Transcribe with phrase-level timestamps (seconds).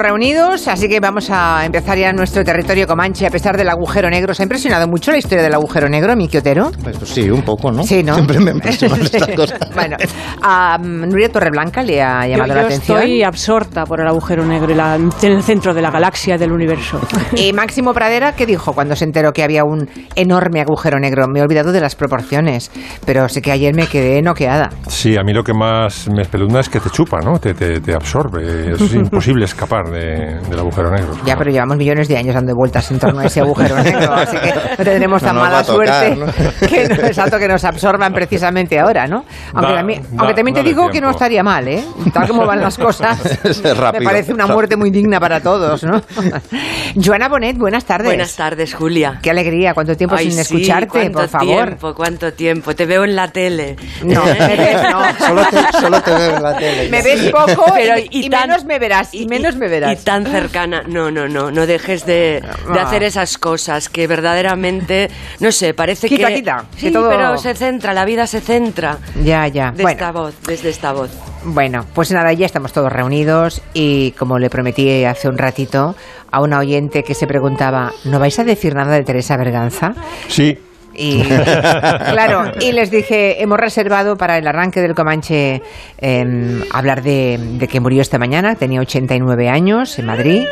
[0.00, 4.34] reunidos, así que vamos a empezar ya nuestro territorio comanche a pesar del agujero negro.
[4.34, 6.70] ¿Se ha impresionado mucho la historia del agujero negro, Miki Otero?
[6.82, 7.82] Pues, sí, un poco, ¿no?
[7.84, 8.14] Sí, ¿no?
[8.14, 9.58] Siempre me impresionan estas cosas.
[9.74, 9.96] bueno,
[10.42, 12.98] a um, Nuria Torreblanca le ha llamado yo, la yo atención.
[12.98, 16.52] estoy absorta por el agujero negro y la- en el centro de la galaxia del
[16.52, 17.00] universo.
[17.36, 21.26] Y Máximo Pradera, ¿qué dijo cuando se enteró que había un enorme agujero negro?
[21.28, 22.70] Me he olvidado de las proporciones,
[23.06, 24.70] pero sé que ayer me quedé noqueada.
[24.88, 27.38] Sí, a mí lo que más me espelunda es que te chupa, ¿no?
[27.38, 28.72] Te, te, te absorbe.
[28.72, 31.12] Es imposible escapar de- del agujero negro.
[31.24, 34.36] Ya, pero llevamos millones de años dando vueltas en torno a ese agujero negro, así
[34.38, 38.78] que no tendremos tan No mala tocar, suerte que, no- exacto, que nos absorban precisamente
[38.78, 39.24] ahora, ¿no?
[39.54, 41.10] Aunque, Da- también, da- aunque también te digo que no tiempo.
[41.10, 41.84] estaría mal, ¿eh?
[42.12, 44.54] Tal como van las cosas, Es me rápido, parece una rápido.
[44.56, 46.00] muerte muy digna para todos, ¿no?
[47.02, 48.06] Joana Bonet, buenas tardes.
[48.08, 49.18] Buenas tardes, Julia.
[49.22, 51.46] Qué alegría, cuánto tiempo Ay, sin sí, escucharte, cuánto por favor.
[51.66, 52.74] tiempo, cuánto tiempo.
[52.74, 53.76] Te veo en la tele.
[54.04, 55.26] No, me ves, no.
[55.26, 56.88] Solo te, solo te veo en la tele.
[56.90, 59.96] Me ves poco Pero y, y y tan- menos me verás, y, menos me Y
[59.96, 60.82] tan cercana.
[60.86, 61.50] No, no, no.
[61.50, 62.82] No dejes de, de Ah.
[62.82, 66.34] hacer esas cosas que verdaderamente, no sé, parece Quita, que.
[66.36, 68.98] quita, Sí, que todo- pero se centra, la vida se centra.
[69.22, 69.70] Ya, ya.
[69.72, 71.10] De Bueno, esta voz, desde esta voz.
[71.44, 75.94] Bueno, pues nada, ya estamos todos reunidos y como le prometí hace un ratito
[76.30, 79.94] a una oyente que se preguntaba, ¿no vais a decir nada de Teresa Berganza?
[80.28, 80.58] Sí,
[80.94, 85.62] Y claro, y les dije, hemos reservado para el arranque del Comanche
[85.98, 90.42] em, hablar de, de que murió esta mañana, tenía 89 años en Madrid,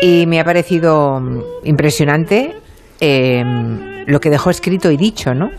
[0.00, 2.56] y me ha parecido mm, impresionante
[3.00, 5.50] em, lo que dejó escrito y dicho, ¿no?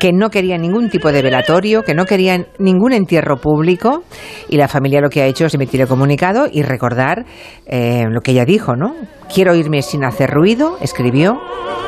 [0.00, 4.02] Que no quería ningún tipo de velatorio, que no querían ningún entierro público
[4.48, 7.26] y la familia lo que ha hecho es emitir el comunicado y recordar
[7.66, 8.94] eh, lo que ella dijo, ¿no?
[9.32, 11.38] Quiero irme sin hacer ruido, escribió,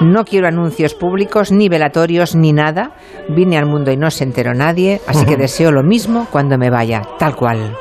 [0.03, 2.93] no quiero anuncios públicos, ni velatorios, ni nada,
[3.31, 6.71] vine al mundo y no se enteró nadie, así que deseo lo mismo cuando me
[6.71, 7.75] vaya, tal cual.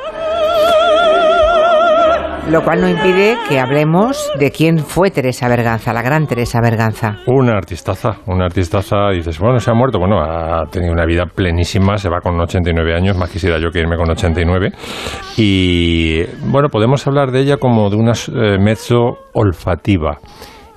[2.50, 7.16] Lo cual no impide que hablemos de quién fue Teresa Berganza, la gran Teresa Berganza.
[7.26, 11.96] una artistaza, una artistaza, dices, bueno, se ha muerto, bueno, ha tenido una vida plenísima,
[11.96, 14.70] se va con 89 años, más quisiera yo que irme con 89,
[15.36, 20.18] y bueno, podemos hablar de ella como de una eh, mezzo olfativa.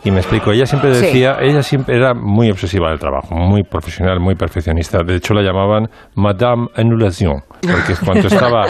[0.03, 1.07] Y me explico, ella siempre Sí.
[1.07, 4.99] decía, ella siempre era muy obsesiva del trabajo, muy profesional, muy perfeccionista.
[5.03, 8.65] De hecho, la llamaban Madame Annulation, porque cuando estaba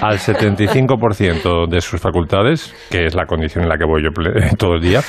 [0.00, 4.10] al 75% de sus facultades, que es la condición en la que voy yo
[4.58, 5.00] todo el día,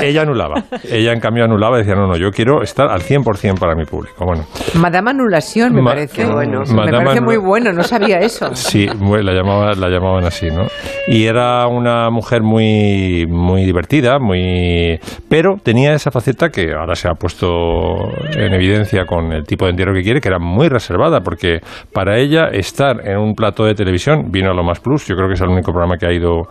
[0.00, 0.64] ella anulaba.
[0.88, 3.84] Ella, en cambio, anulaba y decía, no, no, yo quiero estar al 100% para mi
[3.84, 4.24] público.
[4.24, 6.60] Bueno, Madame Anulación me Ma- parece bueno.
[6.66, 8.54] me Madame parece Anula- muy bueno, no sabía eso.
[8.54, 10.66] Sí, la, llamaba, la llamaban así, ¿no?
[11.08, 14.98] Y era una mujer muy, muy divertida, muy...
[15.28, 19.70] Pero tenía esa faceta que ahora se ha puesto en evidencia con el tipo de
[19.72, 21.60] entierro que quiere, que era muy reservada, porque
[21.92, 25.28] para ella estar en un plato de televisión, vino a lo más plus, yo creo
[25.28, 26.42] que es el único programa que ha ido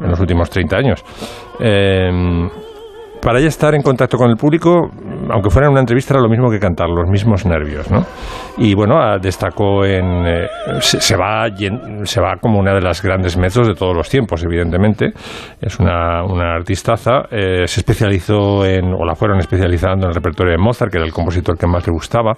[0.00, 1.04] en los últimos 30 años.
[1.60, 2.48] Eh,
[3.20, 4.88] para ella estar en contacto con el público,
[5.30, 8.04] aunque fuera en una entrevista, era lo mismo que cantar, los mismos nervios, ¿no?
[8.58, 10.24] Y bueno, ah, destacó en...
[10.26, 10.46] eh,
[10.78, 11.46] se, se va,
[12.04, 15.10] se va como una de las grandes mezos de todos los tiempos, evidentemente.
[15.60, 17.22] Es una, una artistaza.
[17.30, 21.06] eh, se especializó en, o la fueron especializando en el repertorio de Mozart, que era
[21.06, 22.34] el compositor que más le gustaba.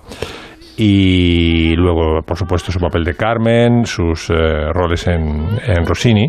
[0.80, 4.34] Y luego, por supuesto, su papel de Carmen, sus eh,
[4.72, 6.28] roles en, en Rossini.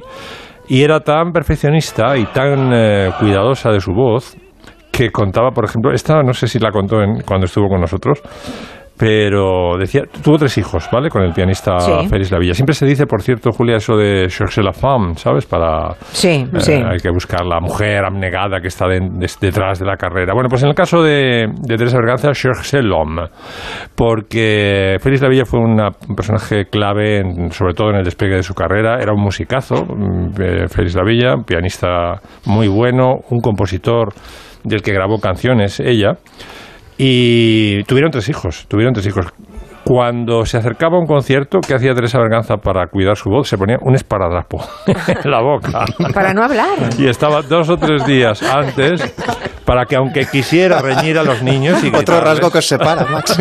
[0.67, 4.35] Y era tan perfeccionista y tan eh, cuidadosa de su voz
[4.91, 8.21] que contaba, por ejemplo, esta no sé si la contó en- cuando estuvo con nosotros,
[8.99, 11.09] pero decía, tuvo tres hijos, ¿vale?
[11.09, 12.07] Con el pianista Sí.
[12.09, 12.53] Félix Lavilla.
[12.53, 15.45] Siempre se dice, por cierto, Julia, eso de chercher la femme, ¿sabes?
[15.45, 16.73] Para Sí, eh, sí.
[16.73, 20.33] hay que buscar la mujer abnegada que está de- de- detrás de la carrera.
[20.33, 23.21] Bueno, pues en el caso de, de Teresa Berganza, chercher l'homme,
[23.95, 28.43] porque Félix Lavilla fue una- un personaje clave, en- sobre todo en el despegue de
[28.43, 28.99] su carrera.
[29.01, 34.09] Era un musicazo, mm, eh, Félix Lavilla, pianista muy bueno, un compositor
[34.63, 36.17] del que grabó canciones ella.
[37.01, 39.25] Y tuvieron tres hijos, tuvieron tres hijos.
[39.85, 43.47] Cuando se acercaba a un concierto, ¿qué hacía Teresa Berganza para cuidar su voz?
[43.47, 45.85] Se ponía un esparadrapo en la boca.
[46.13, 46.77] Para no hablar.
[46.97, 49.15] Y estaba dos o tres días antes
[49.63, 53.05] para que, aunque quisiera reñir a los niños y Otro gritarles, rasgo que os separa,
[53.09, 53.39] Max.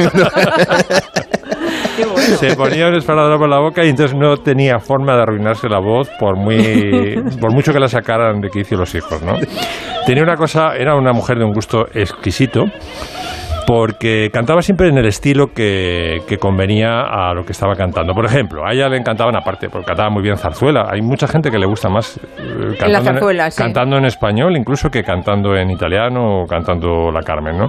[2.39, 5.81] se ponía un esparadrapo en la boca y entonces no tenía forma de arruinarse la
[5.81, 9.35] voz por muy por mucho que la sacaran de quicio los hijos, ¿no?
[10.07, 12.67] Tenía una cosa, era una mujer de un gusto exquisito
[13.69, 18.15] porque cantaba siempre en el estilo que, que convenía a lo que estaba cantando.
[18.15, 20.87] Por ejemplo, a ella le encantaban, aparte, porque cantaba muy bien zarzuela.
[20.91, 23.63] Hay mucha gente que le gusta más eh, cantando, zarzuela, sí.
[23.63, 27.67] cantando en español, incluso que cantando en italiano o cantando la Carmen, ¿no?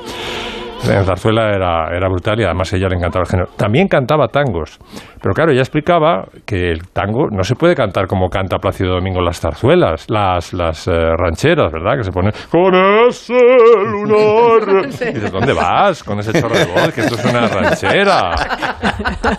[0.88, 3.50] En zarzuela era, era brutal y además ella le encantaba el género.
[3.58, 4.80] También cantaba tangos,
[5.22, 9.22] pero claro, ella explicaba que el tango no se puede cantar como canta Plácido Domingo
[9.22, 11.98] las zarzuelas, las, las eh, rancheras, ¿verdad?
[11.98, 12.74] Que se ponen con
[13.08, 14.88] ese lunar.
[15.00, 16.94] Y dices, ¿dónde vas con ese chorro de voz?
[16.94, 18.31] Que esto es una ranchera.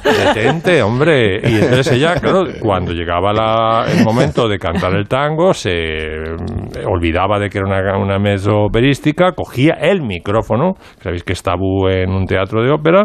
[0.04, 1.40] Detente, hombre.
[1.42, 6.86] Y entonces ella, claro, cuando llegaba la- el momento de cantar el tango, se mm,
[6.88, 11.88] olvidaba de que era una, una mesa operística, cogía el micrófono, sabéis que es tabú
[11.88, 13.04] en un teatro de ópera,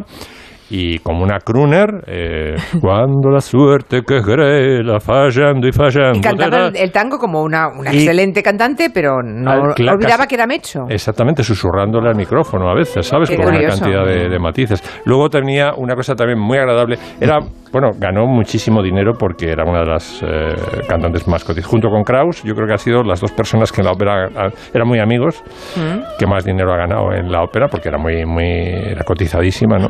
[0.68, 6.18] y como una crooner, eh, cuando la suerte que querela fallando y fallando.
[6.18, 10.28] Y cantaba el, el tango como una, una excelente cantante, pero no Ah, olvidaba casi-
[10.30, 10.86] que era Mecho.
[10.90, 13.30] Exactamente, susurrándole al micrófono a veces, ¿sabes?
[13.30, 14.82] Qué Con una cantidad de, de matices.
[15.06, 16.98] Luego tenía una cosa también muy agradable.
[17.22, 17.38] Era,
[17.76, 20.56] bueno, ganó muchísimo dinero porque era una de las eh,
[20.88, 21.70] cantantes más cotizadas.
[21.70, 24.30] Junto con Kraus, yo creo que ha sido las dos personas que en la ópera
[24.74, 25.44] eran muy amigos,
[25.76, 26.18] Mm.
[26.18, 29.90] que más dinero ha ganado en la ópera porque era muy, muy, era cotizadísima, ¿no?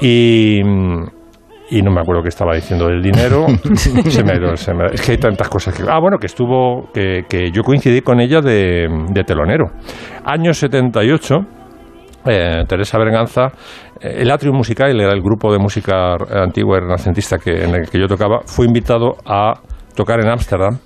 [0.00, 0.60] Y.
[1.68, 3.46] Y no me acuerdo qué estaba diciendo del dinero.
[3.74, 5.82] Se me ha ido- se me ha- es que hay tantas cosas que.
[5.88, 6.88] Ah, bueno, que estuvo.
[6.94, 9.66] Que, que yo coincidí con ella de, de telonero.
[10.24, 11.34] Año 78.
[12.26, 13.46] Eh, Teresa Berganza,
[14.00, 17.74] eh, el Atrium Musical era el grupo de música eh, antigua y renacentista que, en
[17.74, 19.54] el que yo tocaba, fue invitado a
[19.94, 20.78] tocar en Ámsterdam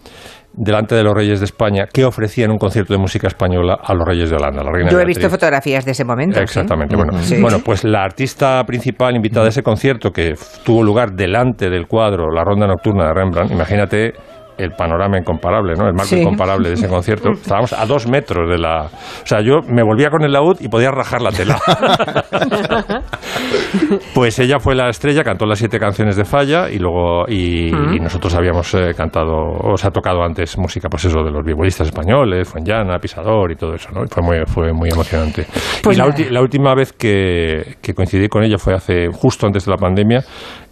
[0.53, 4.05] delante de los reyes de España que ofrecían un concierto de música española a los
[4.07, 4.65] reyes de Holanda.
[4.65, 5.19] La reina Yo he Beatriz.
[5.19, 6.37] visto fotografías de ese momento.
[6.39, 6.43] ¿sí?
[6.43, 6.97] Exactamente.
[6.97, 7.41] Bueno, Sí.
[7.41, 10.35] bueno, pues la artista principal invitada a ese concierto que
[10.65, 14.13] tuvo lugar delante del cuadro La Ronda Nocturna de Rembrandt, imagínate
[14.63, 15.87] el panorama incomparable, ¿no?
[15.87, 16.21] El marco Sí.
[16.21, 17.31] incomparable de ese concierto.
[17.33, 18.85] Estábamos a dos metros de la...
[18.85, 21.59] O sea, yo me volvía con el laúd y podía rajar la tela.
[24.15, 27.25] pues ella fue la estrella, cantó las siete canciones de Falla y luego...
[27.29, 31.45] Y, y nosotros habíamos eh, cantado, o sea, tocado antes música, pues eso, de los
[31.45, 34.05] vivolistas españoles, Fuenllana, Pisador y todo eso, ¿no?
[34.05, 35.47] Y fue muy, fue muy emocionante.
[35.83, 39.65] Pues y la, la última vez que, que coincidí con ella fue hace justo antes
[39.65, 40.23] de la pandemia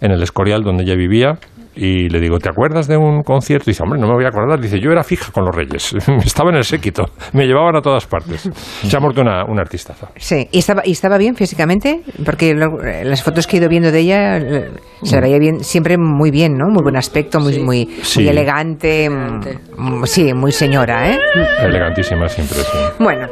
[0.01, 1.39] en el Escorial donde ella vivía
[1.81, 3.71] y le digo, ¿te acuerdas de un concierto?
[3.71, 4.61] Y dice, hombre, no me voy a acordar.
[4.61, 5.95] Dice, yo era fija con los Reyes,
[6.25, 8.51] estaba en el séquito, me llevaban a todas partes.
[8.53, 10.09] Se ha muerto una, una artistaza.
[10.17, 12.01] Sí, ¿Y estaba, ¿y estaba bien físicamente?
[12.25, 14.71] Porque lo- las fotos que he ido viendo de ella eh,
[15.03, 16.67] se le veía bien, siempre muy bien, ¿no?
[16.69, 18.21] Muy buen aspecto, muy, muy, Sí.
[18.21, 19.09] muy elegante.
[19.09, 21.19] mm, Sí, muy señora, ¿eh?
[21.61, 22.79] Elegantísima siempre, sí.
[22.99, 23.29] Bueno.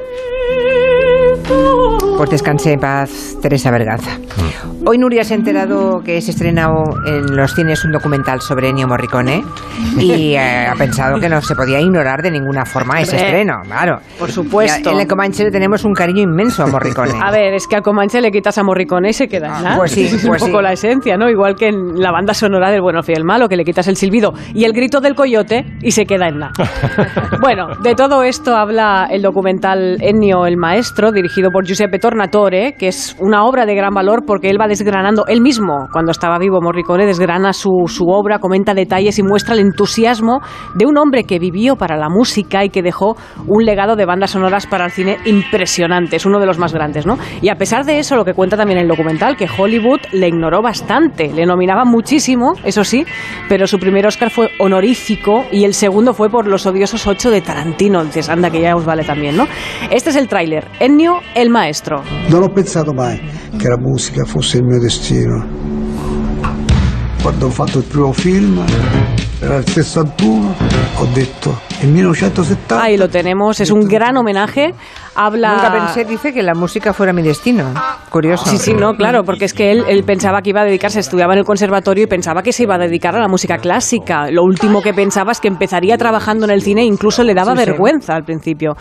[2.17, 4.19] Pues descanse en paz, Teresa Berganza.
[4.19, 4.67] Mm.
[4.89, 6.69] Hoy Nuria se ha enterado que se estrena
[7.07, 9.45] en los cines un documental sobre Ennio Morricone
[9.99, 13.99] y eh, ha pensado que no se podía ignorar de ninguna forma ese estreno, claro.
[14.19, 14.91] por supuesto.
[14.91, 17.13] Ya En el Comanche le tenemos un cariño inmenso a Morricone.
[17.21, 19.77] A ver, es que a Comanche le quitas a Morricone y se queda nada.
[19.77, 20.63] Pues sí, es pues un poco sí.
[20.63, 21.29] la esencia, ¿no?
[21.29, 24.35] Igual que en la banda sonora del Bueno, Fiel Malo, que le quitas el silbido
[24.55, 26.53] y el grito del coyote y se queda en nada.
[27.41, 32.89] bueno, de todo esto habla el documental Ennio el Maestro, dirigido por Giuseppe Tornatore, que
[32.89, 36.61] es una obra de gran valor porque él va desgranando, él mismo, cuando estaba vivo
[36.63, 37.71] Morricone, desgrana su,
[38.09, 40.41] obra, comenta detalles y muestra el entusiasmo
[40.75, 43.17] de un hombre que vivió para la música y que dejó
[43.47, 47.07] un legado de bandas sonoras para el cine impresionante, es uno de los más grandes,
[47.07, 47.19] ¿no?
[47.43, 50.63] Y a pesar de eso, lo que cuenta también el documental, que Hollywood le ignoró
[50.63, 53.05] bastante, le nominaba muchísimo, eso sí,
[53.49, 57.43] pero su primer Oscar fue honorífico y el segundo fue por Los odiosos ocho de
[57.43, 59.47] Tarantino, dices, anda, que ya os vale también, ¿no?
[59.91, 62.03] Este es el tráiler, Ennio el Maestro.
[62.29, 63.21] Non ho pensato mai
[63.57, 65.45] che la musica fosse il mio destino.
[67.23, 68.63] Quando ho fatto il primo film,
[69.41, 70.55] era il 61,
[70.97, 72.81] ho detto, nel 1970...
[72.81, 74.75] Ahí lo tenemos, es un gran homenaje.
[75.17, 75.53] Habla...
[75.55, 77.73] Nunca pensé, dice, que la música fuera mi destino.
[78.11, 78.47] Curioso.
[78.47, 81.33] Sí, sí, no, claro, porque es que él, él pensaba que iba a dedicarse, estudiaba
[81.33, 84.31] en el conservatorio y pensaba que se iba a dedicar a la música clásica.
[84.31, 87.53] Lo último que pensaba es que empezaría trabajando en el cine e incluso le daba
[87.57, 87.71] Sí, sí.
[87.71, 88.75] vergüenza al principio.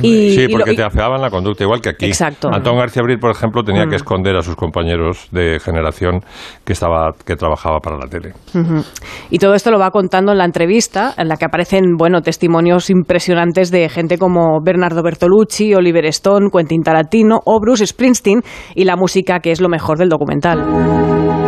[0.00, 2.06] Y, sí, y lo- porque y- te afeaban la conducta, igual que aquí.
[2.06, 2.48] Exacto.
[2.50, 2.54] Mm.
[2.54, 6.20] Antón García Abril, por ejemplo, tenía que esconder a sus compañeros de generación
[6.64, 8.32] que, estaba, que trabajaba para la tele.
[9.30, 12.90] Y todo esto lo va contando en la entrevista, en la que aparecen, bueno, testimonios
[12.90, 18.42] impresionantes de gente como Bernardo Bertolucci, Oliver Stone, Quentin Tarantino o Bruce Springsteen
[18.74, 21.41] y la música que es lo mejor del documental.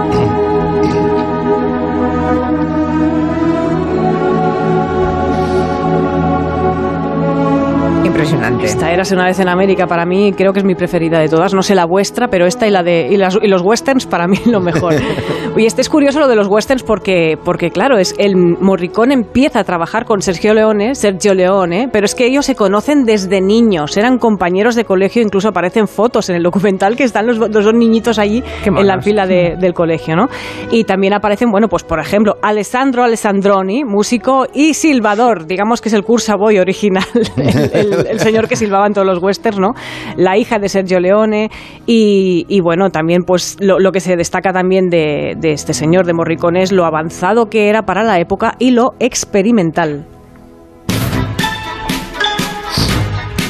[8.25, 8.64] Impresionante.
[8.64, 11.52] Esta era una vez en América para mí creo que es mi preferida de todas.
[11.52, 14.26] No sé la vuestra, pero esta y la de y, las- y los westerns para
[14.26, 14.95] mí lo mejor.
[15.57, 19.61] y este es curioso lo de los westerns porque porque claro es el Morricone empieza
[19.61, 23.95] a trabajar con Sergio Leone, Sergio Leone, pero es que ellos se conocen desde niños,
[23.99, 27.75] eran compañeros de colegio, incluso aparecen fotos en el documental que están los, los dos
[27.75, 30.28] niñitos allí en la fila de- del colegio, ¿no?
[30.71, 35.93] Y también aparecen, bueno, pues por ejemplo, Alessandro Alessandroni, músico y silbador, digamos que es
[35.93, 37.04] el Cursa Boy original,
[37.37, 39.75] el, el- el señor que silbaba en todos los westerns, ¿no?
[40.16, 41.50] La hija de Sergio Leone
[41.87, 46.73] y, bueno, también pues lo, que se destaca también de, este señor de Morricone es
[46.73, 50.06] lo avanzado que era para la época y lo experimental.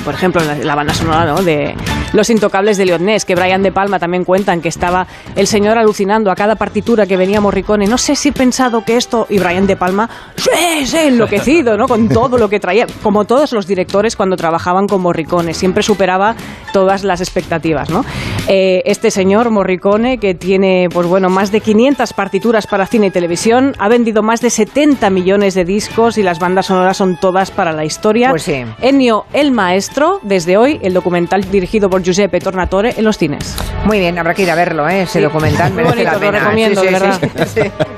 [0.04, 1.42] por ejemplo, la, banda sonora ¿no?
[1.42, 1.74] de,
[2.14, 6.30] los Intocables de Leonés, que Brian De Palma también cuentan que estaba el señor alucinando
[6.30, 7.86] a cada partitura que venía Morricone.
[7.88, 9.26] No sé si he pensado que esto.
[9.28, 11.88] Y Brian De Palma, sí, sí, enloquecido, ¿no?
[11.88, 12.86] Con todo lo que traía.
[13.02, 15.54] Como todos los directores cuando trabajaban con Morricone.
[15.54, 16.36] Siempre superaba
[16.72, 18.04] todas las expectativas, ¿no?
[18.46, 23.10] Eh, este señor Morricone, que tiene, pues bueno, más de 500 partituras para cine y
[23.10, 27.50] televisión, ha vendido más de 70 millones de discos y las bandas sonoras son todas
[27.50, 28.30] para la historia.
[28.30, 28.64] Pues sí.
[28.80, 33.56] Ennio, el maestro, desde hoy, el documental dirigido por Giuseppe Tornatore en los cines.
[33.84, 35.02] Muy bien, habrá que ir a verlo, ¿eh?
[35.02, 36.32] ese documental merece la pena.
[36.32, 37.20] Lo recomiendo, de verdad.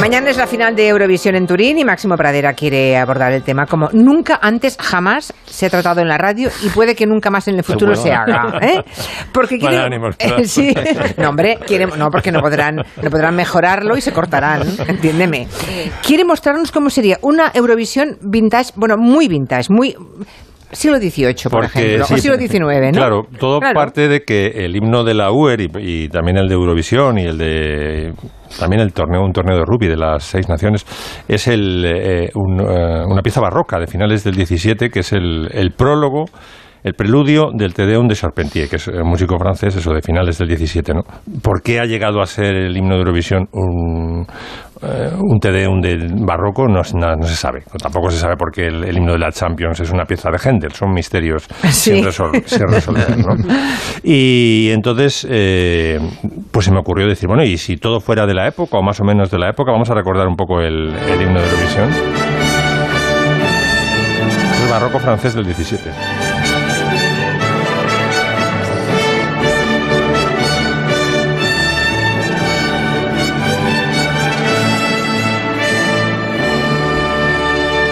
[0.00, 3.66] Mañana es la final de Eurovisión en Turín y Máximo Pradera quiere abordar el tema
[3.66, 7.48] como nunca antes, jamás se ha tratado en la radio y puede que nunca más
[7.48, 8.58] en el futuro se haga.
[8.60, 8.84] ¿eh?
[9.32, 9.88] Porque quiere,
[10.44, 10.74] sí,
[11.16, 15.48] no, hombre, quiere, no, porque no podrán, no podrán mejorarlo y se cortarán, entiéndeme.
[16.04, 19.96] Quiere mostrarnos cómo sería una Eurovisión vintage, bueno, muy vintage, muy
[20.72, 22.92] siglo XVIII, por ejemplo, o siglo XIX, ¿no?
[22.92, 27.18] Claro, todo parte de que el himno de la UER y, también el de Eurovisión
[27.18, 28.12] y el de
[28.58, 30.86] también el torneo, un torneo de rugby de las seis naciones,
[31.28, 35.72] es el, eh, eh, una pieza barroca de finales del XVII que es el, el
[35.72, 36.26] prólogo
[36.86, 40.38] el preludio del Te Deum de Charpentier, que es un músico francés, eso de finales
[40.38, 41.02] del 17, ¿no?
[41.42, 44.24] ¿Por qué ha llegado a ser el himno de Eurovisión un,
[44.82, 46.68] eh, un Te Deum del barroco?
[46.68, 47.64] No, se sabe.
[47.82, 50.70] Tampoco se sabe por qué el, himno de la Champions es una pieza de Händel.
[50.74, 52.44] Son misterios sin, resolver,
[53.18, 53.34] ¿no?
[54.04, 55.98] Y entonces, eh,
[56.52, 59.00] pues se me ocurrió decir, bueno, y si todo fuera de la época, o más
[59.00, 61.90] o menos de la época, vamos a recordar un poco el, el himno de Eurovisión.
[64.62, 65.90] El barroco francés del 17.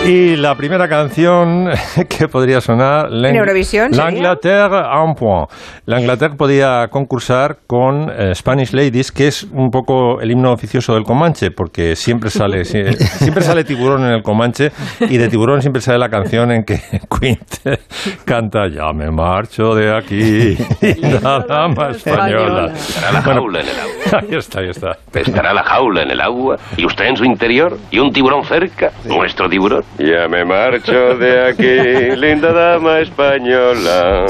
[0.07, 1.71] Y la primera canción
[2.09, 3.07] que podría sonar...
[3.11, 5.49] ¿En Eurovisión L'Angleterre en point.
[5.87, 10.93] La Inglaterra podía concursar con eh, Spanish Ladies, que es un poco el himno oficioso
[10.93, 15.81] del Comanche, porque siempre sale, siempre sale tiburón en el Comanche y de tiburón siempre
[15.81, 16.81] sale la canción en que
[17.21, 17.79] Quint
[18.27, 20.57] canta Ya me marcho de aquí,
[21.01, 22.73] la dama española.
[22.73, 24.21] Pescará la jaula en el agua.
[24.21, 24.93] Ahí está, ahí está.
[25.11, 28.91] Pescará la jaula en el agua y usted en su interior y un tiburón cerca,
[29.05, 29.83] nuestro tiburón.
[29.99, 34.27] Ya me marcho de aquí, linda dama española.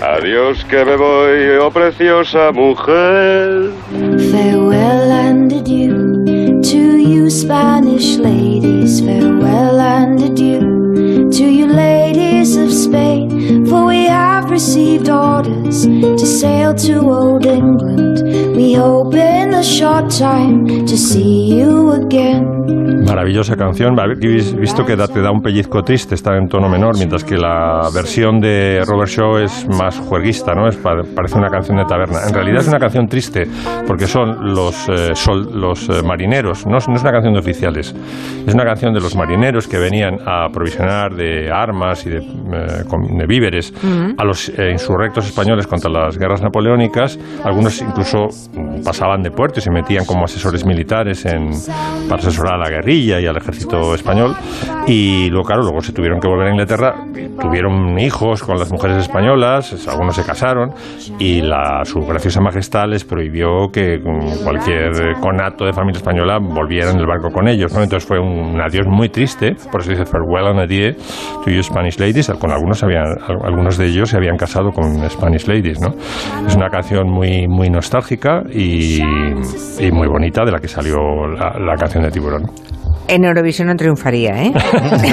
[0.00, 3.70] Adiós que me voy, oh preciosa mujer.
[4.30, 6.24] Farewell and adieu
[6.62, 9.00] to you Spanish ladies.
[9.00, 13.66] Farewell and adieu to you ladies of Spain.
[13.66, 14.31] For we have
[14.62, 15.84] received orders
[16.20, 18.22] to sail to old England.
[18.54, 22.52] We hope in a short time to see you again.
[23.04, 23.98] Maravillosa canción.
[23.98, 27.88] Habéis visto que te da un pellizco triste, está en tono menor, mientras que la
[27.92, 30.68] versión de Robert Shaw es más juerguista, ¿no?
[30.68, 32.20] Es, parece una canción de taberna.
[32.28, 33.48] En realidad es una canción triste,
[33.86, 35.12] porque son los, eh,
[35.52, 37.94] los eh, marineros, no, no, es una canción de oficiales,
[38.46, 43.26] es una canción de los marineros que venían a provisionar de armas y de, eh,
[43.26, 43.72] víveres
[44.16, 47.18] a los insurrectos españoles contra las guerras napoleónicas.
[47.44, 48.28] Algunos incluso
[48.84, 51.50] pasaban de puerto y se metían como asesores militares en,
[52.08, 54.34] para asesorar a la guerrilla y al ejército español.
[54.86, 56.94] Y luego, claro, luego se tuvieron que volver a Inglaterra,
[57.40, 60.72] tuvieron hijos con las mujeres españolas, algunos se casaron,
[61.18, 64.00] y la, su graciosa majestad les prohibió que
[64.42, 67.72] cualquier conato de familia española volviera en el barco con ellos.
[67.72, 67.82] ¿no?
[67.82, 70.94] Entonces fue un adiós muy triste, por eso dice farewell and adieu
[71.44, 72.30] to you Spanish ladies.
[72.38, 73.04] Con algunos, habían,
[73.44, 75.80] algunos de ellos se habían casado con Spanish ladies.
[75.80, 75.94] ¿no?
[76.46, 80.96] Es una canción muy, muy nostálgica y, y muy bonita de la que salió
[81.28, 82.42] la, la canción de Tiburón.
[83.06, 84.52] En Eurovisión no triunfaría, ¿eh?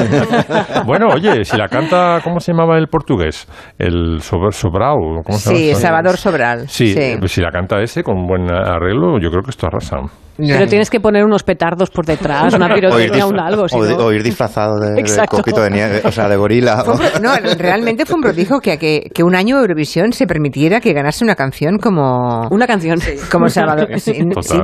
[0.86, 3.48] bueno, oye, si la canta, ¿cómo se llamaba el portugués?
[3.78, 5.60] El Sobrao, ¿cómo se llama?
[5.60, 6.70] Sí, Salvador Sobral.
[6.70, 9.98] Sí, pues si la canta ese con buen arreglo, yo creo que esto arrasa.
[10.40, 13.66] Pero tienes que poner unos petardos por detrás, una pirotecnia, un algo.
[13.72, 16.84] o, ir disfrazado de, copito de nieve, o sea, de gorila.
[17.22, 21.36] no, realmente fue un prodigio que, que, un año Eurovisión se permitiera que ganase una
[21.36, 22.48] canción como...
[22.50, 23.00] Una canción.
[23.32, 24.14] Como Salvador, sí,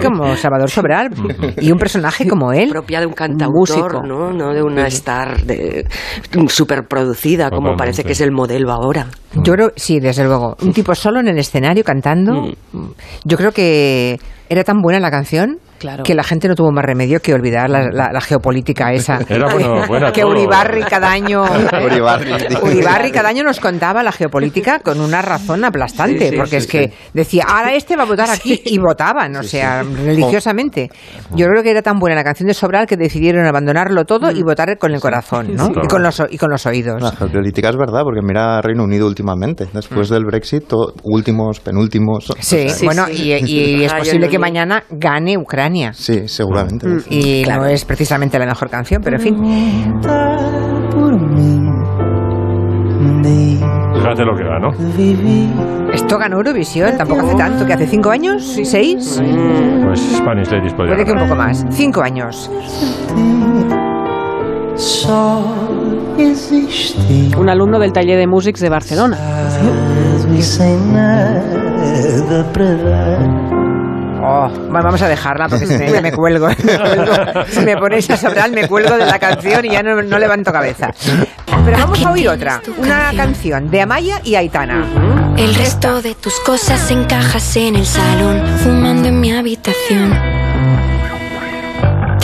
[0.02, 1.10] como Salvador Sobral.
[1.60, 2.70] y un personaje como él.
[2.70, 4.32] Propia de un cantautor, ¿no?
[4.32, 5.86] No de una star de,
[6.48, 9.08] super producida, como parece que es el modelo ahora.
[9.44, 10.56] Yo creo, sí, desde luego.
[10.62, 12.54] Un tipo solo en el escenario cantando.
[12.72, 12.86] Mm.
[13.26, 14.18] Yo creo que
[14.50, 15.60] era tan buena la canción
[16.04, 19.20] que la gente no tuvo más remedio que olvidar la, geopolítica esa.
[19.28, 19.48] Era
[19.88, 21.44] bueno, que Uribarri cada año
[22.64, 23.12] Uribarri.
[23.12, 27.74] cada año nos contaba la geopolítica con una razón aplastante, porque es que decía, ahora
[27.74, 30.90] este va a votar aquí y votaban, o sea, religiosamente.
[31.36, 34.42] Yo creo que era tan buena la canción de Sobral que decidieron abandonarlo todo y
[34.42, 34.46] mm.
[34.46, 35.70] votar con el corazón, ¿no?
[35.84, 37.02] Y con los y con los oídos.
[37.02, 40.14] La geopolítica es verdad, porque mira Reino Unido últimamente, después mm.
[40.14, 42.34] del Brexit, últimos, penúltimos.
[42.40, 45.65] Sí, bueno, y, es posible que mañana gane Ucrania.
[45.94, 46.88] Sí, seguramente.
[46.88, 47.00] Mm.
[47.10, 49.36] Y no es precisamente la mejor canción, pero en fin.
[53.96, 54.72] Fíjate lo que ganó.
[55.94, 59.22] Esto ganó Eurovisión, tampoco hace tanto, que hace cinco años, seis.
[59.84, 61.66] Pues Spanish Ladies Puede que un poco más.
[61.72, 62.50] Cinco años.
[67.38, 69.18] Un alumno del taller de músics de Barcelona.
[74.28, 76.50] Oh, vamos a dejarla porque si me, me, cuelgo,
[77.50, 80.52] Si me ponéis a sobrar, me cuelgo de la canción y ya no, no levanto
[80.52, 80.92] cabeza.
[81.64, 82.60] Pero vamos a oír otra.
[82.78, 85.36] Una canción de Amaya y Aitana.
[85.38, 90.45] El resto de tus cosas encajas en el salón, fumando en mi habitación.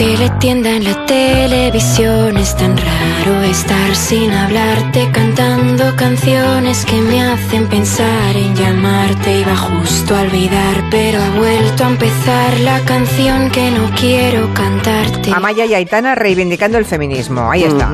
[0.02, 7.68] Teletienda en la televisión, es tan raro estar sin hablarte, cantando canciones que me hacen
[7.68, 9.42] pensar en llamarte.
[9.42, 15.32] Iba justo a olvidar, pero ha vuelto a empezar la canción que no quiero cantarte.
[15.32, 17.92] Amaya y Aitana reivindicando el feminismo, ahí está.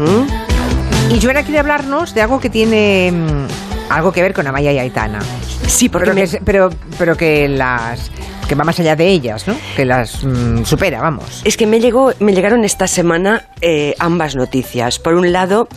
[1.13, 4.79] Y Joana quiere hablarnos de algo que tiene mm, algo que ver con Amaya y
[4.79, 5.19] Aitana.
[5.67, 8.11] Sí, porque pero, pero que las
[8.48, 9.56] que va más allá de ellas, ¿no?
[9.75, 11.42] Que las mm, supera, vamos.
[11.44, 15.00] Es que me llegó, me llegaron esta semana eh, ambas noticias.
[15.00, 15.68] Por un lado,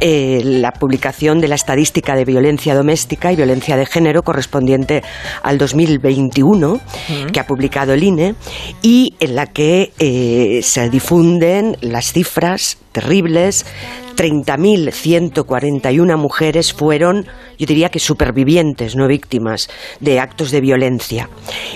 [0.00, 5.02] eh, la publicación de la estadística de violencia doméstica y violencia de género correspondiente
[5.42, 6.80] al 2021
[7.32, 8.34] que ha publicado el INE
[8.82, 13.64] y en la que eh, se difunden las cifras terribles
[14.16, 17.26] 30.141 mujeres fueron,
[17.58, 19.68] yo diría que supervivientes, no víctimas,
[20.00, 21.28] de actos de violencia.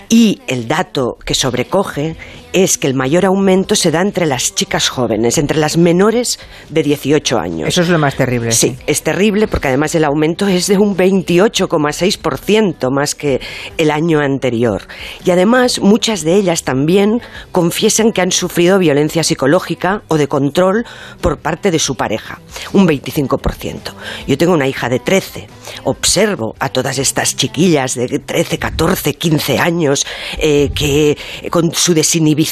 [0.08, 2.16] Y el dato que sobrecoge
[2.56, 6.38] es que el mayor aumento se da entre las chicas jóvenes, entre las menores
[6.70, 7.68] de 18 años.
[7.68, 8.50] Eso es lo más terrible.
[8.50, 13.42] Sí, es terrible porque además el aumento es de un 28,6% más que
[13.76, 14.88] el año anterior.
[15.22, 17.20] Y además muchas de ellas también
[17.52, 20.86] confiesan que han sufrido violencia psicológica o de control
[21.20, 22.40] por parte de su pareja,
[22.72, 23.92] un 25%.
[24.26, 25.46] Yo tengo una hija de 13,
[25.84, 30.06] observo a todas estas chiquillas de 13, 14, 15 años
[30.38, 31.18] eh, que
[31.50, 32.45] con su desinhibición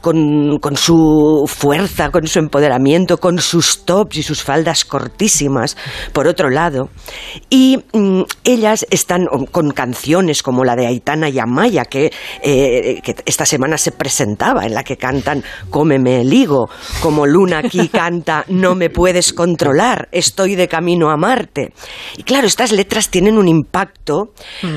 [0.00, 5.76] con, con su fuerza, con su empoderamiento, con sus tops y sus faldas cortísimas,
[6.12, 6.90] por otro lado.
[7.50, 13.16] Y mm, ellas están con canciones como la de Aitana y Amaya, que, eh, que
[13.26, 16.68] esta semana se presentaba, en la que cantan Cómeme el higo,
[17.00, 21.72] como Luna aquí canta No me puedes controlar, estoy de camino a Marte.
[22.16, 24.32] Y claro, estas letras tienen un impacto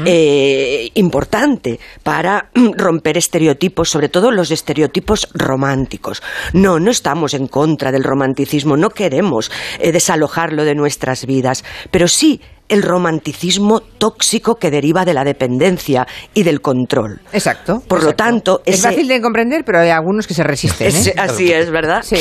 [0.06, 6.22] eh, importante para mm, romper estereotipos, sobre todo los estereotipos románticos.
[6.54, 12.08] No, no estamos en contra del romanticismo, no queremos eh, desalojarlo de nuestras vidas, pero
[12.08, 17.22] sí el romanticismo tóxico que deriva de la dependencia y del control.
[17.32, 17.82] Exacto.
[17.88, 20.94] Por lo tanto, es fácil de comprender, pero hay algunos que se resisten.
[20.96, 21.14] ¿eh?
[21.18, 22.04] así es, ¿verdad?
[22.04, 22.18] Sí.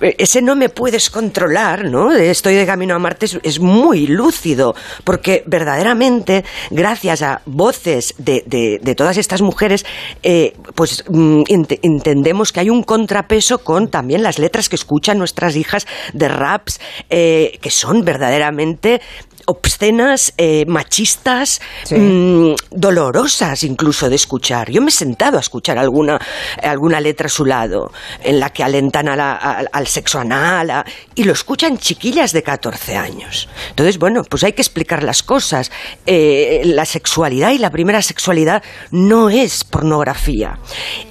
[0.00, 2.12] Ese no me puedes controlar, ¿no?
[2.12, 9.16] Estoy de camino a Marte es, muy lúcido, porque verdaderamente, gracias a voces de, todas
[9.16, 9.84] estas mujeres,
[10.22, 11.42] eh, pues mm,
[11.82, 16.80] entendemos que hay un contrapeso con también las letras que escuchan nuestras hijas de raps,
[17.10, 19.00] eh, que son verdaderamente
[19.46, 24.70] obscenas, eh, machistas, mm, dolorosas incluso de escuchar.
[24.70, 26.20] Yo me he sentado a escuchar alguna,
[26.62, 31.78] alguna letra a su lado, en la que alentan al sexo anal, y lo escuchan
[31.78, 33.48] chiquillas de 14 años.
[33.70, 35.70] Entonces, bueno, pues hay que explicar las cosas.
[36.06, 40.58] Eh, la sexualidad y la primera sexualidad no es pornografía.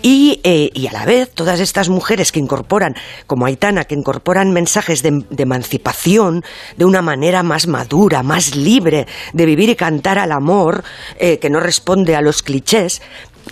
[0.01, 2.95] Y, eh, y, a la vez, todas estas mujeres que incorporan,
[3.27, 6.43] como Aitana, que incorporan mensajes de, de emancipación
[6.75, 10.83] de una manera más madura, más libre de vivir y cantar al amor,
[11.17, 13.01] eh, que no responde a los clichés,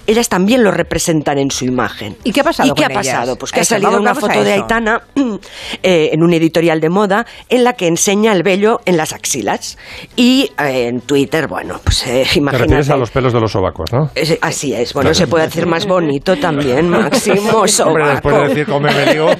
[0.07, 2.17] ellas también lo representan en su imagen.
[2.23, 2.69] ¿Y qué ha pasado?
[2.69, 3.35] ¿Y qué ha pasado?
[3.35, 5.01] Pues que ha salido una foto de Aitana
[5.83, 9.77] eh, en un editorial de moda en la que enseña el vello en las axilas.
[10.15, 12.51] Y eh, en Twitter, bueno, pues eh, imagínate.
[12.51, 14.09] Te refieres a los pelos de los sobacos, ¿no?
[14.41, 14.93] así es.
[14.93, 17.89] Bueno, se puede hacer más bonito también, Máximo sobaco.
[17.89, 19.27] Hombre, después de decir cómo me digo.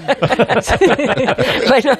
[1.68, 1.98] bueno,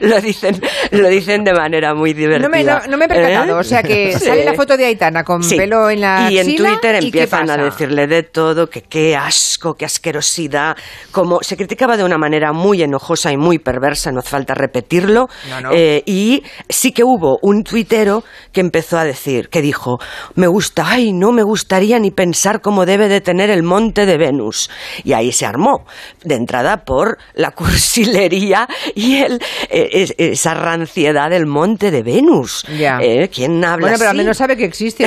[0.00, 2.48] lo dicen, lo dicen de manera muy divertida.
[2.48, 3.58] No me, no, me he percatado.
[3.58, 6.32] O sea que sale la foto de Aitana con pelo en la axila.
[6.32, 7.64] Y en Twitter empieza empiezan a pasa?
[7.64, 10.76] decirle de todo, que qué asco, qué asquerosidad,
[11.10, 15.28] como se criticaba de una manera muy enojosa y muy perversa, no hace falta repetirlo,
[15.48, 15.70] No, no.
[15.72, 19.98] eh, y sí que hubo un tuitero que empezó a decir, que dijo,
[20.34, 24.16] me gusta, ay, no me gustaría ni pensar cómo debe de tener el monte de
[24.18, 24.70] Venus.
[25.04, 25.84] Y ahí se armó,
[26.24, 32.64] de entrada por la cursilería y el, eh, es- esa ranciedad del monte de Venus.
[32.78, 32.98] Ya.
[33.00, 34.24] Eh, ¿Quién habla Bueno, pero al así?
[34.24, 35.04] menos sabe que existe.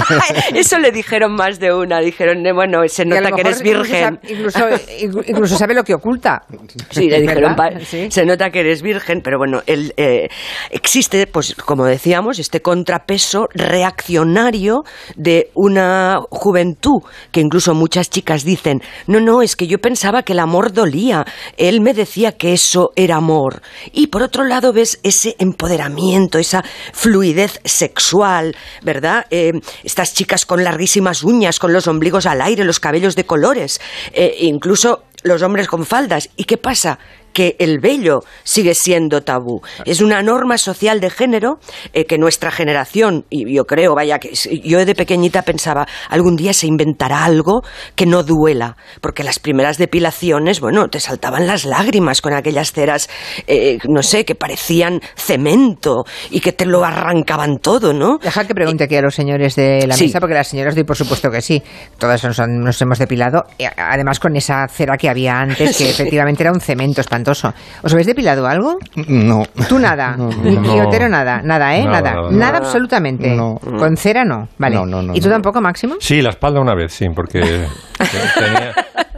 [0.54, 2.00] Eso le dijeron más de una.
[2.00, 4.18] Dijeron, "Eh, bueno, se nota que eres virgen.
[4.28, 6.42] Incluso, sabe lo que oculta.
[6.90, 7.74] Sí, le dijeron, ¿Verdad?
[7.78, 8.08] "Pa- Sí.
[8.10, 10.28] se nota que eres virgen, pero bueno, el, eh,
[10.70, 14.84] existe, pues como decíamos, este contrapeso reaccionario
[15.16, 20.32] de una juventud que incluso muchas chicas dicen, no, no, es que yo pensaba que
[20.32, 21.24] el amor dolía,
[21.56, 23.62] él me decía que eso era amor.
[23.92, 29.26] Y por otro lado ves ese empoderamiento, esa fluidez sexual, ¿verdad?
[29.30, 29.52] Eh,
[29.84, 33.80] estas chicas con larguísimas uñas, con los ombligos al aire, los cabellos de colores,
[34.12, 36.28] eh, incluso los hombres con faldas.
[36.36, 36.98] ¿Y qué pasa?
[37.38, 39.60] Que el vello sigue siendo tabú.
[39.84, 41.60] Es una norma social de género
[41.92, 44.32] eh, que nuestra generación, y yo creo, vaya, que
[44.64, 47.62] yo de pequeñita pensaba, algún día se inventará algo
[47.94, 53.08] que no duela, porque las primeras depilaciones, bueno, te saltaban las lágrimas con aquellas ceras,
[53.46, 58.18] eh, no sé, que parecían cemento y que te lo arrancaban todo, ¿no?
[58.20, 60.06] Deja que pregunte aquí a los señores de la Sí.
[60.06, 61.62] mesa, porque las señoras doy por supuesto que sí.
[61.98, 63.44] Todas nos, hemos depilado,
[63.76, 65.88] a- además con esa cera que había antes, que Sí.
[65.88, 67.27] efectivamente era un cemento espantoso.
[67.30, 68.78] ¿Os habéis depilado algo?
[69.06, 69.44] No.
[69.68, 70.60] Tú nada, No, ni no.
[70.62, 71.84] ni Otero nada, nada, ¿eh?
[71.84, 73.34] Nada, Nada, nada, absolutamente.
[73.34, 73.58] No.
[73.60, 74.76] Con cera no, vale.
[74.76, 75.34] No, no, no, ¿Y tú no.
[75.34, 75.96] tampoco, Máximo?
[76.00, 77.66] Sí, la espalda una vez, sí, porque te-
[78.40, 78.74] tenía,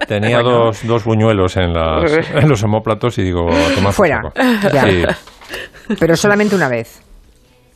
[0.07, 4.23] tenía dos, dos buñuelos en, las, en los homóplatos y digo, a tomar Fuera.
[4.73, 4.83] Ya.
[4.85, 5.03] Sí,
[5.99, 7.03] Pero solamente una vez.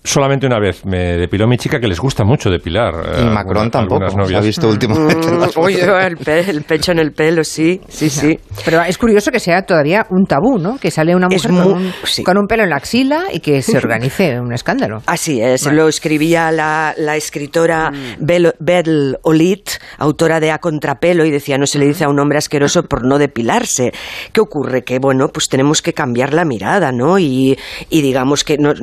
[0.05, 2.95] Solamente una vez me depiló mi chica que les gusta mucho depilar.
[2.95, 4.05] eh, Y Macron alguna- tampoco.
[4.05, 5.29] algunas Se ha visto últimamente.
[5.29, 8.39] en las Oye, el, pe- el pecho en el pelo, sí, sí, sí.
[8.65, 10.77] Pero es curioso que sea todavía un tabú, ¿no?
[10.79, 12.23] Que sale una mujer con, un, sí.
[12.23, 14.99] con un pelo en la axila y que se organice un escándalo.
[15.07, 15.83] Así es, Bueno.
[15.85, 17.91] lo escribía la, la escritora
[18.21, 22.21] Bel, Bel Olit, autora de A Contrapelo, y decía, no se le dice a un
[22.21, 23.93] hombre asqueroso por no depilarse.
[24.33, 24.83] ¿Qué ocurre?
[24.85, 27.19] Que, bueno, pues tenemos que cambiar la mirada, ¿no?
[27.19, 27.57] Y,
[27.89, 28.75] y digamos que no-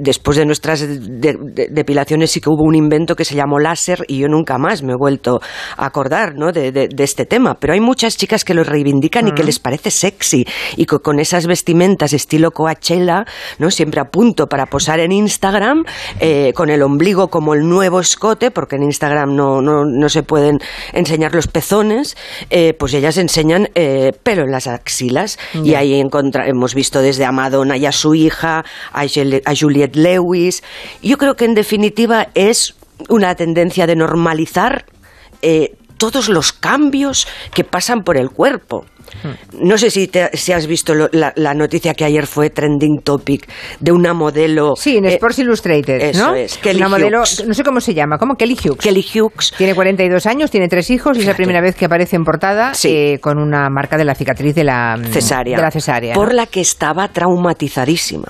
[0.00, 0.46] después de
[0.78, 4.58] de- de- depilaciones sí que hubo un invento que se llamó láser y yo nunca
[4.58, 5.40] más me he vuelto
[5.76, 6.52] a acordar, ¿no?
[6.52, 7.54] De, de- este tema.
[7.58, 11.18] Pero hay muchas chicas que lo reivindican y que les parece sexy y co- con
[11.18, 13.24] esas vestimentas estilo Coachella,
[13.58, 13.70] ¿no?
[13.70, 15.84] Siempre a punto para posar en Instagram,
[16.20, 20.22] eh, con el ombligo como el nuevo escote, porque en Instagram no, no, no se
[20.22, 20.58] pueden
[20.92, 22.16] enseñar los pezones,
[22.50, 25.38] eh, pues ellas enseñan eh, pelo en las axilas.
[25.64, 26.00] Y ahí
[26.46, 30.59] hemos visto desde a Madonna y a su hija, a Juliette Lewis.
[31.02, 32.74] Yo creo que en definitiva es
[33.08, 34.86] una tendencia de normalizar
[35.42, 38.86] eh, todos los cambios que pasan por el cuerpo.
[39.60, 43.00] No sé si, te- si has visto lo- la, la noticia que ayer fue trending
[43.02, 43.48] topic
[43.80, 44.74] de una modelo.
[44.76, 46.34] Sí, en eh, Sports Illustrated, eso ¿no?
[46.34, 48.34] es, Kelly Una modelo, no sé cómo se llama, ¿cómo?
[48.34, 48.78] Kelly Hughes.
[48.80, 49.52] Kelly Hughes.
[49.56, 52.74] Tiene 42 años, tiene tres hijos y es la primera vez que aparece en portada
[52.74, 52.88] Sí.
[52.88, 56.14] eh, con una marca de la cicatriz de la cesárea, De la cesárea.
[56.14, 56.34] por ¿no?
[56.34, 58.28] la que estaba traumatizadísima.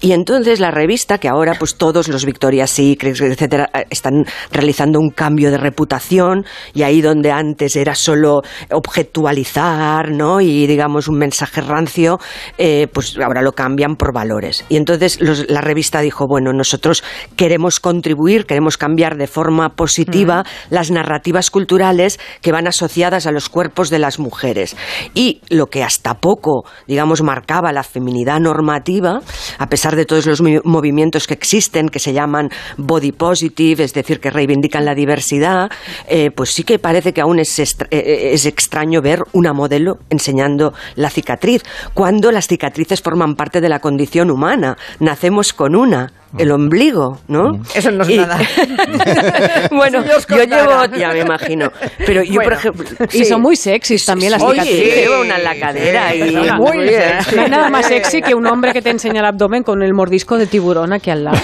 [0.00, 4.98] Y entonces la revista, que ahora pues todos los Victoria's Secret, etcétera, eh, están realizando
[4.98, 10.40] un cambio de reputación y ahí donde antes era solo objetualizar, ¿no?
[10.40, 12.18] Y digamos un mensaje rancio,
[12.58, 14.64] eh, pues ahora lo cambian por valores.
[14.68, 17.02] Y entonces los- la revista dijo, bueno, nosotros
[17.36, 23.48] queremos contribuir, queremos cambiar de forma positiva las narrativas culturales que van asociadas a los
[23.48, 24.76] cuerpos de las mujeres.
[25.14, 29.20] Y lo que hasta poco, digamos, marcaba la feminidad normativa,
[29.58, 33.94] a pesar de todos los mi- movimientos que existen, que se llaman body positive, es
[33.94, 35.70] decir, que reivindican la diversidad,
[36.08, 39.98] eh, pues sí que parece que aún es, extra- eh, es extraño ver una modelo
[40.10, 41.62] enseñando la cicatriz,
[41.94, 44.76] cuando las cicatrices forman parte de la condición humana.
[45.00, 46.12] Nacemos con una.
[46.38, 47.52] El ombligo, ¿no?
[47.74, 48.38] Eso no es Y- nada.
[49.70, 51.70] bueno, yo llevo, ya me imagino.
[51.98, 52.84] Pero yo, Bueno, por ejemplo.
[53.12, 53.24] Y sí.
[53.24, 54.96] son muy sexys también las Oye, cicatrices.
[54.96, 57.02] llevo una en la cadera y Sí, muy muy bien.
[57.02, 57.36] sexy.
[57.36, 59.94] No hay nada más sexy que un hombre que te enseña el abdomen con el
[59.94, 61.36] mordisco de tiburón aquí al lado.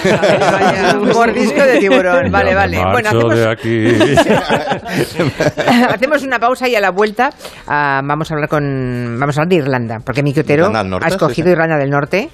[0.99, 2.31] un mordisco de tiburón.
[2.31, 2.77] Vale, vale.
[2.91, 3.87] Bueno, hacemos, de aquí.
[5.89, 7.29] hacemos una pausa y a la vuelta
[7.67, 10.89] ah, vamos a hablar con vamos a hablar de Irlanda, porque Miki Otero Irlanda del
[10.91, 11.49] Norte, ha escogido sí, sí.
[11.51, 12.29] Irlanda del Norte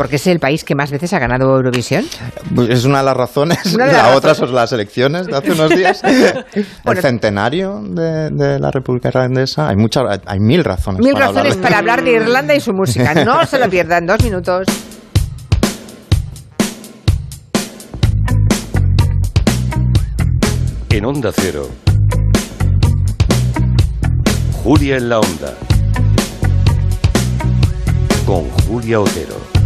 [0.00, 2.06] porque es el país que más veces ha ganado Eurovisión.
[2.54, 3.74] Pues es una de las razones.
[3.76, 4.36] La las otra razones.
[4.38, 6.00] son las elecciones de hace unos días.
[6.84, 6.98] Bueno.
[7.00, 9.68] el centenario de, de la República Irlandesa.
[9.68, 11.02] Hay muchas, hay mil razones.
[11.04, 13.12] Mil para razones hablar de- para hablar de Irlanda y su música.
[13.26, 14.66] No se lo pierdan, dos minutos.
[20.90, 21.68] En Onda Cero,
[24.62, 25.54] Julia en la Onda.
[28.26, 29.59] Con Julia Otero.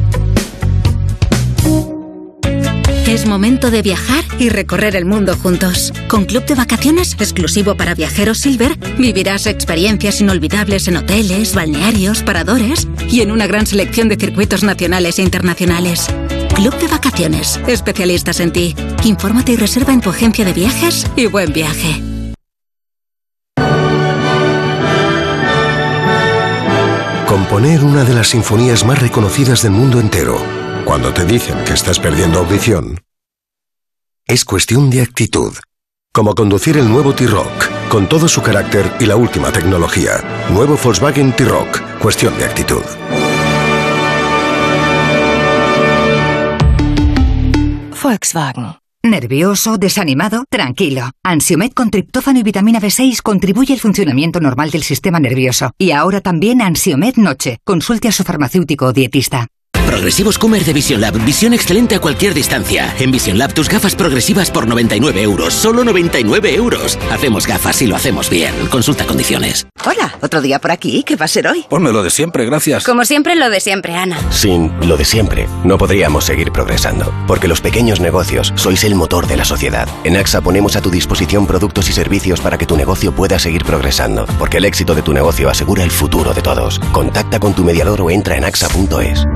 [3.07, 5.92] Es momento de viajar y recorrer el mundo juntos.
[6.09, 12.88] Con Club de Vacaciones exclusivo para viajeros Silver, vivirás experiencias inolvidables en hoteles, balnearios, paradores
[13.09, 16.09] y en una gran selección de circuitos nacionales e internacionales.
[16.55, 18.74] Club de Vacaciones, especialistas en ti.
[19.05, 22.03] Infórmate y reserva en tu agencia de viajes y buen viaje.
[27.27, 30.38] Componer una de las sinfonías más reconocidas del mundo entero,
[30.85, 33.01] cuando te dicen que estás perdiendo audición,
[34.27, 35.53] es cuestión de actitud.
[36.12, 40.47] Como conducir el nuevo T-Rock, con todo su carácter y la última tecnología.
[40.51, 42.83] Nuevo Volkswagen T-Rock, cuestión de actitud.
[48.03, 48.77] Volkswagen.
[49.03, 49.77] ¿Nervioso?
[49.77, 50.44] ¿Desanimado?
[50.49, 51.11] Tranquilo.
[51.23, 55.73] Ansiomed con triptófano y vitamina B6 contribuye al funcionamiento normal del sistema nervioso.
[55.77, 57.59] Y ahora también Ansiomed Noche.
[57.64, 59.49] Consulte a su farmacéutico o dietista.
[59.87, 61.18] Progresivos Comer de Vision Lab.
[61.25, 62.94] Visión excelente a cualquier distancia.
[62.99, 65.55] En Vision Lab tus gafas progresivas por 99 euros.
[65.55, 66.99] Solo 99 euros.
[67.11, 68.55] Hacemos gafas y lo hacemos bien.
[68.70, 69.66] Consulta condiciones.
[69.87, 71.03] Hola, otro día por aquí.
[71.03, 71.64] ¿Qué va a ser hoy?
[71.68, 72.85] Ponme lo de siempre, gracias.
[72.85, 74.18] Como siempre, lo de siempre, Ana.
[74.31, 77.12] Sin lo de siempre, no podríamos seguir progresando.
[77.27, 79.88] Porque los pequeños negocios sois el motor de la sociedad.
[80.05, 83.64] En AXA ponemos a tu disposición productos y servicios para que tu negocio pueda seguir
[83.64, 84.27] progresando.
[84.38, 86.79] Porque el éxito de tu negocio asegura el futuro de todos.
[86.92, 89.27] Contacta con tu mediador o entra en axa.es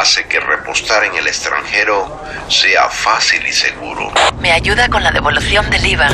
[0.00, 4.12] hace que repostar en el extranjero sea fácil y seguro.
[4.40, 6.08] Me ayuda con la devolución del IVA.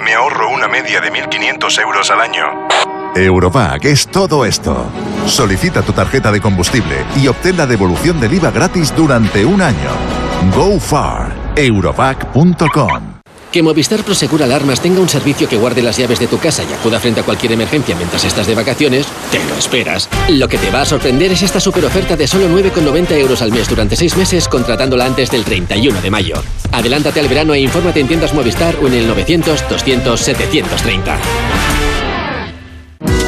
[0.00, 2.68] Me ahorro una media de 1.500 euros al año.
[3.14, 4.90] Eurovac es todo esto.
[5.26, 9.90] Solicita tu tarjeta de combustible y obtén la devolución del IVA gratis durante un año.
[10.54, 11.32] Go far.
[11.56, 13.11] Eurovac.com
[13.52, 16.72] que Movistar Prosegur Alarmas tenga un servicio que guarde las llaves de tu casa y
[16.72, 20.08] acuda frente a cualquier emergencia mientras estás de vacaciones, te lo esperas.
[20.30, 23.52] Lo que te va a sorprender es esta super oferta de solo 9,90 euros al
[23.52, 26.42] mes durante 6 meses contratándola antes del 31 de mayo.
[26.72, 31.18] Adelántate al verano e infórmate en tiendas Movistar o en el 900 200 730.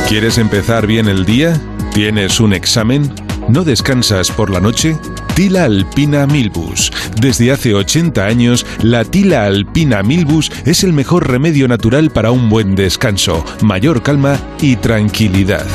[0.09, 1.61] ¿Quieres empezar bien el día?
[1.93, 3.13] ¿Tienes un examen?
[3.49, 4.97] ¿No descansas por la noche?
[5.35, 6.91] Tila Alpina Milbus.
[7.21, 12.49] Desde hace 80 años, la Tila Alpina Milbus es el mejor remedio natural para un
[12.49, 15.67] buen descanso, mayor calma y tranquilidad.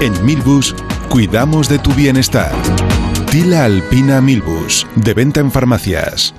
[0.00, 0.74] En Milbus,
[1.08, 2.52] cuidamos de tu bienestar.
[3.30, 6.34] Tila Alpina Milbus, de venta en farmacias.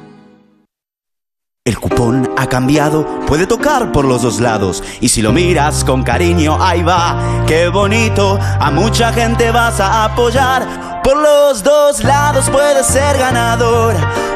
[1.71, 4.84] El cupón ha cambiado, puede tocar por los dos lados.
[4.99, 8.38] Y si lo miras con cariño, ahí va, qué bonito.
[8.60, 11.00] A mucha gente vas a apoyar.
[11.03, 13.95] Por los dos lados puedes ser ganador.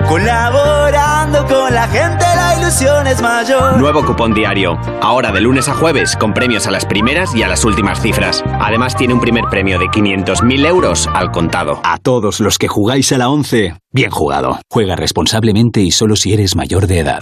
[0.10, 3.78] Colaborando con la gente, la ilusión es mayor.
[3.78, 4.78] Nuevo cupón diario.
[5.02, 8.44] Ahora de lunes a jueves, con premios a las primeras y a las últimas cifras.
[8.60, 11.80] Además, tiene un primer premio de 500.000 euros al contado.
[11.84, 14.60] A todos los que jugáis a la 11, bien jugado.
[14.72, 17.22] Juega responsablemente y solo si eres mayor de edad.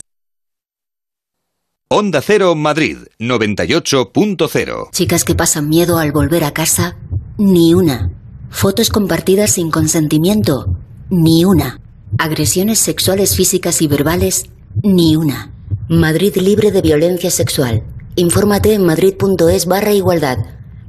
[1.90, 6.96] Onda Cero Madrid 98.0 Chicas que pasan miedo al volver a casa,
[7.38, 8.23] ni una.
[8.54, 10.78] Fotos compartidas sin consentimiento,
[11.10, 11.82] ni una.
[12.18, 14.46] Agresiones sexuales físicas y verbales,
[14.84, 15.52] ni una.
[15.90, 17.84] Madrid libre de violencia sexual.
[18.16, 20.38] Infórmate en madrid.es barra igualdad.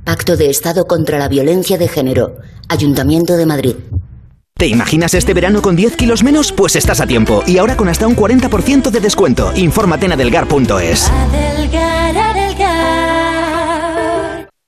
[0.05, 2.37] Pacto de Estado contra la Violencia de Género.
[2.69, 3.75] Ayuntamiento de Madrid.
[4.57, 6.53] ¿Te imaginas este verano con 10 kilos menos?
[6.53, 7.43] Pues estás a tiempo.
[7.47, 9.53] Y ahora con hasta un 40% de descuento.
[9.57, 11.11] Infórmate en adelgar.es.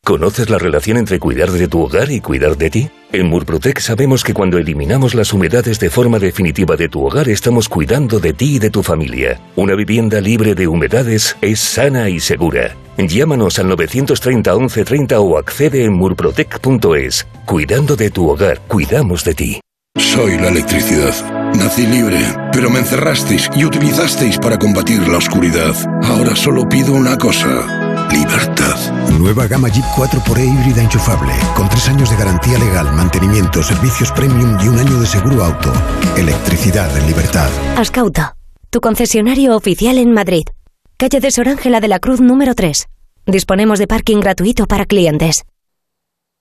[0.06, 2.88] ¿Conoces la relación entre cuidar de tu hogar y cuidar de ti?
[3.10, 7.68] En Murprotec sabemos que cuando eliminamos las humedades de forma definitiva de tu hogar estamos
[7.68, 9.40] cuidando de ti y de tu familia.
[9.56, 12.76] Una vivienda libre de humedades es sana y segura.
[12.96, 17.26] Llámanos al 930 1130 o accede en murprotec.es.
[17.44, 19.60] Cuidando de tu hogar, cuidamos de ti.
[19.98, 21.52] Soy la electricidad.
[21.56, 22.20] Nací libre,
[22.52, 25.74] pero me encerrasteis y utilizasteis para combatir la oscuridad.
[26.04, 28.95] Ahora solo pido una cosa libertad.
[29.18, 34.58] Nueva gama Jeep 4xE híbrida enchufable, con tres años de garantía legal, mantenimiento, servicios premium
[34.62, 35.72] y un año de seguro auto.
[36.16, 37.48] Electricidad en libertad.
[37.76, 38.34] Ascauto,
[38.70, 40.44] tu concesionario oficial en Madrid.
[40.98, 42.86] Calle de Sor Ángela de la Cruz número 3.
[43.26, 45.44] Disponemos de parking gratuito para clientes.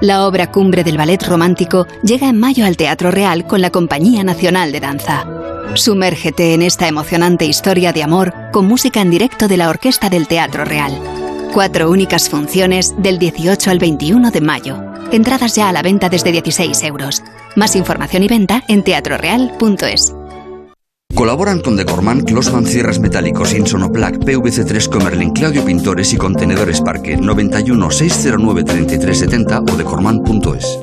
[0.00, 4.22] La obra cumbre del ballet romántico llega en mayo al Teatro Real con la Compañía
[4.22, 5.26] Nacional de Danza.
[5.74, 10.28] Sumérgete en esta emocionante historia de amor con música en directo de la Orquesta del
[10.28, 10.92] Teatro Real.
[11.52, 14.80] Cuatro únicas funciones del 18 al 21 de mayo.
[15.10, 17.24] Entradas ya a la venta desde 16 euros.
[17.56, 20.14] Más información y venta en teatroreal.es.
[21.18, 27.90] Colaboran con Decorman, Closman Cierres Metálicos, Insonoplac, PVC3 Comerlin, Claudio Pintores y Contenedores Parque 91
[27.90, 30.78] 609 3370 o decorman.es.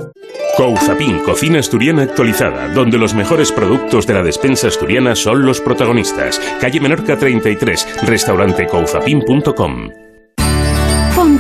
[0.57, 6.41] Couzapin, cocina asturiana actualizada, donde los mejores productos de la despensa asturiana son los protagonistas.
[6.59, 10.04] Calle Menorca 33, restaurante couzapin.com.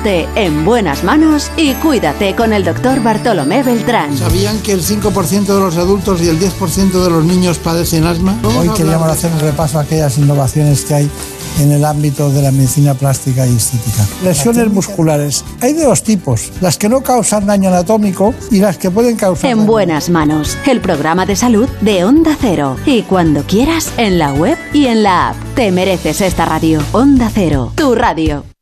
[0.05, 4.15] Ponte en buenas manos y cuídate con el doctor Bartolomé Beltrán.
[4.15, 8.39] ¿Sabían que el 5% de los adultos y el 10% de los niños padecen asma?
[8.43, 11.11] Hoy queríamos hacer un repaso a aquellas innovaciones que hay
[11.59, 14.05] en el ámbito de la medicina plástica y estética.
[14.23, 15.43] Lesiones musculares.
[15.59, 19.49] Hay de dos tipos, las que no causan daño anatómico y las que pueden causar...
[19.49, 22.77] En buenas manos, el programa de salud de Onda Cero.
[22.85, 25.35] Y cuando quieras, en la web y en la app.
[25.55, 26.79] Te mereces esta radio.
[26.91, 28.54] Onda Cero, tu radio.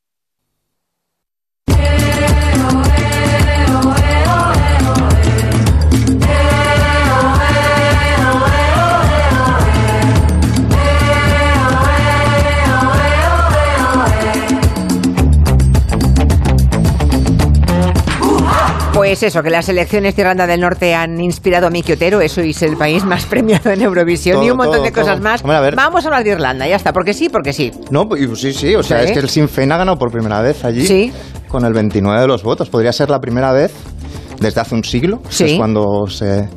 [18.94, 22.42] Pues eso, que las elecciones de Irlanda del Norte han inspirado a Miki Otero, eso
[22.42, 25.24] es el país más premiado en Eurovisión Todo, y un montón todo, de cosas todo.
[25.24, 25.42] más.
[25.42, 25.76] Hombre, a ver.
[25.76, 27.72] Vamos a hablar de Irlanda, ya está, porque sí, porque sí.
[27.90, 30.42] No, pues sí, sí, o sea, es que el Sinn Féin ha ganado por primera
[30.42, 31.12] vez allí Sí.
[31.48, 32.70] con el 29 de los votos.
[32.70, 33.74] Podría ser la primera vez
[34.40, 35.44] desde hace un siglo, que Sí.
[35.46, 36.48] es cuando se,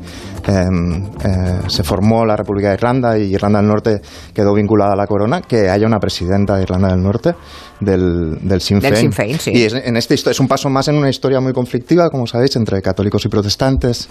[0.47, 4.01] em, eh, se formó la República de Irlanda y Irlanda del Norte
[4.35, 7.35] quedó vinculada a la corona, que haya una presidenta de Irlanda del Norte
[7.81, 9.03] del, del Sinn Del Féin.
[9.03, 9.51] Sinn Féin, sí.
[9.55, 12.57] Y es, en este es un paso más en una historia muy conflictiva, como sabéis,
[12.57, 14.09] entre católicos y protestantes,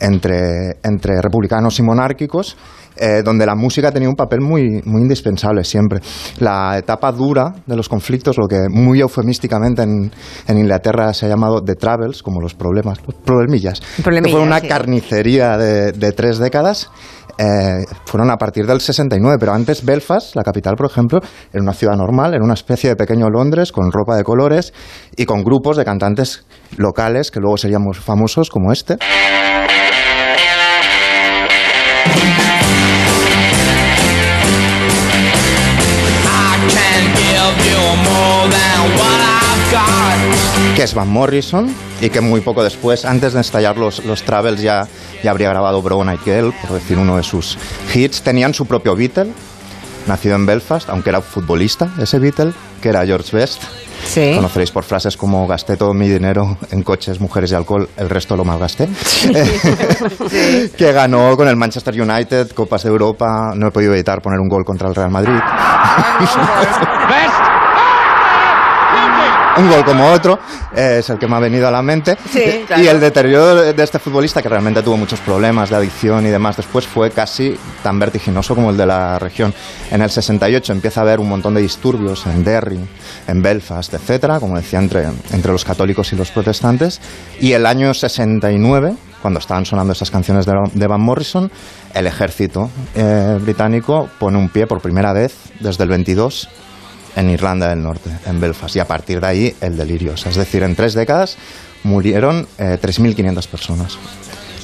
[0.00, 2.56] entre, entre republicanos y monárquicos,
[2.96, 6.00] eh, donde la música tenía un papel muy, muy indispensable siempre.
[6.40, 10.10] La etapa dura de los conflictos, lo que muy eufemísticamente en,
[10.48, 14.58] en Inglaterra se ha llamado The Travels, como los problemas, los problemillas, Problemillas, fue una
[14.60, 14.68] sí.
[14.68, 16.90] carnicería de, de tres décadas.
[17.38, 21.20] eh, fueron a partir del 69, pero antes Belfast, la capital, por ejemplo,
[21.52, 24.72] era una ciudad normal, era una especie de pequeño Londres con ropa de colores
[25.16, 26.44] y con grupos de cantantes
[26.76, 28.98] locales que luego seríamos famosos como este.
[40.78, 44.62] que es Van Morrison y que muy poco después, antes de estallar los, los Travels,
[44.62, 44.86] ya,
[45.24, 47.58] ya habría grabado Brown Eyed Girl, por decir uno de sus
[47.92, 48.22] hits.
[48.22, 49.32] Tenían su propio Beatle,
[50.08, 53.62] nacido en Belfast, aunque era futbolista ese Beatle, que era George Best.
[54.04, 54.32] Sí.
[54.34, 58.36] Conoceréis por frases como gasté todo mi dinero en coches, mujeres y alcohol, el resto
[58.36, 58.88] lo malgasté.
[60.76, 64.48] que ganó con el Manchester United, Copas de Europa, no he podido evitar poner un
[64.48, 65.34] gol contra el Real Madrid.
[69.58, 70.38] un gol como otro,
[70.74, 72.16] eh, es el que me ha venido a la mente.
[72.30, 72.82] Sí, claro.
[72.82, 76.56] Y el deterioro de este futbolista, que realmente tuvo muchos problemas de adicción y demás
[76.56, 79.52] después, fue casi tan vertiginoso como el de la región.
[79.90, 82.80] En el 68 empieza a haber un montón de disturbios en Derry,
[83.26, 87.00] en Belfast, etcétera, como decía, entre, entre los católicos y los protestantes.
[87.40, 91.50] Y el año 69, cuando estaban sonando esas canciones de, de Van Morrison,
[91.94, 96.48] el ejército eh, británico pone un pie por primera vez desde el 22
[97.18, 100.12] en Irlanda del Norte, en Belfast, y a partir de ahí el delirio.
[100.12, 101.36] O sea, es decir, en tres décadas
[101.82, 103.98] murieron eh, 3.500 personas.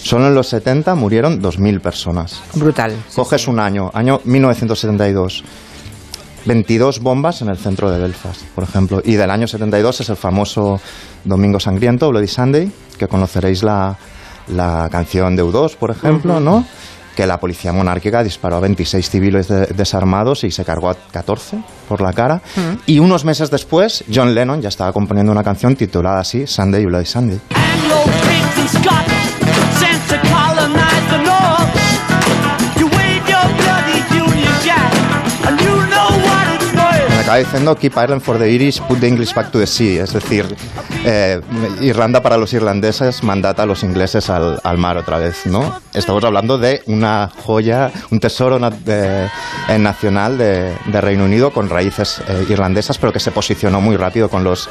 [0.01, 2.41] Solo en los 70 murieron 2.000 personas.
[2.55, 2.95] Brutal.
[3.15, 5.45] Coges un año, año 1972.
[6.47, 9.01] 22 bombas en el centro de Belfast, por ejemplo.
[9.03, 10.79] Y del año 72 es el famoso
[11.25, 13.97] Domingo Sangriento, Bloody Sunday, que conoceréis la,
[14.49, 16.67] la canción de U2, por ejemplo, ¿no?
[17.17, 21.59] Que la policía monárquica disparó a 26 civiles de- desarmados y se cargó a 14
[21.89, 22.41] por la cara.
[22.87, 27.07] Y unos meses después, John Lennon ya estaba componiendo una canción titulada así, Sunday Bloody
[27.07, 27.39] Sunday.
[37.35, 40.03] Acaba diciendo Keep Ireland for the Irish, put the English back to the sea.
[40.05, 40.47] Es decir,
[41.05, 41.41] eh,
[41.81, 45.81] Irlanda para los irlandeses mandata a los ingleses al, al mar otra vez, ¿no?
[45.93, 49.27] Estamos hablando de una joya, un tesoro na- de-
[49.69, 53.97] eh, nacional de, de Reino Unido con raíces eh, irlandesas, pero que se posicionó muy
[53.97, 54.69] rápido con los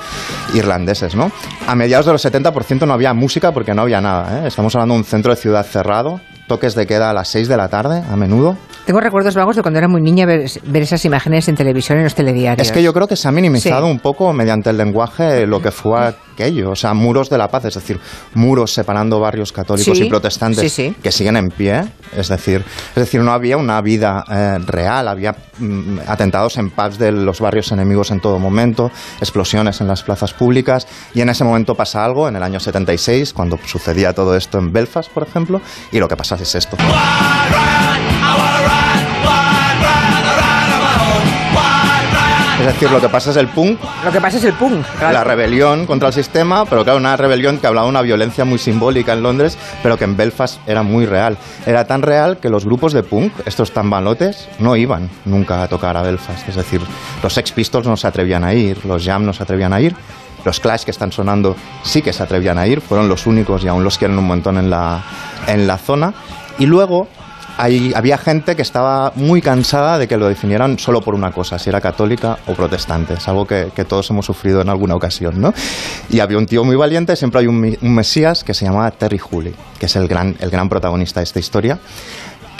[0.53, 1.32] irlandeses, ¿no?
[1.68, 4.47] A mediados de los 70% no había música porque no había nada, ¿eh?
[4.47, 7.57] Estamos hablando de un centro de ciudad cerrado, toques de queda a las 6 de
[7.57, 8.57] la tarde, a menudo.
[8.86, 12.04] Tengo recuerdos vagos de cuando era muy niña ver, ver esas imágenes en televisión en
[12.04, 12.68] los telediarios.
[12.68, 13.92] Es que yo creo que se ha minimizado Sí.
[13.92, 17.64] un poco mediante el lenguaje lo que fue aquello, o sea, muros de la paz,
[17.66, 17.98] es decir,
[18.34, 20.96] muros separando barrios católicos Sí, y protestantes sí, sí.
[21.02, 21.86] que siguen en pie,
[22.18, 26.98] es decir, es decir, no había una vida eh, real, había mm, atentados en pubs
[26.98, 31.46] de los barrios enemigos en todo momento, explosiones en las plazas públicas y en ese
[31.46, 35.62] momento pasa algo en el año 76 cuando sucedía todo esto en Belfast, por ejemplo,
[35.92, 36.76] y lo que pasa es esto.
[42.64, 44.86] Es decir, lo que pasa es el punk Lo que pasa es el punk.
[44.98, 45.14] claro.
[45.14, 48.58] la rebelión contra el sistema, pero claro, una rebelión que hablaba de una violencia muy
[48.58, 51.38] simbólica en Londres, pero que en Belfast era muy real.
[51.66, 55.68] Era tan real que los grupos de punk, estos tan balotes, no iban nunca a
[55.68, 56.48] tocar a Belfast.
[56.48, 56.80] Es decir,
[57.22, 59.94] los Sex Pistols no se atrevían a ir, los Jam no se atrevían a ir.
[60.46, 63.68] Los Clash que están sonando sí que se atrevían a ir, fueron los únicos y
[63.68, 65.04] aún los quieren un montón en la,
[65.48, 66.14] en la zona.
[66.60, 67.10] Y luego
[67.58, 71.60] hay- había gente que estaba muy cansada de que lo definieran solo por una cosa,
[71.60, 73.16] si era católica o protestante.
[73.16, 75.54] Es algo que, todos hemos sufrido en alguna ocasión, ¿no?
[76.10, 79.54] Y había un tío muy valiente, siempre hay un mesías que se llamaba Terry Hooley,
[79.80, 81.80] que es el gran, el gran protagonista de esta historia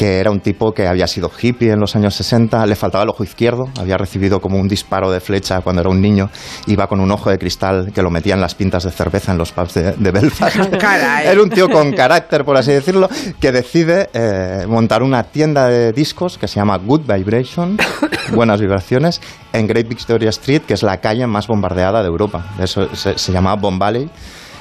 [0.04, 3.10] que era un tipo que había sido hippie en los años 60, le faltaba el
[3.10, 6.30] ojo izquierdo, había recibido como un disparo de flecha cuando era un niño,
[6.68, 9.38] iba con un ojo de cristal que lo metía en las pintas de cerveza en
[9.38, 10.76] los pubs de, de Belfast.
[10.78, 11.28] Caray.
[11.28, 13.08] Era un tío con carácter, por así decirlo,
[13.40, 17.78] que decide eh, montar una tienda de discos que se llama Good Vibration,
[18.34, 19.22] Buenas Vibraciones,
[19.54, 22.46] en Great Victoria Street, que es la calle más bombardeada de Europa.
[22.60, 24.10] Eso se, se llamaba Bomb Valley.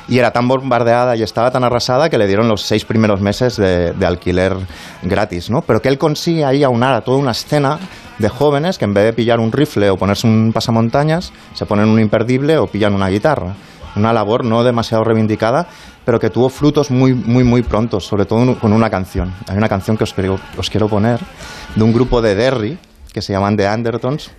[0.09, 3.57] Y era tan bombardeada y estaba tan arrasada que le dieron los seis primeros meses
[3.57, 4.57] de, alquiler
[5.03, 5.63] gratis, ¿no?
[5.63, 7.79] Pero que él consigue ahí aunar a toda una escena
[8.19, 11.89] de jóvenes que en vez de pillar un rifle o ponerse un pasamontañas, se ponen
[11.89, 13.55] un imperdible o pillan una guitarra.
[13.95, 15.67] Una labor no demasiado reivindicada,
[16.05, 19.33] pero que tuvo frutos muy, muy, muy prontos, sobre todo con una canción.
[19.49, 21.21] Hay una canción que os quiero, os quiero poner
[21.77, 22.79] de un grupo de Derry
[23.13, 24.31] que se llaman The Andertons,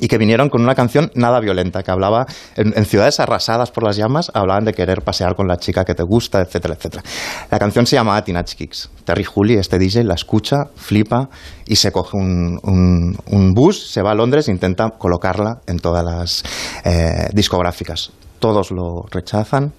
[0.00, 2.26] y que vinieron con una canción nada violenta, que hablaba
[2.56, 6.02] en, ciudades arrasadas por las llamas, hablaban de querer pasear con la chica que te
[6.02, 7.02] gusta, etcétera, etcétera.
[7.50, 8.90] La canción se llamaba Teenage Kicks.
[9.04, 11.30] Terry Hooley, este DJ, la escucha, flipa
[11.66, 16.42] y se coge un bus, se va a Londres e intenta colocarla en todas las
[16.84, 18.12] eh, discográficas.
[18.38, 19.72] Todos lo rechazan.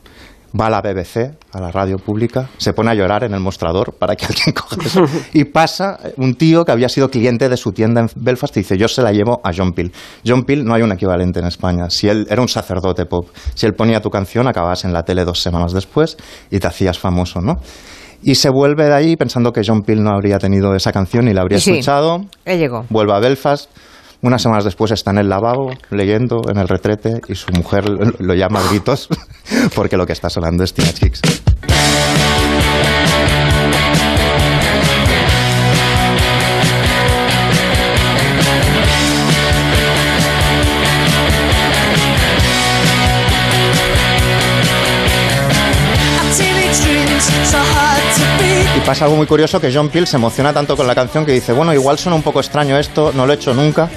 [0.59, 3.93] Va a la BBC, a la radio pública, se pone a llorar en el mostrador
[3.93, 5.03] para que alguien coja eso.
[5.33, 8.77] Y pasa un tío que había sido cliente de su tienda en Belfast y dice,
[8.77, 9.91] yo se la llevo a John Peel.
[10.25, 11.89] John Peel no hay un equivalente en España.
[11.89, 15.23] Si él era un sacerdote pop, si él ponía tu canción, acababas en la tele
[15.25, 16.17] dos semanas después
[16.49, 17.55] y te hacías famoso, ¿no?
[18.21, 21.33] Y se vuelve de ahí pensando que John Peel no habría tenido esa canción y
[21.33, 21.71] la habría Y sí.
[21.71, 22.25] escuchado.
[22.43, 22.85] Él llegó.
[22.89, 23.69] Vuelve a Belfast.
[24.21, 28.33] Unas semanas después está en el lavabo leyendo en el retrete y su mujer lo,
[28.33, 29.07] llama a gritos
[29.75, 31.21] porque lo que está sonando es Teenage Kicks.
[48.89, 51.53] Pasa algo muy curioso que John Peel se emociona tanto con la canción que dice,
[51.53, 53.87] bueno, igual suena un poco extraño esto, no lo he hecho nunca,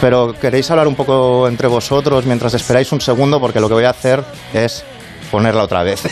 [0.00, 3.84] pero queréis hablar un poco entre vosotros mientras esperáis un segundo porque lo que voy
[3.84, 4.82] a hacer es
[5.30, 6.02] ponerla otra vez.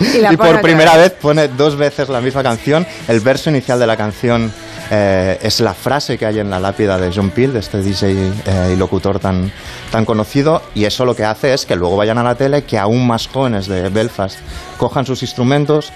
[0.00, 1.02] Y por primera vez.
[1.02, 2.86] vez pone dos veces la misma canción.
[3.08, 4.50] El verso inicial de la canción
[4.90, 8.10] eh, es la frase que hay en la lápida de John Peel, de este DJ
[8.10, 9.52] eh, y locutor tan,
[9.90, 12.78] tan conocido, y eso lo que hace es que luego vayan a la tele, que
[12.78, 14.38] aún más jóvenes de Belfast
[14.78, 15.92] cojan sus instrumentos,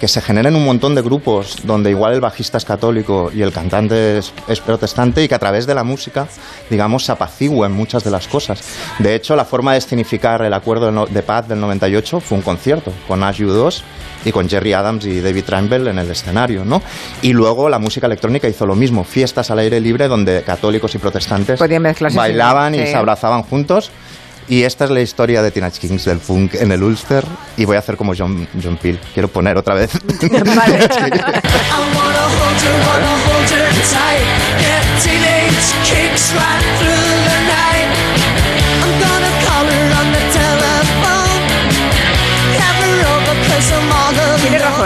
[0.00, 3.52] que se generen un montón de grupos donde igual el bajista es católico y el
[3.52, 6.26] cantante es, es protestante y que a través de la música,
[6.70, 8.62] digamos, se apacigüen muchas de las cosas.
[8.98, 12.92] De hecho, la forma de escenificar el acuerdo de paz del 98 fue un concierto
[13.06, 13.82] con Ash U2
[14.24, 16.82] y con Jerry Adams y David Trimble en el escenario, ¿no?
[17.22, 20.98] Y luego la música electrónica hizo lo mismo, fiestas al aire libre donde católicos y
[20.98, 21.58] protestantes
[22.16, 22.86] bailaban y sí.
[22.86, 23.90] se abrazaban juntos.
[24.48, 27.24] Y esta es la historia de Teenage Kings del punk en el Ulster
[27.56, 28.98] y voy a hacer como John, John Peel.
[29.12, 29.90] Quiero poner otra vez.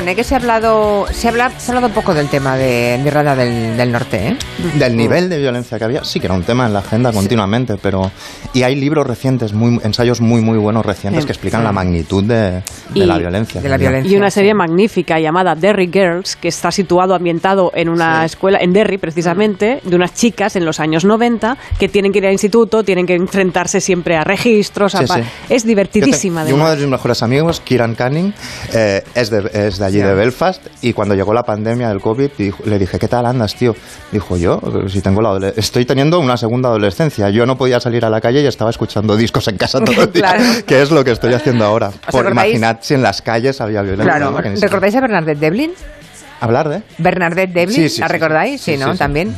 [0.09, 0.14] ¿eh?
[0.16, 3.36] que se ha hablado, se habla, se ha hablado poco del tema de, de Irlanda
[3.36, 4.36] del, del Norte, ¿eh?
[4.78, 7.76] Del nivel de violencia que había, sí que era un tema en la agenda continuamente,
[7.80, 8.11] pero...
[8.54, 11.26] Y hay libros recientes, muy, ensayos muy, muy buenos recientes Sí.
[11.26, 12.62] que explican la magnitud de, de
[12.94, 13.61] Y- la violencia.
[13.61, 14.00] que había.
[14.00, 18.72] Y una serie magnífica llamada Derry Girls, que está situado, ambientado en una escuela, en
[18.72, 22.82] Derry precisamente, de unas chicas en los años 90 que tienen que ir al instituto,
[22.84, 24.94] tienen que enfrentarse siempre a registros.
[24.94, 25.20] a Sí, sí.
[25.50, 26.44] Es divertidísima.
[26.44, 28.32] Te- y uno de mis mejores amigos, Kieran Canning,
[28.72, 32.01] eh, es, de, es de allí allí de Belfast y cuando llegó la pandemia del
[32.01, 33.74] COVID dijo- le dije, ¿qué tal andas, tío?
[34.12, 37.30] Dijo, yo, si tengo la estoy teniendo una segunda adolescencia.
[37.30, 40.12] Yo no podía salir a la calle y estaba escuchando discos en casa todo el
[40.12, 40.42] día, Claro.
[40.66, 41.90] que es lo que estoy haciendo ahora.
[42.11, 44.16] Por imaginad si en las calles había violencia.
[44.16, 45.72] Claro, ¿recordáis a Bernadette Devlin?
[46.40, 46.82] ¿Hablar de?
[46.99, 48.61] Bernadette Devlin, Sí, sí, ¿la recordáis?
[48.61, 48.94] Sí, sí, ¿no?
[48.96, 49.34] También.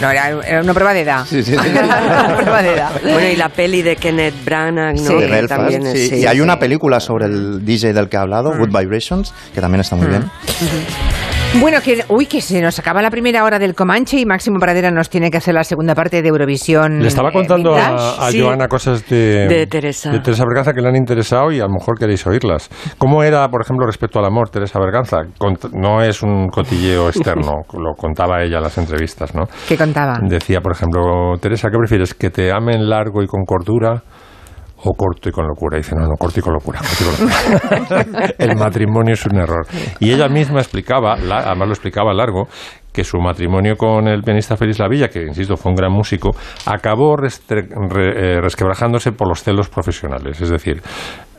[0.00, 1.24] No, era, era una prueba de edad.
[1.24, 1.56] Sí, sí, sí.
[1.68, 2.90] Una prueba de edad.
[3.02, 5.02] Bueno, y la peli de Kenneth Branagh, ¿no?
[5.18, 6.08] de Que Belfast, también es- sí.
[6.08, 6.40] sí, y hay sí.
[6.40, 8.58] una película sobre el DJ del que he hablado, Mm.
[8.58, 10.28] Good Vibrations, que también está muy bien.
[11.60, 14.90] Bueno, que, uy, que se nos acaba la primera hora del Comanche y Máximo Pradera
[14.90, 16.98] nos tiene que hacer la segunda parte de Eurovisión.
[17.00, 20.10] Le estaba eh, contando a, a Joana cosas de, De Teresa.
[20.10, 22.68] de Teresa Berganza que le han interesado y a lo mejor queréis oírlas.
[22.98, 25.18] ¿Cómo era, por ejemplo, respecto al amor, Teresa Berganza?
[25.38, 29.44] Cont- no es un cotilleo externo, lo contaba ella en las entrevistas, ¿no?
[29.68, 30.18] ¿Qué contaba?
[30.22, 32.14] Decía, por ejemplo, Teresa, ¿qué prefieres?
[32.14, 34.02] ¿Que te amen largo y con cordura
[34.84, 35.78] o corto y con locura?
[35.78, 36.80] dice, no, no, corto y con locura.
[36.80, 38.34] corto y con locura.
[38.38, 39.66] El matrimonio es un error.
[40.00, 42.48] Y ella misma explicaba, la- además lo explicaba largo,
[42.92, 46.30] que su matrimonio con el pianista Félix Lavilla, que insisto fue un gran músico,
[46.66, 50.40] acabó restre- re- eh, resquebrajándose por los celos profesionales.
[50.40, 50.80] Es decir,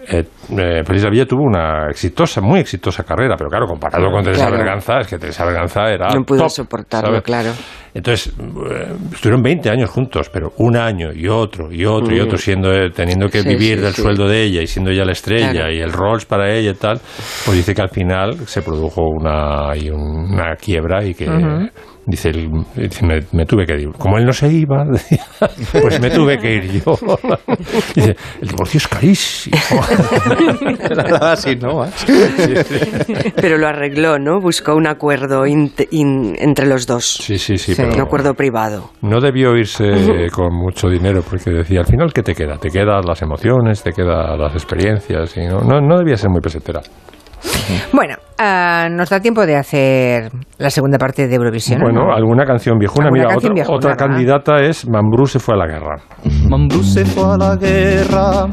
[0.08, 4.47] eh, eh, Félix Lavilla tuvo una exitosa, muy exitosa carrera, pero claro, comparado con Teresa
[4.47, 4.58] Claro.
[4.58, 7.24] Berganza, es que Teresa Berganza era No pudo top, soportarlo, ¿sabes?
[7.24, 7.51] claro.
[7.93, 12.24] Entonces, eh, estuvieron 20 años juntos, pero un año y otro y otro y Mm.
[12.26, 14.01] otro, siendo eh, teniendo que Sí, vivir sí, del sí.
[14.01, 15.72] sueldo de ella y siendo ella la estrella Claro.
[15.72, 16.99] y el Rolls para ella y tal,
[17.45, 21.26] pues dice que al final se produjo una, y una quiebra y que.
[22.06, 23.91] Dice, el- dice, me, me tuve que ir.
[23.97, 24.84] Como él no se iba,
[25.82, 26.97] pues me tuve que ir yo.
[27.95, 29.58] Dice, el divorcio es carísimo.
[31.22, 31.86] Así, ¿no?
[33.36, 34.39] Pero lo arregló, ¿no?
[34.39, 35.72] Buscó un acuerdo in-
[36.39, 37.06] entre los dos.
[37.22, 37.74] Sí, sí, sí.
[37.76, 38.91] pero- Un acuerdo privado.
[39.01, 39.86] No debió irse
[40.32, 42.58] con mucho dinero porque decía, al final, ¿qué te queda?
[42.58, 46.41] Te quedan las emociones, te quedan las experiencias y no, no, no debía ser muy
[46.41, 46.82] pesetera.
[47.93, 51.80] Bueno, ah, nos da tiempo de hacer la segunda parte de Eurovisión.
[51.82, 52.14] Bueno, ¿no?
[52.14, 53.06] alguna canción viejuna.
[53.08, 54.06] ¿Alguna Mira, canción otra, viejuna, otra ¿verdad?
[54.08, 55.96] candidata es Mambrú se fue a la guerra.
[56.50, 58.46] Mambrú se fue a la guerra.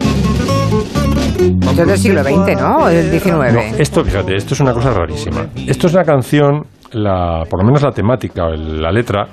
[1.62, 2.76] Esto es del siglo XX, ¿no?
[2.84, 3.52] O del XIX.
[3.52, 5.46] No, esto, fíjate, esto es una cosa rarísima.
[5.66, 6.62] Esto es una canción,
[6.92, 9.26] la, por lo menos la temática, o el- la letra,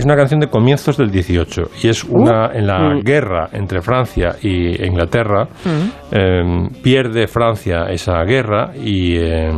[0.00, 3.00] es una canción de comienzos del 18 y es una en la Mm.
[3.02, 5.46] guerra entre Francia y Inglaterra.
[6.12, 9.50] eh, pierde Francia esa guerra y eh,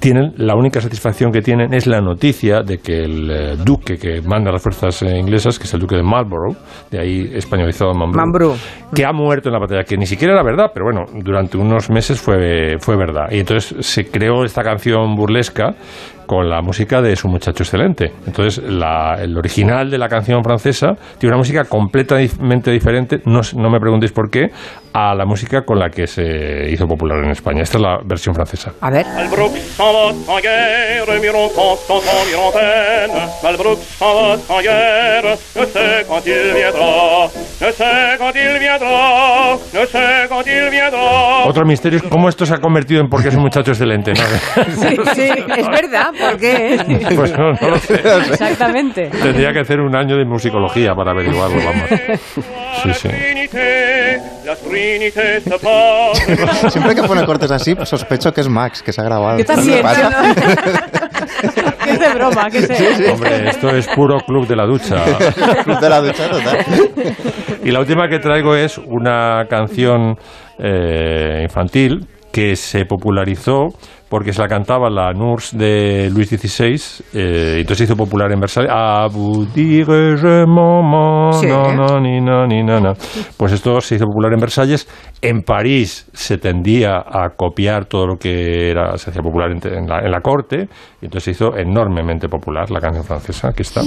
[0.00, 4.20] tienen la única satisfacción que tienen es la noticia de que el eh, duque que
[4.22, 6.56] manda las fuerzas eh, inglesas, que es el duque de Marlborough,
[6.90, 8.54] de ahí españolizado Mambrú, Mambrú.
[8.94, 11.90] que ha muerto en la batalla, que ni siquiera era verdad, pero bueno, durante unos
[11.90, 13.26] meses fue, fue verdad.
[13.30, 15.74] Y entonces se creó esta canción burlesca
[16.26, 18.12] con la música de su muchacho excelente.
[18.26, 23.70] Entonces, la- el original de la canción francesa tiene una música completamente diferente, no, no
[23.70, 24.50] me preguntéis por qué,
[24.92, 27.62] a la música con la que se hizo popular en España.
[27.62, 28.72] Esta es la versión francesa.
[28.80, 29.04] A ver.
[41.48, 44.12] Otro misterio es cómo esto se ha convertido en porque es un muchacho excelente.
[44.12, 44.24] ¿no?
[44.74, 46.78] Sí, sí, es verdad, ¿por qué?
[47.14, 47.94] Pues no, no lo sé.
[47.94, 49.08] Exactamente.
[49.10, 51.88] Tendría que hacer un año de musicología para averiguarlo, vamos.
[52.82, 53.08] Sí, sí.
[56.68, 59.38] Siempre que pone cortes así, pues sospecho que es Max, que se ha grabado.
[59.38, 59.62] ¿Qué pasa?
[61.84, 63.12] Que es de broma, que sé.
[63.12, 65.04] Hombre, esto es puro club de la ducha.
[65.64, 66.64] Club de la ducha total.
[67.62, 70.16] Y la última que traigo es una canción
[70.58, 73.68] eh, infantil que se popularizó
[74.14, 76.80] porque se la cantaba la Nurs de Luis XVI,
[77.14, 78.70] eh, y entonces se hizo popular en Versalles.
[78.72, 81.48] A vous dire je maman, Sí.
[81.48, 82.92] no, no, ni, no, ni, no, no.
[83.36, 84.86] Pues esto se hizo popular en Versalles.
[85.20, 89.88] En París se tendía a copiar todo lo que era, se hacía popular en, en
[89.88, 90.68] la, en la corte,
[91.02, 93.48] y entonces se hizo enormemente popular la canción francesa.
[93.48, 93.80] Aquí está.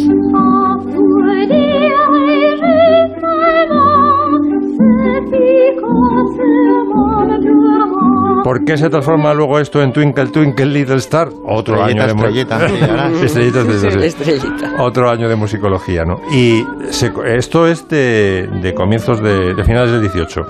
[8.48, 11.28] ¿Por qué se transforma luego esto en Twinkle Twinkle Little Star?
[11.45, 12.66] Otro Estrellita, año de estrellita.
[13.26, 14.06] Estrellita, estrellita, sí.
[14.06, 14.84] Estrellita.
[14.84, 16.16] Otro año de musicología, ¿no?
[16.32, 20.41] Y se- esto es de, de comienzos de, de finales del 18.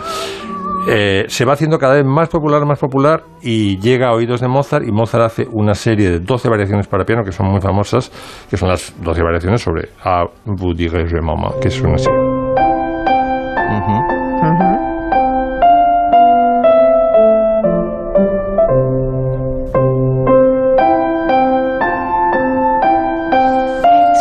[0.89, 4.47] Eh, se va haciendo cada vez más popular, más popular y llega a oídos de
[4.47, 8.11] Mozart y Mozart hace una serie de 12 variaciones para piano que son muy famosas,
[8.47, 12.09] que son las 12 variaciones sobre A vous dirai je maman, que son así.
[14.49, 14.86] Es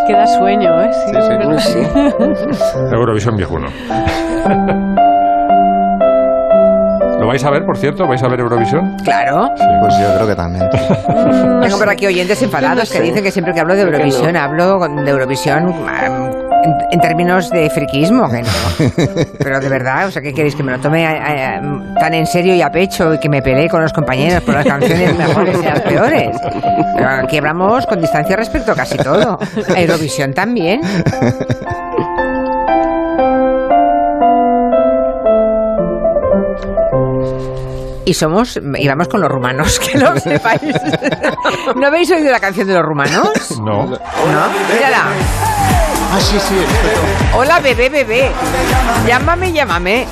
[0.07, 0.91] que da sueño, ¿eh?
[1.59, 1.79] Sí,
[2.93, 3.69] Eurovisión viejuno.
[7.19, 8.07] ¿Lo vais a ver, por cierto?
[8.07, 8.97] ¿Vais a ver Eurovisión?
[9.03, 9.49] Claro.
[9.81, 10.69] Pues yo creo que también.
[10.71, 15.11] Tengo por aquí oyentes enfadados que dicen que siempre que hablo de Eurovisión hablo de
[15.11, 15.75] Eurovisión
[16.67, 19.25] en, en términos de friquismo, que no.
[19.39, 20.55] Pero de verdad, o sea, ¿qué queréis?
[20.55, 23.43] ¿Que me lo tome ah, ah, tan en serio y a pecho y que me
[23.43, 26.37] pelee con los compañeros por las canciones mejores y las peores?
[26.97, 29.39] Pero aquí hablamos con distancia respecto a casi todo.
[29.75, 30.81] A Eurovisión también.
[38.05, 40.61] Y somos, y vamos con los rumanos, que lo sepáis.
[41.75, 43.59] ¿No habéis oído la canción de los rumanos?
[43.59, 43.85] No.
[43.87, 43.99] ¿No?
[44.73, 45.07] Mírala.
[46.17, 46.55] Ah, sí, sí.
[47.35, 48.31] Hola, bebé, bebé.
[49.07, 50.07] Llámame, llámame.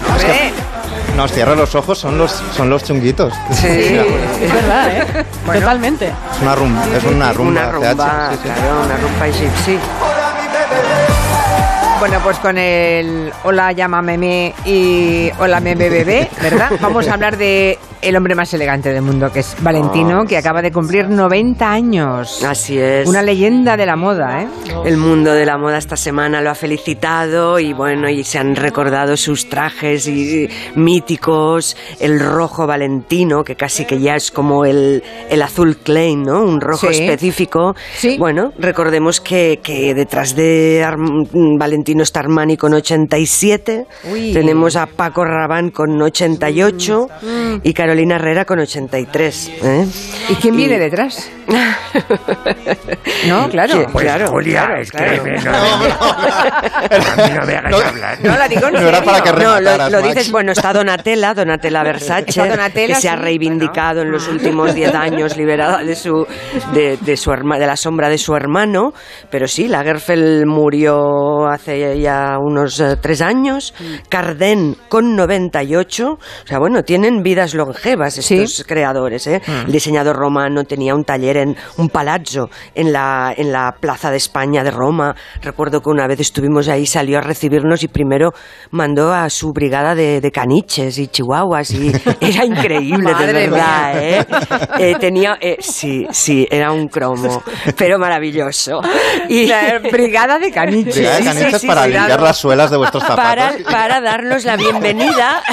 [1.16, 3.32] Nos cierra los ojos, son los, son los chunguitos.
[3.52, 5.24] Sí, es verdad, ¿eh?
[5.46, 6.08] Totalmente.
[6.08, 7.50] Es una rumba, es una rumba.
[7.62, 8.42] Una rumba, CH, sí, sí.
[8.42, 9.78] claro, una rumba egipcia.
[12.00, 16.72] Bueno, pues con el Hola, llámame me y Hola, me bebé, ¿verdad?
[16.82, 20.36] Vamos a hablar de el hombre más elegante del mundo, que es Valentino, Oh, que
[20.36, 22.44] acaba de cumplir 90 años.
[22.44, 23.08] Así es.
[23.08, 24.48] Una leyenda de la moda, ¿eh?
[24.84, 28.54] El mundo de la moda esta semana lo ha felicitado y bueno, y se han
[28.56, 35.02] recordado sus trajes y, míticos, el rojo valentino, que casi que ya es como el,
[35.30, 36.42] el azul Klein, ¿no?
[36.42, 37.02] Un rojo Sí.
[37.02, 37.74] específico.
[38.18, 41.26] Bueno, recordemos que, que detrás de Arm-
[41.58, 44.32] Valentino está Armani con 87, Uy.
[44.32, 47.08] tenemos a Paco Rabanne con 88
[47.62, 49.50] y Carolina Herrera con 83.
[49.62, 49.86] ¿eh?
[50.30, 51.30] ¿Y quién viene detrás?
[53.28, 53.86] No, claro.
[53.92, 55.24] Pues, claro, Julia, claro, es que claro.
[55.24, 58.18] me- no A mí no me hagas hablar.
[58.22, 58.88] No, la digo en No serio.
[58.88, 63.08] era para que No, lo, lo dices, bueno, está Donatella, Donatella Versace, Donatella, que se
[63.08, 66.26] ha reivindicado en los últimos 10 años, liberada de su
[66.72, 68.92] de, de su herma- de la sombra de su hermano,
[69.30, 73.74] pero sí, Lagerfeld murió hace ya unos eh, tres años,
[74.08, 79.40] Cardin con 98, o sea, bueno, tienen vidas longevas estos creadores, ¿eh?
[79.46, 79.66] Mm.
[79.66, 84.16] El diseñador romano tenía un taller en un palazzo en la en la Plaza de
[84.16, 85.14] España de Roma.
[85.42, 88.32] Recuerdo que una vez estuvimos ahí, salió a recibirnos y primero
[88.70, 94.02] mandó a su brigada de, de caniches y chihuahuas y era increíble, de verdad.
[94.02, 94.26] ¿eh?
[94.78, 97.42] Eh, tenía, eh, sí, sí, era un cromo,
[97.76, 98.80] pero maravilloso.
[99.28, 100.94] Y La brigada de caniches.
[100.96, 103.62] Brigada de Sí, sí, caniches sí, para sí, limpiar las suelas de vuestros zapatos.
[103.62, 105.42] para, para darnos la bienvenida.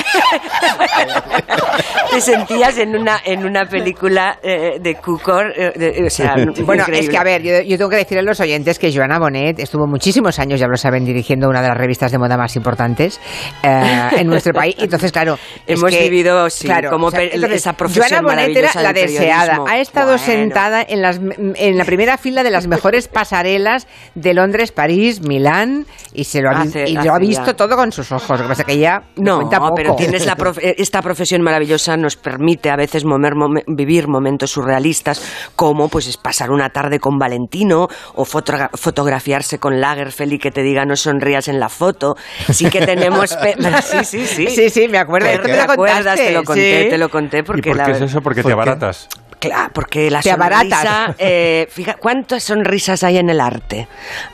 [2.26, 6.84] Te sentías en una, en una película eh, de Cukor, eh, de- o sea, Bueno,
[6.84, 7.00] increíble.
[7.00, 9.60] es que a ver, yo, yo tengo que decir a los oyentes que Joana Bonet
[9.60, 13.20] estuvo muchísimos años, ya lo saben, dirigiendo una de las revistas de moda más importantes
[13.64, 14.76] eh, en nuestro país.
[14.78, 18.56] Entonces, claro, Hemos que- vivido, sí, claro, como o sea, entonces, esa profesión Joana Bonet
[18.58, 19.60] era la deseada.
[19.68, 20.24] Ha estado Bueno.
[20.24, 25.86] sentada en, las, en la primera fila de las mejores pasarelas de Londres, París, Milán
[26.14, 27.54] y se lo ha, Hace- y lo ha visto ya.
[27.54, 28.30] todo con sus ojos.
[28.40, 29.74] Lo que pasa que ella No, poco.
[29.76, 34.08] pero tienes la prof- eh, esta profesión maravillosa nos permite a veces momer- momen- vivir
[34.08, 35.22] momentos surrealistas
[35.56, 40.52] como pues es pasar una tarde con Valentino o fotogra- fotografiarse con Lagerfeld y que
[40.52, 42.16] te diga no sonrías en la foto.
[42.52, 43.30] Sí que tenemos
[43.84, 44.48] sí, sí, sí.
[44.48, 45.28] Sí, sí, me acuerdo.
[45.30, 45.98] ¿Te, te lo acuerdas?
[45.98, 46.90] contaste, Te lo conté, sí.
[46.90, 48.22] te lo conté ¿Y porque por la qué es eso?
[48.22, 48.62] Porque ¿Por te qué?
[48.62, 49.08] abaratas.
[49.42, 53.88] Claro, porque la Te sonrisa, eh, fija, ¿cuántas sonrisas hay en el arte?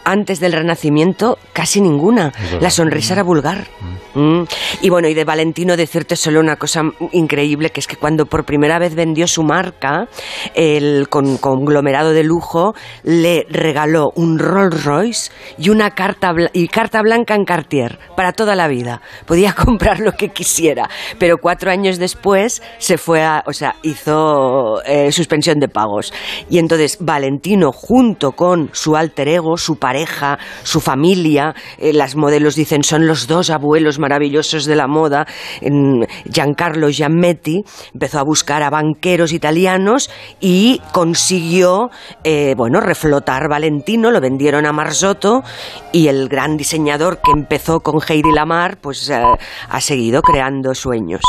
[0.03, 2.34] Antes del Renacimiento, casi ninguna.
[2.60, 3.66] La sonrisa era vulgar.
[4.16, 4.43] Mm.
[4.82, 6.82] Y bueno, y de Valentino decirte solo una cosa
[7.14, 10.08] increíble, que es que cuando por primera vez vendió su marca,
[10.55, 17.01] el con- conglomerado de lujo le regaló un Rolls Royce y una carta, y carta
[17.01, 19.01] blanca en Cartier para toda la vida.
[19.26, 24.82] Podía comprar lo que quisiera, pero cuatro años después se fue a, o sea, hizo
[24.84, 26.13] eh, suspensión de pagos.
[26.49, 32.55] Y entonces Valentino, junto con su alter ego, su pareja, su familia, eh, las modelos
[32.55, 35.25] dicen son los dos abuelos maravillosos de la moda,
[36.31, 41.89] Giancarlo Giammetti, empezó a buscar a banqueros italianos y consiguió,
[42.23, 45.41] eh, bueno, reflotar Valentino, lo vendieron a Marzotto
[45.91, 49.21] y el gran diseñador que empezó con Heidi Lamar, pues eh,
[49.69, 51.21] ha seguido creando sueños.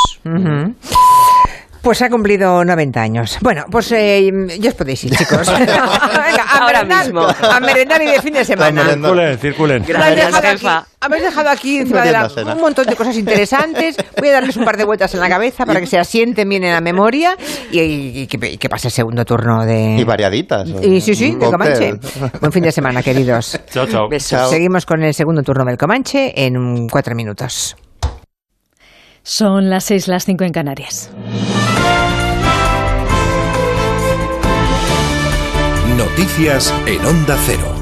[1.88, 3.38] Pues ha cumplido 90 años.
[3.40, 4.30] Bueno, pues eh,
[4.60, 5.50] ya os podéis ir, chicos.
[5.58, 7.22] Venga, a Ahora merendar, mismo.
[7.50, 8.84] A merendar y de fin de semana.
[8.90, 9.82] Circulen, circulen.
[9.84, 10.86] Habéis Gracias, dejado aquí- jefa.
[11.00, 13.96] habéis dejado aquí encima de la- un montón de cosas interesantes.
[14.18, 16.62] Voy a darles un par de vueltas en la cabeza para que se asienten bien
[16.64, 17.34] en la memoria
[17.72, 19.96] y, y- y que, y que pase el segundo turno de...
[19.98, 20.68] Y variaditas.
[20.82, 21.94] Y sí, sí, de Comanche.
[22.38, 23.58] Buen fin de semana, queridos.
[23.72, 24.10] Chao, chao.
[24.10, 24.50] Besos.
[24.50, 27.76] Seguimos con el segundo turno del Comanche en cuatro minutos.
[29.22, 31.10] Son las seis, las cinco en Canarias.
[35.98, 37.74] Noticias en Onda Cero.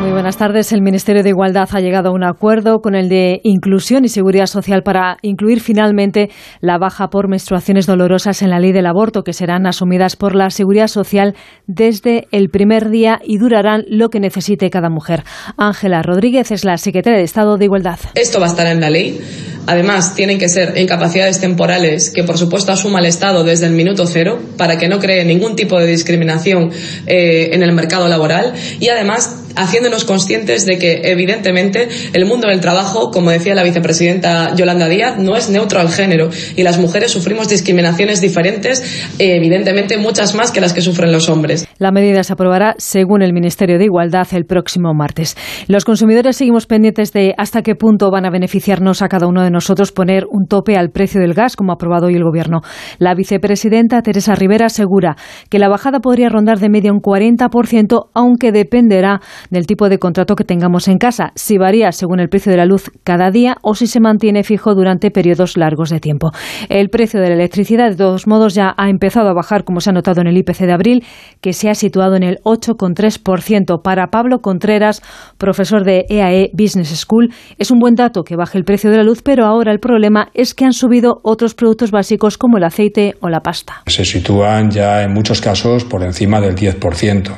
[0.00, 0.70] Muy buenas tardes.
[0.70, 4.46] El Ministerio de Igualdad ha llegado a un acuerdo con el de Inclusión y Seguridad
[4.46, 9.32] Social para incluir finalmente la baja por menstruaciones dolorosas en la ley del aborto, que
[9.32, 11.34] serán asumidas por la Seguridad Social
[11.66, 15.24] desde el primer día y durarán lo que necesite cada mujer.
[15.56, 17.98] Ángela Rodríguez es la secretaria de Estado de Igualdad.
[18.14, 19.18] Esto va a estar en la ley.
[19.66, 24.06] Además, tienen que ser incapacidades temporales que, por supuesto, asuma el Estado desde el minuto
[24.06, 26.70] cero para que no cree ningún tipo de discriminación
[27.06, 32.60] eh, en el mercado laboral y, además, haciéndonos conscientes de que, evidentemente, el mundo del
[32.60, 37.10] trabajo, como decía la vicepresidenta Yolanda Díaz, no es neutro al género y las mujeres
[37.10, 38.80] sufrimos discriminaciones diferentes,
[39.18, 41.66] eh, evidentemente muchas más que las que sufren los hombres.
[41.78, 45.36] La medida se aprobará, según el Ministerio de Igualdad, el próximo martes.
[45.66, 49.50] Los consumidores seguimos pendientes de hasta qué punto van a beneficiarnos a cada uno de
[49.50, 49.55] nosotros
[49.94, 52.60] poner un tope al precio del gas, como ha aprobado hoy el Gobierno.
[52.98, 55.16] La vicepresidenta Teresa Rivera asegura
[55.50, 60.34] que la bajada podría rondar de media un 40%, aunque dependerá del tipo de contrato
[60.36, 63.74] que tengamos en casa, si varía según el precio de la luz cada día o
[63.74, 66.30] si se mantiene fijo durante periodos largos de tiempo.
[66.68, 69.90] El precio de la electricidad, de todos modos, ya ha empezado a bajar, como se
[69.90, 71.04] ha notado en el IPC de abril,
[71.40, 73.82] que se ha situado en el 8,3%.
[73.82, 75.02] Para Pablo Contreras,
[75.38, 79.04] profesor de EAE Business School, es un buen dato que baje el precio de la
[79.04, 83.28] luz, ahora el problema es que han subido otros productos básicos como el aceite o
[83.28, 83.82] la pasta.
[83.86, 87.30] Se sitúan ya en muchos casos por encima del 10%.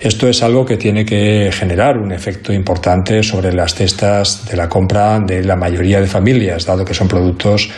[0.00, 4.68] Esto es algo que tiene que generar un efecto importante sobre las cestas de la
[4.68, 7.70] compra de la mayoría de familias, dado que son productos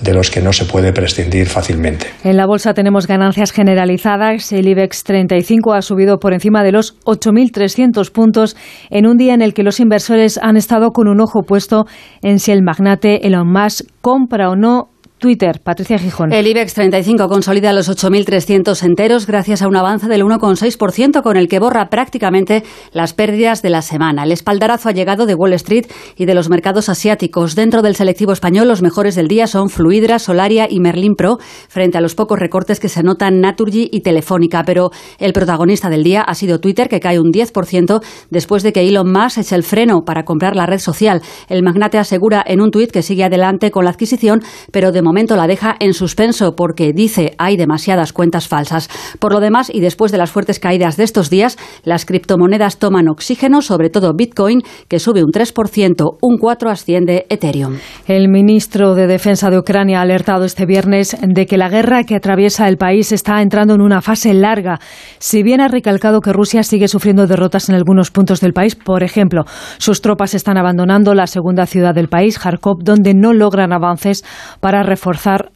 [0.00, 2.06] de los que no se puede prescindir fácilmente.
[2.24, 4.52] En la bolsa tenemos ganancias generalizadas.
[4.52, 8.56] El IBEX 35 ha subido por encima de los 8.300 puntos
[8.90, 11.86] en un día en el que los inversores han estado con un ojo puesto
[12.22, 16.30] en si el magnate Elon Musk compra o no Twitter, Patricia Gijón.
[16.30, 21.48] El IBEX 35 consolida los 8.300 enteros gracias a un avance del 1,6% con el
[21.48, 24.24] que borra prácticamente las pérdidas de la semana.
[24.24, 25.86] El espaldarazo ha llegado de Wall Street
[26.18, 27.54] y de los mercados asiáticos.
[27.54, 31.38] Dentro del selectivo español, los mejores del día son Fluidra, Solaria y Merlin Pro,
[31.68, 34.64] frente a los pocos recortes que se notan Naturgy y Telefónica.
[34.66, 38.86] Pero el protagonista del día ha sido Twitter, que cae un 10% después de que
[38.86, 41.22] Elon Musk eche el freno para comprar la red social.
[41.48, 45.36] El magnate asegura en un tuit que sigue adelante con la adquisición, pero de momento
[45.36, 48.90] la deja en suspenso porque dice hay demasiadas cuentas falsas.
[49.20, 53.08] Por lo demás, y después de las fuertes caídas de estos días, las criptomonedas toman
[53.08, 57.76] oxígeno, sobre todo Bitcoin, que sube un 3%, un 4% asciende Ethereum.
[58.06, 62.16] El ministro de Defensa de Ucrania ha alertado este viernes de que la guerra que
[62.16, 64.80] atraviesa el país está entrando en una fase larga.
[65.18, 69.02] Si bien ha recalcado que Rusia sigue sufriendo derrotas en algunos puntos del país, por
[69.04, 69.44] ejemplo,
[69.78, 74.24] sus tropas están abandonando la segunda ciudad del país, Kharkov, donde no logran avances
[74.60, 74.95] para reforzar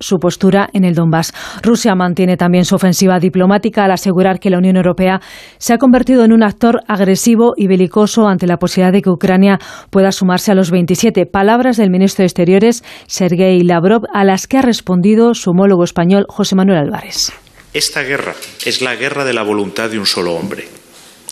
[0.00, 1.32] su postura en el Donbass.
[1.62, 5.20] Rusia mantiene también su ofensiva diplomática al asegurar que la Unión Europea
[5.58, 9.58] se ha convertido en un actor agresivo y belicoso ante la posibilidad de que Ucrania
[9.90, 11.26] pueda sumarse a los 27.
[11.26, 16.26] Palabras del ministro de Exteriores, Sergei Lavrov, a las que ha respondido su homólogo español,
[16.28, 17.32] José Manuel Álvarez.
[17.72, 18.34] Esta guerra
[18.64, 20.66] es la guerra de la voluntad de un solo hombre.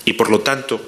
[0.04, 0.80] Y por lo tanto,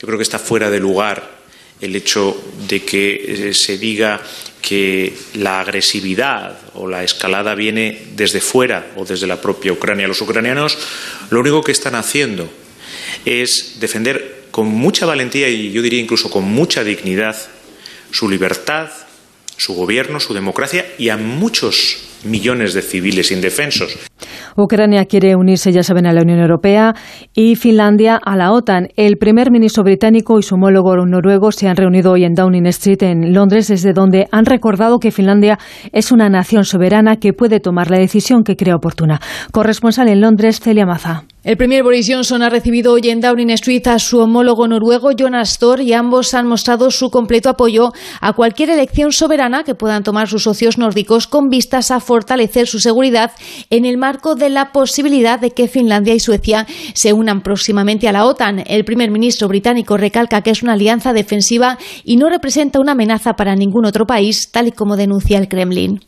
[0.00, 1.33] yo creo que está fuera de lugar
[1.80, 2.36] el hecho
[2.68, 4.20] de que eh, se diga
[4.62, 10.08] que la agresividad o la escalada viene desde fuera o desde la propia Ucrania.
[10.08, 10.78] Los ucranianos
[11.30, 12.48] lo único que están haciendo
[13.26, 17.36] es defender con mucha valentía y yo diría incluso con mucha dignidad
[18.10, 18.88] su libertad,
[19.56, 23.98] su gobierno, su democracia y a muchos millones de civiles indefensos.
[24.56, 26.94] Ucrania quiere unirse, ya saben, a la Unión Europea
[27.34, 28.88] y Finlandia a la OTAN.
[28.96, 33.02] El primer ministro británico y su homólogo noruego se han reunido hoy en Downing Street,
[33.02, 35.58] en Londres, desde donde han recordado que Finlandia
[35.92, 39.20] es una nación soberana que puede tomar la decisión que crea oportuna.
[39.52, 41.24] Corresponsal en Londres, Celia Maza.
[41.44, 45.58] El primer Boris Johnson ha recibido hoy en Downing Street a su homólogo noruego Jonas
[45.58, 50.26] Thor y ambos han mostrado su completo apoyo a cualquier elección soberana que puedan tomar
[50.26, 53.32] sus socios nórdicos con vistas a fortalecer su seguridad
[53.70, 58.12] en el marco de la posibilidad de que Finlandia y Suecia se unan próximamente a
[58.12, 58.62] la OTAN.
[58.68, 63.32] El primer ministro británico recalca que es una alianza defensiva y no representa una amenaza
[63.32, 66.02] para ningún otro país, tal y como denuncia el Kremlin.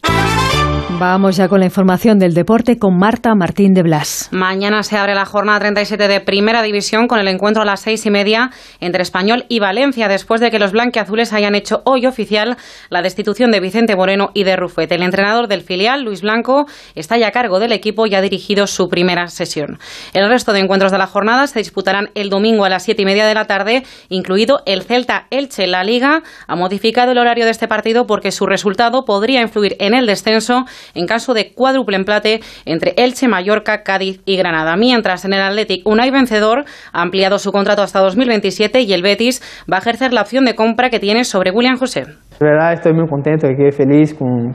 [0.99, 4.31] Vamos ya con la información del deporte con Marta Martín de Blas.
[4.33, 8.07] Mañana se abre la jornada 37 de Primera División con el encuentro a las seis
[8.07, 12.57] y media entre Español y Valencia, después de que los blanquiazules hayan hecho hoy oficial
[12.89, 14.91] la destitución de Vicente Moreno y de Rufet.
[14.91, 18.67] El entrenador del filial, Luis Blanco, está ya a cargo del equipo y ha dirigido
[18.67, 19.79] su primera sesión.
[20.15, 23.05] El resto de encuentros de la jornada se disputarán el domingo a las siete y
[23.05, 25.67] media de la tarde, incluido el Celta Elche.
[25.67, 29.93] La Liga ha modificado el horario de este partido porque su resultado podría influir en
[29.93, 30.65] el descenso
[30.95, 34.77] en caso de cuádruple empate entre Elche, Mallorca, Cádiz y Granada.
[34.77, 39.43] Mientras en el Athletic, Unai Vencedor ha ampliado su contrato hasta 2027 y el Betis
[39.71, 42.05] va a ejercer la opción de compra que tiene sobre William José.
[42.41, 44.53] De verdad estoy muy contento, estoy feliz con,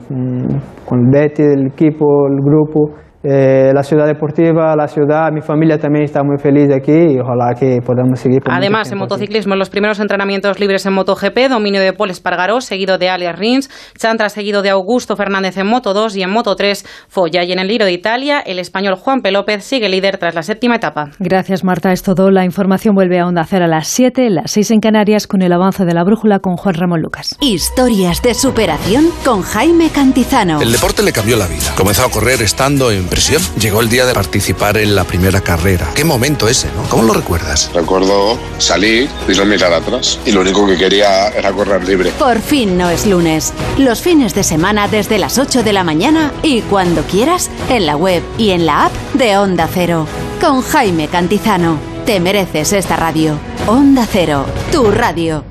[0.84, 2.94] con, Betis, el equipo, el grupo.
[3.24, 7.20] Eh, la ciudad deportiva, la ciudad, mi familia también está muy feliz de aquí y
[7.20, 8.42] ojalá que podamos seguir.
[8.42, 12.98] Por Además, en motociclismo, los primeros entrenamientos libres en MotoGP, dominio de Paul Espargaró, seguido
[12.98, 16.84] de Alias Rins, Chantra seguido de Augusto Fernández en Moto 2 y en Moto 3
[17.08, 17.44] Foya.
[17.44, 19.30] Y en el Giro de Italia, el español Juan P.
[19.30, 21.10] López sigue líder tras la séptima etapa.
[21.18, 21.92] Gracias, Marta.
[21.92, 22.30] Es todo.
[22.30, 25.52] La información vuelve a Onda Cero a las 7, las 6 en Canarias, con el
[25.52, 27.36] avance de la brújula con Juan Ramón Lucas.
[27.40, 30.60] Historias de superación con Jaime Cantizano.
[30.60, 31.72] El deporte le cambió la vida.
[31.76, 33.42] Comenzó a correr estando en prisión.
[33.60, 35.92] Llegó el día de participar en la primera carrera.
[35.94, 36.82] Qué momento ese, ¿no?
[36.88, 37.70] ¿Cómo lo recuerdas?
[37.74, 40.18] Recuerdo salir y no mirar atrás.
[40.24, 42.10] Y lo único que quería era correr libre.
[42.18, 43.52] Por fin no es lunes.
[43.76, 47.96] Los fines de semana desde las 8 de la mañana y cuando quieras en la
[47.96, 50.06] web y en la app de Onda Cero.
[50.40, 51.78] Con Jaime Cantizano.
[52.06, 53.38] Te mereces esta radio.
[53.66, 55.44] Onda Cero, tu radio.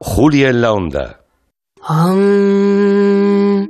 [0.00, 1.20] Julia en la Onda.
[1.88, 3.11] Um,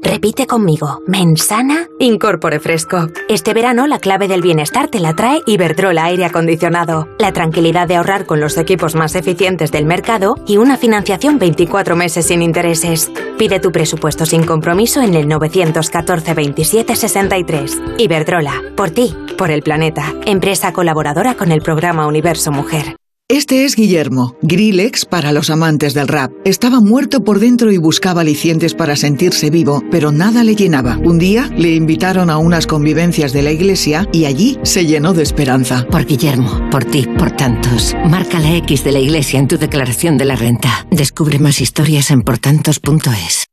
[0.00, 1.00] repite conmigo.
[1.06, 3.08] Mensana, incorpore fresco.
[3.28, 7.08] Este verano la clave del bienestar te la trae Iberdrola Aire Acondicionado.
[7.18, 11.96] La tranquilidad de ahorrar con los equipos más eficientes del mercado y una financiación 24
[11.96, 13.10] meses sin intereses.
[13.38, 17.82] Pide tu presupuesto sin compromiso en el 914 27 63.
[17.98, 20.14] Iberdrola, por ti, por el planeta.
[20.24, 22.96] Empresa colaboradora con el programa Universo Mujer.
[23.32, 26.30] Este es Guillermo, Grillex para los amantes del rap.
[26.44, 30.98] Estaba muerto por dentro y buscaba alicientes para sentirse vivo, pero nada le llenaba.
[30.98, 35.22] Un día le invitaron a unas convivencias de la iglesia y allí se llenó de
[35.22, 35.86] esperanza.
[35.90, 37.94] Por Guillermo, por ti, por tantos.
[38.06, 40.86] Marca la X de la iglesia en tu declaración de la renta.
[40.90, 43.51] Descubre más historias en portantos.es.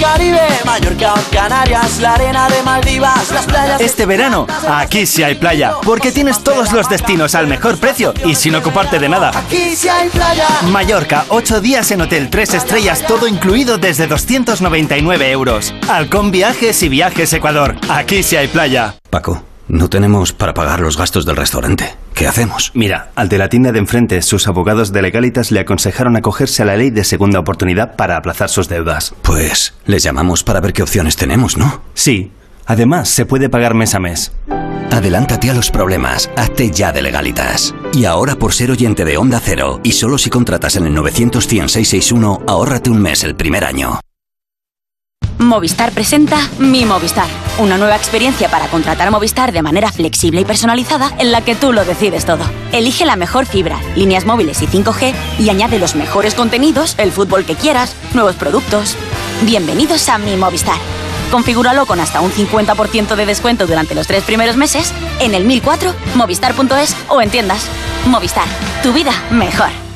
[0.00, 3.80] Caribe, Mallorca o Canarias, la arena de Maldivas, las playas.
[3.80, 8.34] Este verano, aquí sí hay playa, porque tienes todos los destinos al mejor precio y
[8.34, 9.30] sin ocuparte de nada.
[9.34, 10.46] Aquí sí hay playa.
[10.70, 15.74] Mallorca, 8 días en hotel 3 estrellas, todo incluido desde 299 euros.
[15.88, 17.76] Halcón Viajes y Viajes Ecuador.
[17.88, 18.94] Aquí sí hay playa.
[19.10, 21.94] Paco, no tenemos para pagar los gastos del restaurante.
[22.14, 22.72] ¿Qué hacemos?
[22.74, 26.66] Mira, al de la tienda de enfrente, sus abogados de legalitas le aconsejaron acogerse a
[26.66, 29.14] la ley de segunda oportunidad para aplazar sus deudas.
[29.22, 31.82] Pues les llamamos para ver qué opciones tenemos, ¿no?
[31.94, 32.32] Sí.
[32.66, 34.32] Además, se puede pagar mes a mes.
[34.90, 37.74] Adelántate a los problemas, hazte ya de legalitas.
[37.92, 41.44] Y ahora por ser oyente de Onda Cero, y solo si contratas en el 900
[41.44, 44.00] 661 ahórrate un mes el primer año.
[45.38, 47.28] Movistar presenta Mi Movistar,
[47.58, 51.72] una nueva experiencia para contratar Movistar de manera flexible y personalizada en la que tú
[51.72, 52.44] lo decides todo.
[52.72, 57.44] Elige la mejor fibra, líneas móviles y 5G y añade los mejores contenidos, el fútbol
[57.44, 58.96] que quieras, nuevos productos.
[59.42, 60.78] Bienvenidos a Mi Movistar.
[61.30, 65.94] Configúralo con hasta un 50% de descuento durante los tres primeros meses en el 1004,
[66.16, 67.64] movistar.es o en tiendas.
[68.06, 68.46] Movistar,
[68.82, 69.87] tu vida mejor.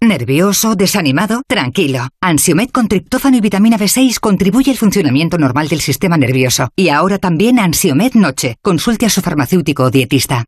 [0.00, 0.74] ¿Nervioso?
[0.74, 1.40] ¿Desanimado?
[1.48, 2.08] Tranquilo.
[2.20, 6.68] Ansiomed con triptófano y vitamina B6 contribuye al funcionamiento normal del sistema nervioso.
[6.76, 8.56] Y ahora también Ansiomed Noche.
[8.60, 10.44] Consulte a su farmacéutico o dietista.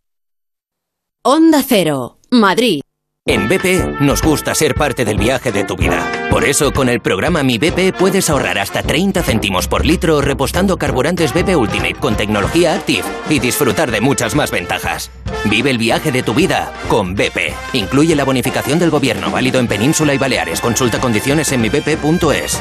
[1.23, 2.83] Onda Cero, Madrid.
[3.25, 6.29] En BP nos gusta ser parte del viaje de tu vida.
[6.31, 10.79] Por eso, con el programa Mi BP puedes ahorrar hasta 30 céntimos por litro repostando
[10.79, 15.11] carburantes BP Ultimate con tecnología Active y disfrutar de muchas más ventajas.
[15.49, 17.55] Vive el viaje de tu vida con BP.
[17.73, 20.61] Incluye la bonificación del gobierno válido en Península y Baleares.
[20.61, 22.61] Consulta condiciones en mibp.es.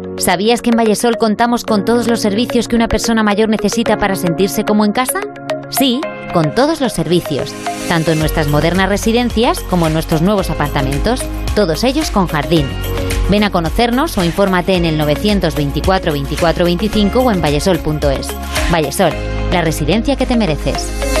[0.21, 4.15] ¿sabías que en Vallesol contamos con todos los servicios que una persona mayor necesita para
[4.15, 5.21] sentirse como en casa?
[5.69, 6.01] Sí,
[6.33, 7.53] con todos los servicios,
[7.87, 11.21] tanto en nuestras modernas residencias como en nuestros nuevos apartamentos,
[11.55, 12.67] todos ellos con jardín.
[13.29, 18.27] Ven a conocernos o infórmate en el 924 24 25 o en vallesol.es.
[18.71, 19.13] Vallesol,
[19.51, 21.20] la residencia que te mereces.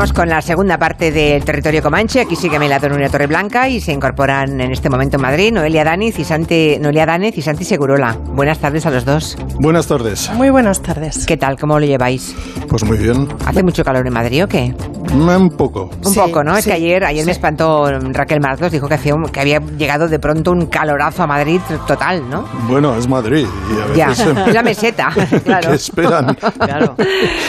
[0.00, 2.20] Con la segunda parte del territorio Comanche.
[2.20, 6.18] Aquí sigue Mela Torre Torreblanca y se incorporan en este momento en Madrid Noelia Daniz
[6.18, 8.16] y Santi, Noelia Dánez y Santi Segurola.
[8.32, 9.36] Buenas tardes a los dos.
[9.60, 10.30] Buenas tardes.
[10.32, 11.26] Muy buenas tardes.
[11.26, 11.56] ¿Qué tal?
[11.58, 12.34] ¿Cómo lo lleváis?
[12.68, 13.28] Pues muy bien.
[13.46, 14.74] ¿Hace mucho calor en Madrid o qué?
[15.12, 15.90] Un poco.
[16.04, 16.56] Un poco, ¿no?
[16.56, 20.08] Es que ayer, ayer me espantó Raquel Marzos, dijo que, hacía un- que había llegado
[20.08, 22.44] de pronto un calorazo a Madrid total, ¿no?
[22.68, 23.46] Bueno, es Madrid.
[23.70, 25.08] Y a Ya, veces es la meseta,
[25.44, 25.70] claro.
[25.70, 26.34] ¿Qué esperan?
[26.58, 26.94] Claro.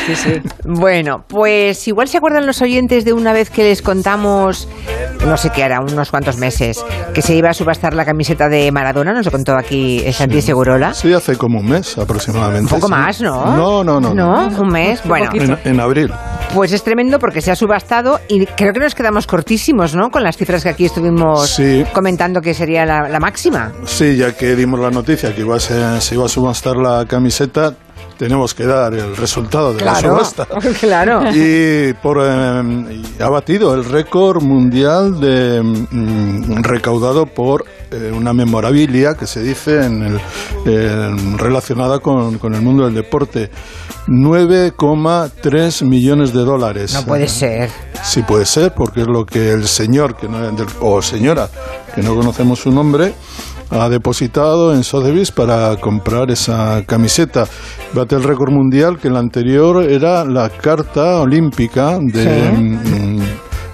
[0.07, 0.41] Sí, sí.
[0.65, 4.67] Bueno, pues igual se acuerdan los oyentes de una vez que les contamos,
[5.25, 6.83] no sé qué era, unos cuantos meses,
[7.13, 10.93] que se iba a subastar la camiseta de Maradona, nos lo contó aquí Santi Segurola.
[10.93, 12.73] Sí, hace como un mes aproximadamente.
[12.73, 12.93] Un poco sí.
[12.93, 13.55] más, ¿no?
[13.55, 14.13] No, no, no.
[14.13, 14.47] ¿No?
[14.61, 15.01] Un mes.
[15.05, 16.11] Bueno, En, en abril.
[16.53, 20.09] pues es tremendo porque se ha subastado y creo que nos quedamos cortísimos, ¿no?
[20.09, 21.83] Con las cifras que aquí estuvimos Sí.
[21.93, 23.71] comentando que sería la, la máxima.
[23.85, 27.05] Sí, ya que dimos la noticia que iba a ser- se iba a subastar la
[27.05, 27.73] camiseta,
[28.22, 30.45] tenemos que dar el resultado de la subasta.
[30.80, 31.24] claro.
[31.34, 38.32] Y, por, eh, y ha batido el récord mundial de mm, recaudado por eh, una
[38.32, 43.49] memorabilia que se dice en el, relacionada con, con el mundo del deporte.
[44.07, 46.93] 9,3 millones de dólares.
[46.93, 47.72] No puede ser.
[48.03, 51.49] Sí puede ser, porque es lo que el señor, que no, del- o señora,
[51.95, 53.13] que no conocemos su nombre,
[53.72, 57.45] ha depositado en Sotheby's para comprar esa camiseta.
[57.93, 62.61] Bate el récord mundial que la anterior era la carta olímpica de Sí.
[62.61, 63.19] mm,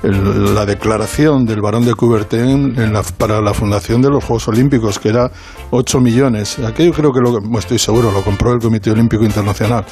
[0.04, 4.48] el- la declaración del barón de Coubertin en la- para la fundación de los Juegos
[4.48, 5.32] Olímpicos, que era
[5.72, 6.60] 8 millones.
[6.60, 9.84] Aquello creo que, lo, estoy seguro, lo compró el Comité Olímpico Internacional.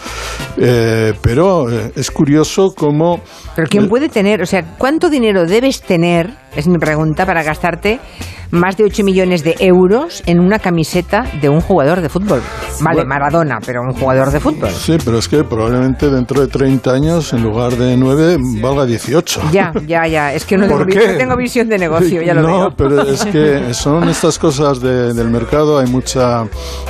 [0.58, 3.20] Eh, pero eh, es curioso cómo...
[3.56, 7.99] Pero ¿quién puede tener, o sea, cuánto dinero debes tener, es mi pregunta, para gastarte
[8.51, 12.41] más de 8 millones de euros en una camiseta de un jugador de fútbol?
[12.80, 13.10] Vale, Bueno.
[13.10, 14.70] Maradona, pero un jugador de fútbol.
[14.70, 19.41] Sí, pero es que probablemente dentro de 30 años, en lugar de 9, valga 18.
[19.51, 20.34] Ya, ya, ya.
[20.34, 22.72] Es que no tengo, no tengo visión de negocio, ya lo no, veo.
[22.78, 26.43] pero es que son estas cosas de- del mercado, hay mucha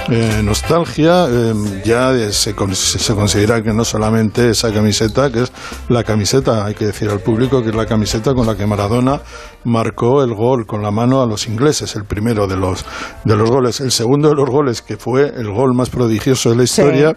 [0.09, 1.53] eh, nostalgia, eh,
[1.85, 5.51] ya se, con- se considera que no solamente esa camiseta, que es
[5.89, 9.21] la camiseta, hay que decir al público que es la camiseta con la que Maradona
[9.65, 12.85] marcó el gol con la mano a los ingleses, el primero de los,
[13.25, 13.81] de los goles.
[13.81, 17.13] El segundo de los goles, que fue el gol más prodigioso de la historia,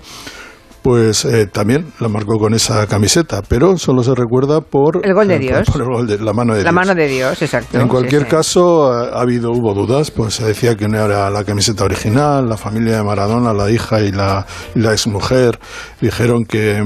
[0.82, 5.28] pues eh, también la marcó con esa camiseta, pero solo se recuerda por El gol
[5.28, 5.68] de eh, Dios.
[5.70, 6.74] por el gol de la mano de La Dios.
[6.74, 7.78] mano de Dios, exacto.
[7.78, 8.30] En cualquier Sí, sí.
[8.36, 12.48] caso, ha, ha habido, hubo dudas, pues se decía que no era la camiseta original,
[12.48, 15.58] la familia de Maradona, la hija y la, y la exmujer
[16.00, 16.82] dijeron que,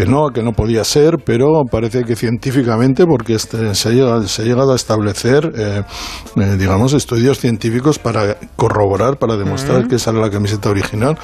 [0.00, 4.26] que no, que no podía ser, pero parece que científicamente, porque este, se, ha llegado,
[4.26, 5.82] se ha llegado a establecer, eh,
[6.36, 11.18] eh, digamos, estudios científicos para corroborar, para demostrar que esa era la camiseta original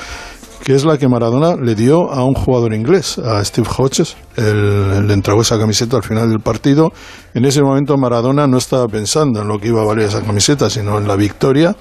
[0.63, 4.17] que es la que Maradona le dio a un jugador inglés, a Steve Hodges.
[4.37, 6.93] Él le entregó esa camiseta al final del partido.
[7.35, 10.69] En ese momento Maradona no estaba pensando en lo que iba a valer esa camiseta,
[10.69, 11.77] sino en la victoria.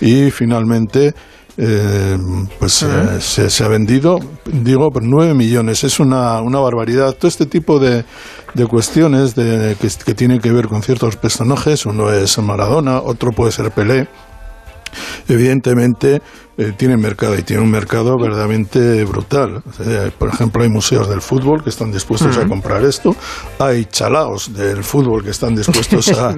[0.00, 1.14] Y finalmente
[1.56, 2.18] eh,
[2.58, 5.84] pues eh, se, ha vendido, digo, por 9 millones.
[5.84, 7.14] Es una, una barbaridad.
[7.14, 8.04] Todo este tipo de,
[8.54, 13.32] de cuestiones de, que, que tienen que ver con ciertos personajes, uno es Maradona, otro
[13.32, 14.08] puede ser Pelé
[15.28, 16.22] evidentemente
[16.58, 19.62] eh, tiene mercado y tiene un mercado verdaderamente brutal.
[20.18, 23.16] por ejemplo, hay museos del fútbol que están dispuestos a comprar esto,
[23.58, 26.34] hay chalaos del fútbol que están dispuestos a,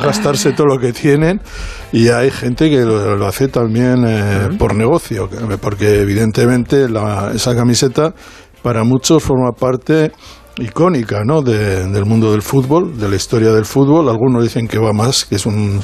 [0.00, 1.40] gastarse todo lo que tienen.
[1.92, 5.28] Y hay gente que lo, hace también eh, por negocio,
[5.60, 6.86] porque evidentemente
[7.34, 8.14] esa camiseta
[8.62, 10.12] para muchos forma parte
[10.58, 11.42] icónica ¿no?
[11.42, 14.08] del mundo del fútbol, de la historia del fútbol.
[14.08, 15.82] Algunos dicen que va más, que es un,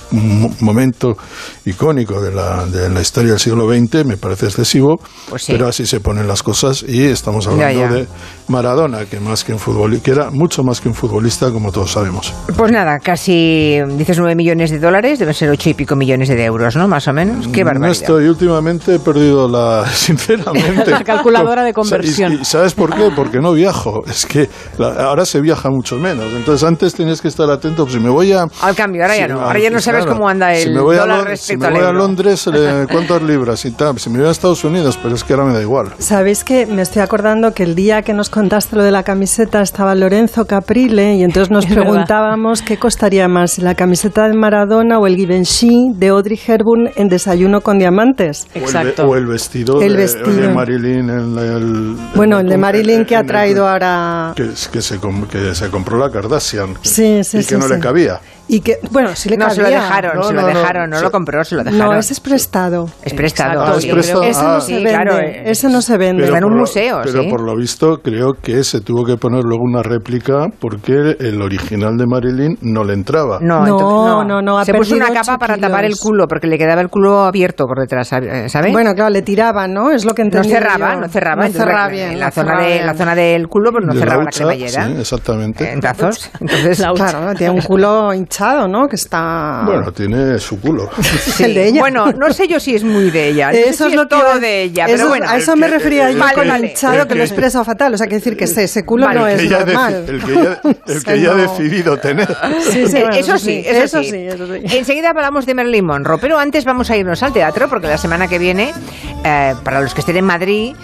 [0.60, 1.16] momento
[1.64, 5.86] icónico de la, de la historia del siglo XX, me parece excesivo, pues pero así
[5.86, 8.06] se ponen las cosas y estamos hablando de
[8.48, 11.92] Maradona, que más que un futbolista, que era mucho más que un futbolista, como todos
[11.92, 12.32] sabemos.
[12.56, 16.44] Pues nada, casi dices 9 millones de dólares, deben ser 8 y pico millones de
[16.44, 16.88] euros, ¿no?
[16.88, 17.48] Más o menos.
[17.48, 17.86] Qué barbaridad.
[17.86, 20.90] No estoy, últimamente he perdido la, sinceramente.
[20.90, 22.40] la calculadora de conversión.
[22.40, 23.10] y, ¿Sabes por qué?
[23.14, 24.04] Porque no viajo.
[24.06, 24.48] Es que
[24.78, 26.32] ahora se viaja mucho menos.
[26.32, 27.84] Entonces antes tenías que estar atento.
[27.84, 28.46] Pues, si me voy a...
[28.62, 29.40] Al cambio, ahora ya no.
[29.40, 31.84] Ahora ya no sabes cómo anda el si me voy dólar a, Si me voy
[31.84, 33.64] a Londres, eh, ¿cuántas libras?
[33.64, 33.98] Y tal.
[33.98, 35.92] Si me voy a Estados Unidos, pero es que ahora me da igual.
[35.98, 39.62] Sabéis que me estoy acordando que el día que nos contaste lo de la camiseta
[39.62, 45.06] estaba Lorenzo Caprile y entonces nos preguntábamos qué costaría más, la camiseta de Maradona o
[45.06, 48.46] el Givenchy de Audrey Hepburn en Desayuno con Diamantes.
[48.54, 49.06] Exacto.
[49.06, 49.88] O el, vestido, de,
[50.54, 51.10] Marilyn.
[51.10, 56.10] el, bueno, el de Marilyn que ha traído ahora que se, que se compró la
[56.10, 58.20] Kardashian sí, sí, y que no le cabía.
[58.46, 61.42] Y que, bueno, si le no, se lo dejaron, se lo dejaron, no, lo compró,
[61.44, 61.94] se lo dejaron.
[61.94, 62.86] No, ese es prestado.
[63.02, 63.62] Es prestado.
[63.62, 64.22] Ah, es prestado.
[64.22, 66.24] Ese no se vende, claro, ese no se vende.
[66.24, 69.62] Está en un museo, Pero por lo visto creo que se tuvo que poner luego
[69.64, 73.38] una réplica porque el original de Marilyn no le entraba.
[73.40, 73.64] No,
[74.24, 77.24] no, no, Se puso una capa para tapar el culo porque le quedaba el culo
[77.24, 78.72] abierto por detrás, ¿sabes?
[78.72, 79.90] Bueno, claro, le tiraban, ¿no?
[79.90, 81.46] Es lo que entendí No cerraba, no cerraba.
[81.46, 82.12] No cerraba bien.
[82.12, 84.86] En la, zona de, la zona del culo pues no cerraba la cremallera.
[84.86, 85.72] Sí, exactamente.
[85.72, 86.30] En brazos.
[86.40, 88.88] Entonces, claro, tiene un culo hinchado, ¿no?
[88.88, 90.88] Que está bueno, tiene su culo.
[91.38, 91.80] El de ella.
[91.80, 93.50] Bueno, no sé yo si es muy de ella.
[93.50, 94.86] eso es lo todo de ella.
[94.86, 97.94] Pero bueno, a eso me refería yo con el hinchado que, lo expresa fatal.
[97.94, 100.04] O sea, que decir que ese, culo no es normal.
[100.08, 102.28] el que ya, el que ya ha decidido tener.
[103.16, 104.28] eso, sí, eso, sí,
[104.76, 108.26] Enseguida hablamos de Merlin Monroe, pero antes vamos a irnos al teatro porque la semana
[108.26, 108.72] que viene,
[109.24, 110.74] eh, para los que estén en Madrid,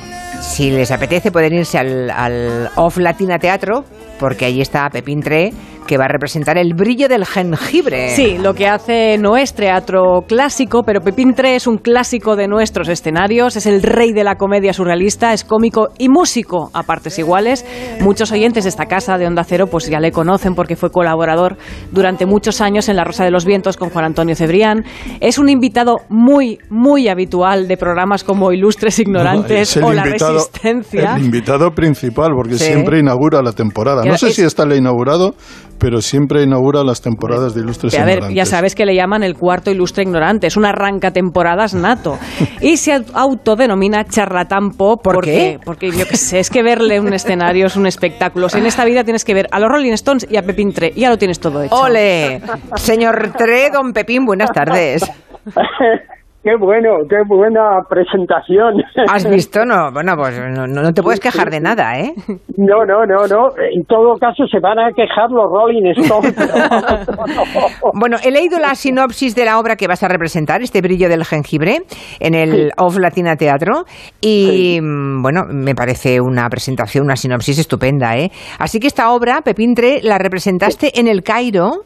[0.41, 3.85] si les apetece pueden irse al, al Off Latina Teatro
[4.19, 5.53] porque allí está Pepín Tre
[5.91, 8.11] que va a representar el brillo del jengibre.
[8.15, 12.47] Sí, lo que hace no es teatro clásico, pero Pepín III es un clásico de
[12.47, 17.19] nuestros escenarios, es el rey de la comedia surrealista, es cómico y músico a partes
[17.19, 17.67] iguales.
[18.01, 21.57] Muchos oyentes de esta casa de Onda Cero pues ya le conocen porque fue colaborador
[21.91, 24.85] durante muchos años en La Rosa de los Vientos con Juan Antonio Cebrián.
[25.19, 31.17] Es un invitado muy, muy habitual de programas como Ilustres Ignorantes o La Resistencia.
[31.17, 34.05] El invitado principal, porque siempre inaugura la temporada.
[34.05, 35.35] No sé si está le inaugurado,
[35.81, 39.35] pero siempre inaugura las temporadas de Ilustres A ver, ya sabes que le llaman el
[39.35, 42.19] cuarto Ilustre Ignorante, es un arranca temporadas nato.
[42.61, 45.59] y se autodenomina charlatán pop ¿Por porque, qué?
[45.65, 48.47] porque yo qué sé, es que verle un escenario es un espectáculo.
[48.55, 51.01] en esta vida tienes que ver a los Rolling Stones y a Pepín Tre, y
[51.01, 51.75] ya lo tienes todo hecho.
[51.75, 52.43] ¡Ole!
[52.77, 55.03] Señor Tre, don Pepín, buenas tardes.
[56.43, 58.83] Qué bueno, qué buena presentación.
[59.13, 59.67] ¿Has visto?
[59.67, 62.15] No, bueno, pues no, te puedes quejar de nada, ¿eh?
[62.57, 63.49] No, no, no, no.
[63.59, 66.35] En todo caso se van a quejar los Rolling Stones.
[67.95, 71.27] bueno, he leído la sinopsis de la obra que vas a representar, este brillo del
[71.27, 71.83] jengibre,
[72.21, 73.85] en el Off Latina Teatro.
[74.23, 78.31] Y mm, bueno, me parece una presentación, una sinopsis estupenda, ¿eh?
[78.59, 81.83] Así que esta obra, Pepín Tre, la representaste en el Cairo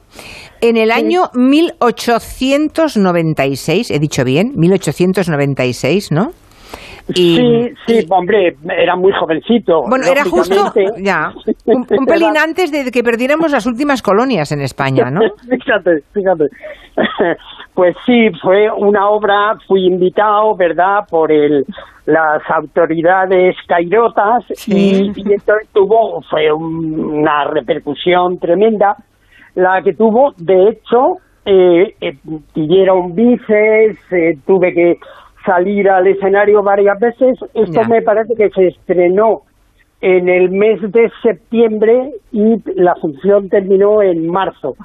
[0.68, 6.30] en el año 1896, he dicho bien, 1896, ¿no?
[7.14, 7.36] Sí,
[7.86, 9.82] sí, hombre, era muy jovencito.
[9.86, 10.72] Bueno, era justo,
[11.02, 11.34] ya,
[11.66, 15.20] un, pelín antes de que perdiéramos las últimas colonias en España, ¿no?
[15.50, 16.44] fíjate, fíjate.
[17.74, 21.66] Pues sí, fue una obra, fui invitado, ¿verdad?, por el,
[22.06, 28.96] las autoridades cairotas y, entonces tuvo, fue una repercusión tremenda
[29.54, 32.16] la que tuvo, de hecho, eh, eh,
[32.52, 34.98] pidieron bices, eh, tuve que
[35.44, 37.38] salir al escenario varias veces.
[37.54, 39.42] Esto me parece que se estrenó
[40.00, 44.76] en el mes de septiembre y la función terminó en marzo.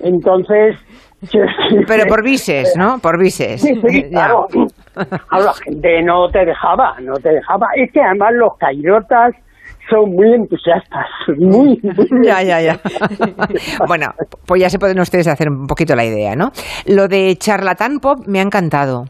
[0.00, 0.76] Entonces...
[1.86, 2.98] Pero por bices, ¿no?
[2.98, 3.60] Por bices.
[3.60, 4.46] Sí, sí, claro.
[4.94, 7.68] la gente no te dejaba, no te dejaba.
[7.76, 9.34] Es que además los cairotas
[9.92, 11.06] son muy entusiastas,
[11.38, 11.80] muy,
[12.24, 12.80] Ya, ya, ya.
[13.86, 14.06] bueno,
[14.46, 16.50] pues ya se pueden ustedes hacer un poquito la idea, ¿no?
[16.86, 19.04] Lo de charlatán pop me ha encantado.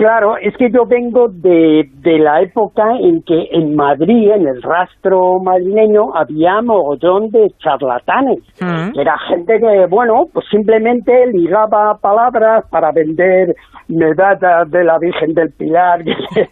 [0.00, 4.62] Claro, es que yo vengo de, de la época en que en Madrid, en el
[4.62, 8.38] rastro madrileño, había mogollón de charlatanes.
[8.62, 8.98] Mm.
[8.98, 13.54] Era gente que, bueno, pues simplemente ligaba palabras para vender
[13.88, 16.14] medallas de la Virgen del Pilar, que,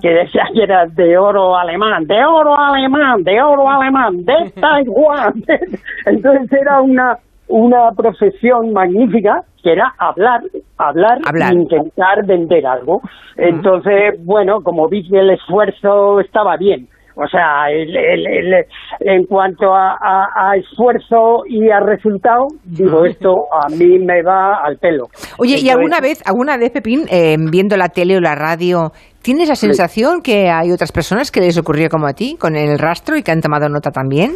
[0.00, 5.42] que decía que era de oro alemán, de oro alemán, de oro alemán, de Taiwán.
[6.06, 7.18] Entonces era una
[7.48, 10.40] una profesión magnífica que era hablar,
[10.78, 11.18] hablar,
[11.50, 13.00] e intentar vender algo.
[13.36, 18.64] Entonces, bueno, como vi que el esfuerzo estaba bien, o sea, el, el- el-
[19.00, 24.56] en cuanto a, a- a esfuerzo y a resultado, digo, esto a mí me va
[24.64, 25.04] al pelo.
[25.38, 28.90] Oye, ¿y alguna vez, alguna vez, Pepín, eh, viendo la tele o la radio,
[29.22, 32.78] tienes la sensación que hay otras personas que les ocurrió como a ti, con el
[32.78, 34.32] rastro y que han tomado nota también?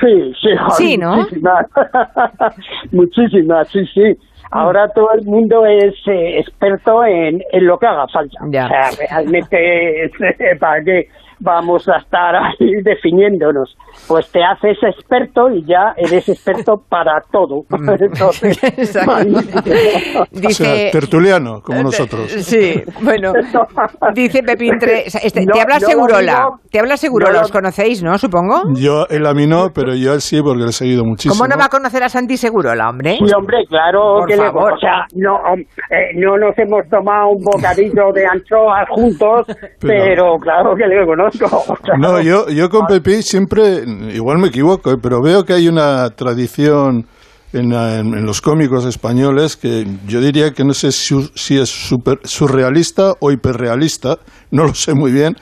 [0.00, 1.16] Sí, sí, Sí, ¿no?
[1.16, 1.66] Muchísimas,
[2.92, 4.16] muchísimas, sí, sí.
[4.50, 8.38] Ahora todo el mundo es eh, experto en, en lo que haga falta.
[8.46, 10.10] O sea, realmente,
[10.60, 11.08] ¿para qué
[11.40, 13.76] vamos a estar ahí definiéndonos?
[14.08, 17.62] Pues te haces experto y ya eres experto para todo.
[18.00, 18.58] Entonces,
[20.44, 22.30] O sea, tertuliano, como nosotros.
[22.30, 23.32] Sí, bueno,
[24.14, 28.16] dice Pepín Tre- este, No, te habla Segurola, digo- te habla Segurola, ¿os conocéis, no?
[28.18, 28.62] Supongo.
[28.74, 31.34] Yo, él a mí no, pero yo él sí, porque le he seguido muchísimo.
[31.34, 33.16] ¿Cómo no va a conocer a Santi Segurola, hombre?
[33.18, 35.38] Sí, hombre, claro Por que le- o sea, no,
[35.90, 39.46] eh, no nos hemos tomado un bocadillo de anchoas juntos,
[39.80, 41.25] pero, claro que le conozco.
[41.98, 43.84] No, yo, yo con Pepí siempre,
[44.14, 47.06] igual me equivoco, eh, pero veo que hay una tradición
[47.52, 52.20] en, en- los cómicos españoles que yo diría que no sé si, si es super-
[52.24, 54.16] surrealista o hiperrealista,
[54.50, 55.34] no lo sé muy bien,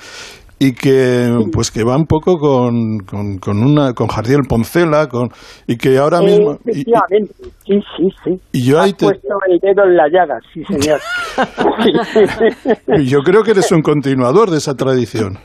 [0.57, 5.29] y que pues que va un poco con, con, con una con Jardiel Poncela, con,
[5.67, 6.59] y que ahora mismo...
[6.67, 7.35] y- y- Efectivamente,
[7.67, 8.31] sí, sí, sí.
[8.53, 11.01] y yo ahí Has te- puesto el dedo en la llaga, sí, señor.
[12.99, 15.39] y yo creo que eres un continuador de esa tradición.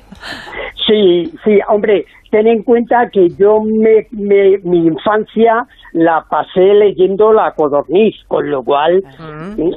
[0.87, 7.31] Sí, sí, hombre, ten en cuenta que yo me, me- mi infancia la pasé leyendo
[7.33, 9.03] La Codorniz, con lo cual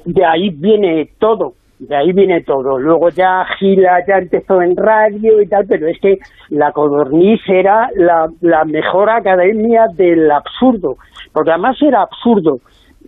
[0.05, 2.79] de ahí viene todo, de ahí viene todo.
[2.79, 6.19] Luego ya Gila ya empezó en radio y tal, pero es que
[6.51, 10.97] La Codorniz era la, la mejor academia del absurdo,
[11.33, 12.59] porque además era absurdo.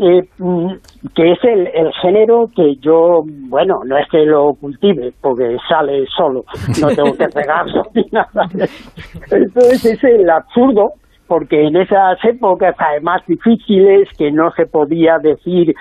[0.01, 0.73] eh, mm,
[1.13, 6.07] que es el, el género que yo, bueno, no es que lo cultive, porque sale
[6.17, 6.45] solo,
[6.81, 8.49] no tengo que pegarlo ni nada.
[9.31, 10.93] Entonces es el absurdo,
[11.27, 15.75] porque en esas épocas, además difíciles, que no se podía decir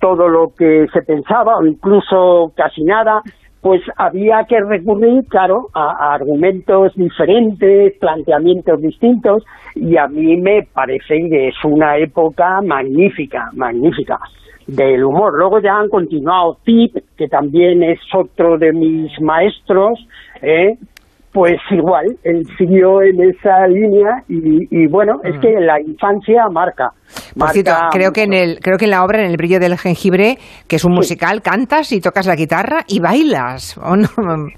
[0.00, 3.20] todo lo que se pensaba, o incluso casi nada,
[3.60, 9.44] pues había que recurrir, claro, a, a argumentos diferentes, planteamientos distintos,
[9.74, 14.20] y a mí me parece que es una época magnífica, magnífica
[14.68, 15.36] del humor.
[15.36, 19.98] Luego ya han continuado Tip, que también es otro de mis maestros,
[20.42, 20.76] ¿eh?
[21.32, 26.92] pues igual, él siguió en esa línea y, y bueno, es que la infancia marca.
[27.38, 29.76] Por cierto, creo que en el creo que en la obra en el brillo del
[29.78, 34.08] jengibre, que es un musical, cantas y tocas la guitarra y bailas, ¿o no?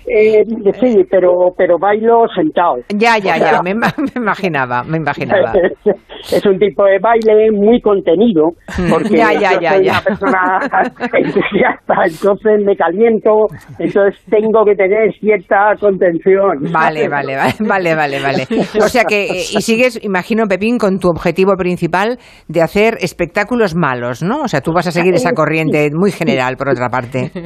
[0.06, 0.44] Eh,
[0.81, 2.77] sí, pero, pero bailo sentado.
[2.89, 5.52] Ya, ya, ya, me, me imaginaba, me imaginaba.
[6.32, 8.51] es un tipo de baile muy contenido,
[8.90, 10.59] porque Ya, ya, yo ya, soy una persona
[11.14, 13.47] entusiasta, entonces me caliento,
[13.78, 16.72] entonces tengo que tener cierta contención.
[16.72, 18.47] Vale, vale, vale, vale, vale, vale.
[18.78, 22.18] O sea que, eh, y sigues, imagino, Pepín, con tu objetivo principal
[22.48, 24.42] de hacer espectáculos malos, ¿no?
[24.42, 27.30] O sea, tú vas a seguir esa corriente muy general, por otra parte.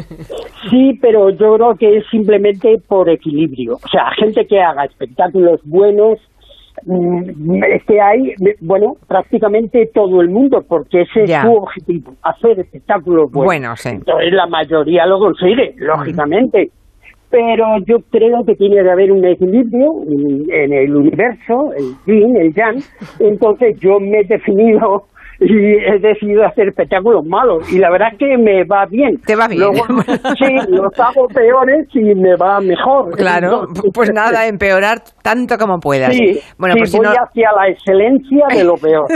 [0.71, 3.75] Sí, pero yo creo que es simplemente por equilibrio.
[3.75, 6.19] O sea, gente que haga espectáculos buenos,
[6.87, 11.41] es que hay, bueno, prácticamente todo el mundo, porque ese Ya.
[11.41, 13.45] es su objetivo, hacer espectáculos buenos.
[13.45, 13.91] Bueno, sí.
[13.91, 16.71] Entonces la mayoría lo consigue, lógicamente.
[17.35, 22.55] Pero yo creo que tiene que haber un equilibrio en el universo, el yin, el
[22.55, 22.81] yang.
[23.19, 25.03] Entonces yo me he definido
[25.45, 27.71] y he decidido hacer espectáculos malos.
[27.73, 29.19] Y la verdad es que me va bien.
[29.27, 29.61] Te va bien.
[29.61, 29.85] Luego,
[30.39, 33.15] sí, los hago peores y me va mejor.
[33.17, 36.15] Claro, pues nada, empeorar tanto como puedas.
[36.15, 39.07] Sí, bueno, sí, pues si voy no, hacia la excelencia de lo peor.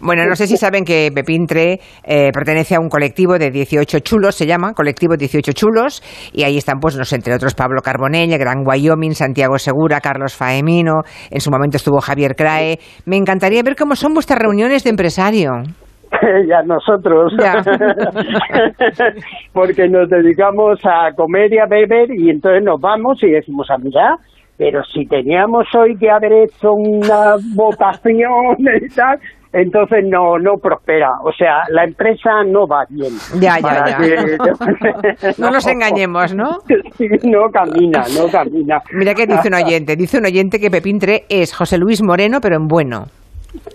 [0.00, 3.98] Bueno, no sé si saben que Pepín Tre eh, pertenece a un colectivo de 18
[4.00, 6.02] chulos, se llama, colectivo 18 chulos,
[6.32, 10.00] y ahí están, pues, no sé, entre otros Pablo Carbonell, el Gran Wyoming, Santiago Segura,
[10.00, 12.78] Carlos Faemino, en su momento estuvo Javier Crae.
[13.06, 15.62] Me encantaría ver cómo son vuestras reuniones de empresario.
[16.48, 17.32] ya nosotros.
[17.38, 17.62] Ya.
[19.52, 23.78] Porque nos dedicamos a comer y a beber y entonces nos vamos y decimos, a
[23.78, 24.16] mira,
[24.56, 29.18] pero si teníamos hoy que haber hecho una votación y tal,
[29.52, 31.10] entonces no no prospera.
[31.22, 33.12] O sea, la empresa no va bien.
[33.40, 35.34] Ya, ya, ya.
[35.38, 36.58] no, nos engañemos, ¿no?
[37.24, 38.82] no camina, no camina.
[38.92, 42.40] Mira que dice un oyente, dice un oyente que Pepín 3 es José Luis Moreno,
[42.40, 43.06] pero en bueno.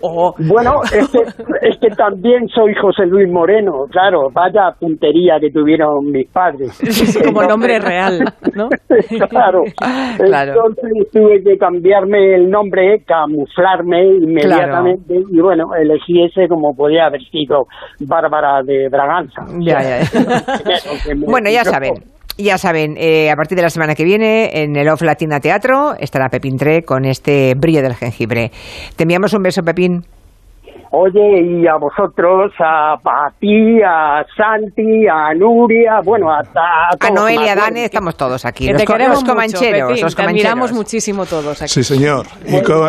[0.00, 1.18] Bueno, es que,
[1.62, 6.78] es que también soy José Luis Moreno, claro, vaya puntería que tuvieron mis padres.
[7.24, 8.20] como nombre real,
[8.54, 8.68] ¿no?
[9.28, 9.64] claro.
[9.66, 17.22] Entonces tuve que cambiarme el nombre, camuflarme inmediatamente y bueno, elegí ese como podía haber
[17.30, 17.66] sido
[18.00, 19.44] Bárbara de Braganza.
[19.58, 20.00] Ya, ya.
[21.26, 22.13] bueno, ya saben.
[22.36, 25.94] Ya saben, eh, a partir de la semana que viene en el Off Latina Teatro
[25.98, 28.50] estará Pepín Tre con este brillo del jengibre.
[28.96, 30.02] Te enviamos un beso, Pepín.
[30.96, 32.96] Oye, y a vosotros, a,
[33.40, 38.68] ti, a Santi, a Nuria, bueno, a, a, Noel y a Dane, estamos todos aquí.
[38.68, 40.00] los, te queremos los comancheros.
[40.00, 41.68] los admiramos muchísimo todos aquí.
[41.68, 42.26] Sí, señor.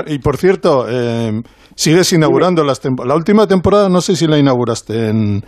[0.08, 1.42] Y, por cierto, eh,
[1.76, 5.44] sigues inaugurando las la última temporada, no sé si la inauguraste en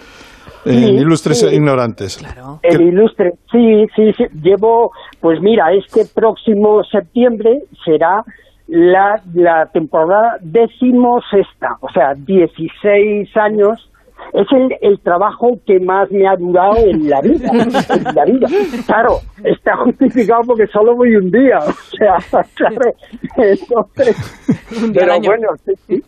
[0.73, 2.19] ilustres ignorantes.
[2.64, 4.91] El ilustre, sí, sí, sí, llevo,
[5.22, 8.23] pues mira, este próximo septiembre será
[8.68, 13.89] la, la temporada decimosexta, o sea, 16 años
[14.34, 18.48] es el, el trabajo que más me ha durado en la vida, en la vida.
[18.85, 22.94] Claro, está justificado porque solo voy un día, o sea, claro,
[23.38, 26.03] entonces, pero bueno, sí,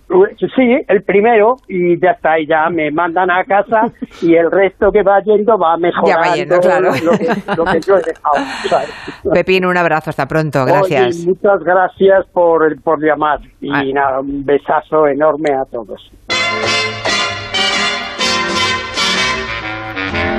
[0.56, 3.92] sí, el primero y ya está, y ya me mandan a casa
[4.22, 6.92] y el resto que va yendo va mejorando ya va yendo, claro.
[7.04, 9.34] lo, que, lo que yo he dejado.
[9.34, 11.26] Pepín, un abrazo, hasta pronto, gracias.
[11.26, 13.84] muchas gracias por, por llamar y ah.
[13.94, 16.12] nada, un besazo enorme a todos.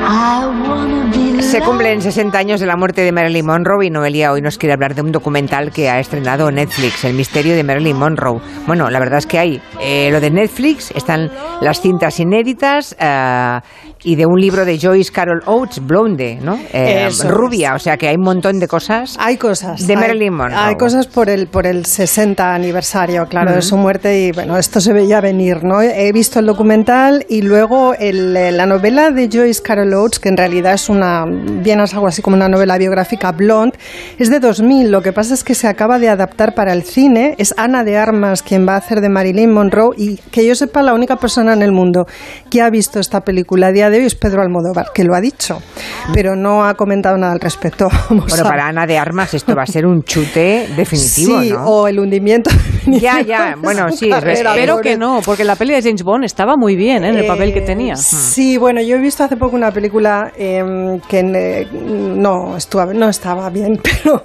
[0.02, 4.30] I wanna be Se cumplen 60 años de la muerte de Marilyn Monroe y Noelia
[4.30, 7.96] hoy nos quiere hablar de un documental que ha estrenado Netflix, El misterio de Marilyn
[7.96, 8.40] Monroe.
[8.68, 11.28] Bueno, la verdad es que hay eh, lo de Netflix, están
[11.60, 13.58] las cintas inéditas, eh,
[14.02, 16.58] y de un libro de Joyce Carol Oates, Blonde, ¿no?
[16.72, 19.16] Eh, rubia, o sea que hay un montón de cosas.
[19.18, 19.86] Hay cosas.
[19.86, 20.58] De Marilyn Monroe.
[20.58, 24.80] Hay cosas por el, por el 60 aniversario, claro, de su muerte y bueno, esto
[24.80, 25.82] se veía venir, ¿no?
[25.82, 30.30] He visto el documental y luego el, eh, la novela de Joyce Carol Oates, que
[30.30, 33.78] en realidad es una, bien es algo así como una novela biográfica, Blonde,
[34.18, 34.90] es de 2000.
[34.90, 37.34] Lo que pasa es que se acaba de adaptar para el cine.
[37.38, 40.82] Es Ana de Armas quien va a hacer de Marilyn Monroe y que yo sepa
[40.82, 42.06] la única persona en el mundo
[42.50, 45.60] que ha visto esta película día de hoy es Pedro Almodóvar, que lo ha dicho,
[46.12, 47.88] pero no ha comentado nada al respecto.
[48.10, 51.98] bueno, para Ana de Armas esto va a ser un chute definitivo, sí, o el
[51.98, 52.50] hundimiento.
[53.00, 56.76] Ya, ya, bueno, sí, espero que no, porque la peli de James Bond estaba muy
[56.76, 57.08] bien ¿eh?
[57.08, 57.94] en el papel que tenía.
[57.94, 62.86] Eh, sí, bueno, yo he visto hace poco una película em, que eh, no, estuvo,
[62.92, 64.22] no estaba bien, pero,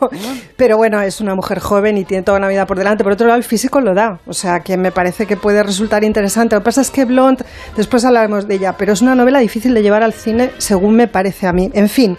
[0.56, 3.04] pero bueno, es una mujer joven y tiene toda una vida por delante.
[3.04, 6.04] Por otro lado, el físico lo da, o sea, que me parece que puede resultar
[6.04, 6.56] interesante.
[6.56, 9.74] Lo que pasa es que Blonde, después hablaremos de ella, pero es una novela difícil
[9.74, 11.70] de llevar al cine, según me parece a mí.
[11.74, 12.18] En fin.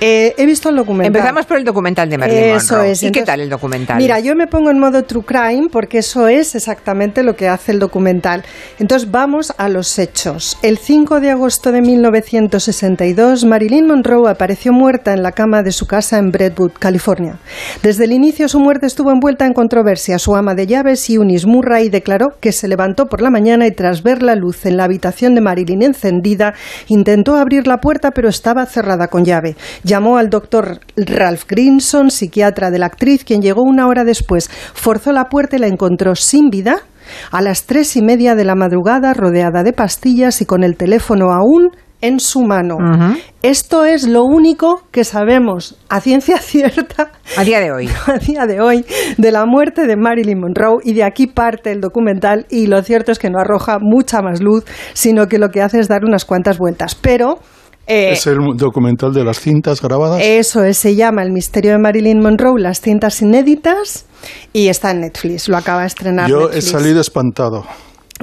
[0.00, 1.14] Eh, he visto el documental.
[1.14, 3.02] Empezamos por el documental de Marilyn eso Es.
[3.02, 3.96] ¿Y qué tal el documental?
[3.96, 7.72] Mira, yo me pongo en modo true crime porque eso es exactamente lo que hace
[7.72, 8.44] el documental.
[8.78, 10.58] Entonces vamos a los hechos.
[10.62, 15.86] El 5 de agosto de 1962, Marilyn Monroe apareció muerta en la cama de su
[15.86, 17.38] casa en Brentwood, California.
[17.82, 20.18] Desde el inicio su muerte estuvo envuelta en controversia.
[20.18, 24.02] Su ama de llaves, Eunice Murray, declaró que se levantó por la mañana y tras
[24.02, 26.54] ver la luz en la habitación de Marilyn encendida,
[26.88, 29.56] intentó abrir la puerta pero estaba cerrada con llave.
[29.84, 34.48] Llamó al doctor Ralph Grinson, psiquiatra de la actriz, quien llegó una hora después.
[34.48, 36.76] Forzó la puerta y la encontró sin vida
[37.30, 41.32] a las tres y media de la madrugada, rodeada de pastillas y con el teléfono
[41.32, 41.70] aún
[42.00, 42.76] en su mano.
[43.42, 47.88] Esto es lo único que sabemos a ciencia cierta a día de hoy.
[48.06, 48.84] A día de hoy
[49.16, 53.10] de la muerte de Marilyn Monroe y de aquí parte el documental y lo cierto
[53.10, 56.26] es que no arroja mucha más luz, sino que lo que hace es dar unas
[56.26, 57.38] cuantas vueltas, pero
[57.86, 60.20] eh, ¿Es el documental de las cintas grabadas?
[60.22, 64.06] Eso es, se llama El misterio de Marilyn Monroe, las cintas inéditas,
[64.52, 66.30] y está en Netflix, lo acaba de estrenar.
[66.30, 67.64] Yo he salido espantado.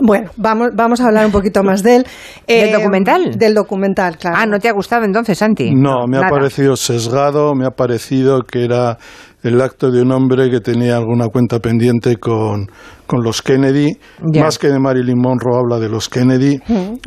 [0.01, 2.07] Bueno, vamos, vamos a hablar un poquito más de él.
[2.47, 3.38] ¿Del eh, documental?
[3.38, 4.38] Del documental, claro.
[4.39, 5.75] Ah, ¿no te ha gustado entonces, Santi?
[5.75, 8.97] No, me ha parecido sesgado, me ha parecido que era
[9.43, 12.69] el acto de un hombre que tenía alguna cuenta pendiente con,
[13.07, 13.97] con los Kennedy.
[14.39, 16.59] Más que de Marilyn Monroe habla de los Kennedy.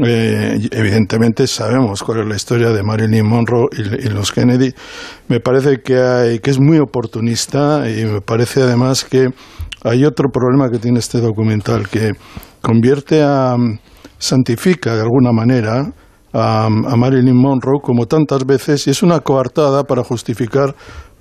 [0.05, 4.73] Eh, evidentemente sabemos cuál es la historia de Marilyn Monroe y, los Kennedy.
[5.29, 9.29] Me parece que, hay, que es muy oportunista y me parece además que
[9.85, 12.13] hay otro problema que tiene este documental que
[12.61, 13.57] convierte a
[14.19, 15.93] santifica de alguna manera
[16.35, 20.75] a, Marilyn Monroe como tantas veces y es una coartada para justificar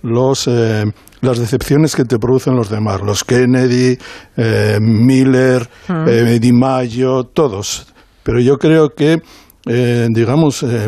[0.03, 0.83] los, eh,
[1.21, 3.97] las decepciones que te producen los demás, los Kennedy,
[4.37, 6.07] eh, Miller, Mm.
[6.07, 7.87] eh, Di Maggio, todos.
[8.23, 9.17] Pero yo creo que,
[9.65, 10.87] eh, digamos, eh,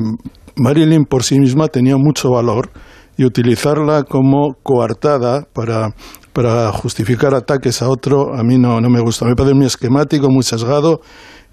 [0.58, 2.70] Marilyn por sí misma tenía mucho valor
[3.18, 5.90] y utilizarla como coartada para,
[6.34, 9.26] para justificar ataques a otro, a mí no, no me gusta.
[9.26, 11.00] Me parece muy esquemático, muy sesgado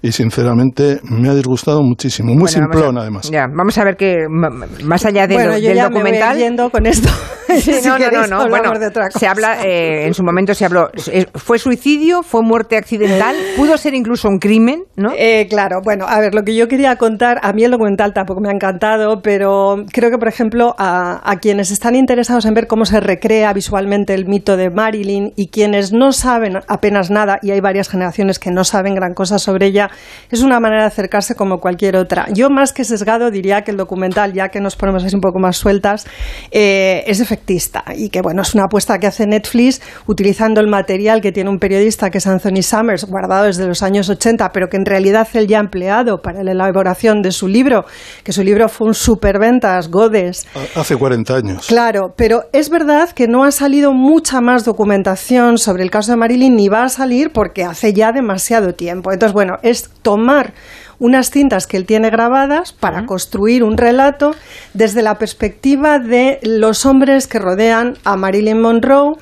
[0.03, 2.33] y sinceramente me ha disgustado muchísimo.
[2.33, 3.31] Muy Bueno, simplón, a- además.
[3.31, 6.33] Ya, vamos a ver que más allá de bueno, lo- yo del ya me documental.
[6.35, 7.09] voy yendo con esto.
[7.53, 10.65] Sí, Si no, no, no, Bueno, de otra se habla, eh, en su momento se
[10.65, 12.23] habló, eh, ¿fue suicidio?
[12.23, 13.35] ¿Fue muerte accidental?
[13.57, 14.85] ¿Pudo ser incluso un crimen?
[14.95, 15.11] ¿no?
[15.15, 18.41] Eh, claro, bueno, a ver, lo que yo quería contar, a mí el documental tampoco
[18.41, 22.65] me ha encantado, pero creo que, por ejemplo, a, a quienes están interesados en ver
[22.65, 27.51] cómo se recrea visualmente el mito de Marilyn y quienes no saben apenas nada, y
[27.51, 29.91] hay varias generaciones que no saben gran cosa sobre ella,
[30.29, 32.27] es una manera de acercarse como cualquier otra.
[32.33, 35.39] Yo, más que sesgado, diría que el documental, ya que nos ponemos así un poco
[35.39, 36.05] más sueltas,
[36.51, 41.21] eh, es efectista y que, bueno, es una apuesta que hace Netflix utilizando el material
[41.21, 44.77] que tiene un periodista que es Anthony Summers, guardado desde los años 80, pero que
[44.77, 47.85] en realidad él ya ha empleado para la elaboración de su libro,
[48.23, 50.47] que su libro fue un superventas, Godes.
[50.75, 51.67] Hace 40 años.
[51.67, 56.17] Claro, pero es verdad que no ha salido mucha más documentación sobre el caso de
[56.17, 59.11] Marilyn, ni va a salir porque hace ya demasiado tiempo.
[59.11, 60.53] Entonces, bueno, es tomar
[60.99, 64.35] unas cintas que él tiene grabadas para construir un relato
[64.73, 69.17] desde la perspectiva de los hombres que rodean a Marilyn Monroe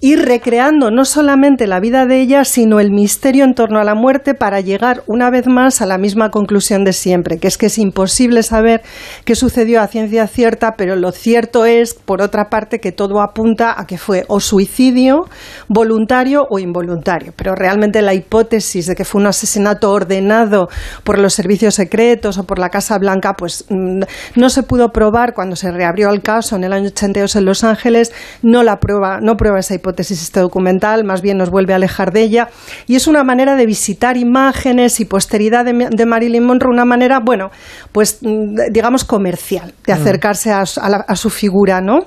[0.00, 3.96] y recreando no solamente la vida de ella, sino el misterio en torno a la
[3.96, 7.66] muerte para llegar una vez más a la misma conclusión de siempre, que es que
[7.66, 8.82] es imposible saber
[9.24, 13.74] qué sucedió a ciencia cierta, pero lo cierto es, por otra parte, que todo apunta
[13.76, 15.28] a que fue o suicidio
[15.66, 17.32] voluntario o involuntario.
[17.34, 20.68] Pero realmente la hipótesis de que fue un asesinato ordenado
[21.02, 24.02] por los servicios secretos o por la Casa Blanca, pues mm,
[24.36, 27.64] no se pudo probar cuando se reabrió el caso en el año 82 en Los
[27.64, 28.12] Ángeles,
[28.42, 32.12] no la prueba, no prueba esa hipótesis este documental, más bien nos vuelve a alejar
[32.12, 32.48] de ella.
[32.86, 37.20] Y es una manera de visitar imágenes y posteridad de, de Marilyn Monroe, una manera,
[37.24, 37.50] bueno,
[37.92, 42.00] pues mm, digamos comercial, de acercarse a, su- a la- a su figura, ¿no?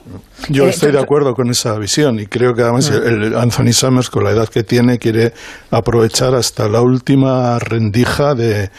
[0.50, 3.08] Yo Eh, estoy de acuerdo con esa visión y creo que además Mm.
[3.08, 5.34] el Anthony Summers, con la edad que tiene, quiere
[5.70, 8.70] aprovechar hasta la última rendija de,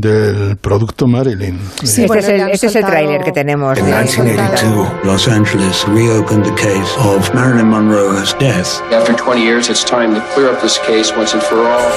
[0.00, 1.58] del producto Marilyn.
[1.82, 3.76] este, es el, este es el tráiler que tenemos.
[3.78, 8.80] In 1982, Los Angeles reopened the case of Marilyn Monroe's death.
[8.92, 11.90] After 20 years, it's time to clear up this case once and for all.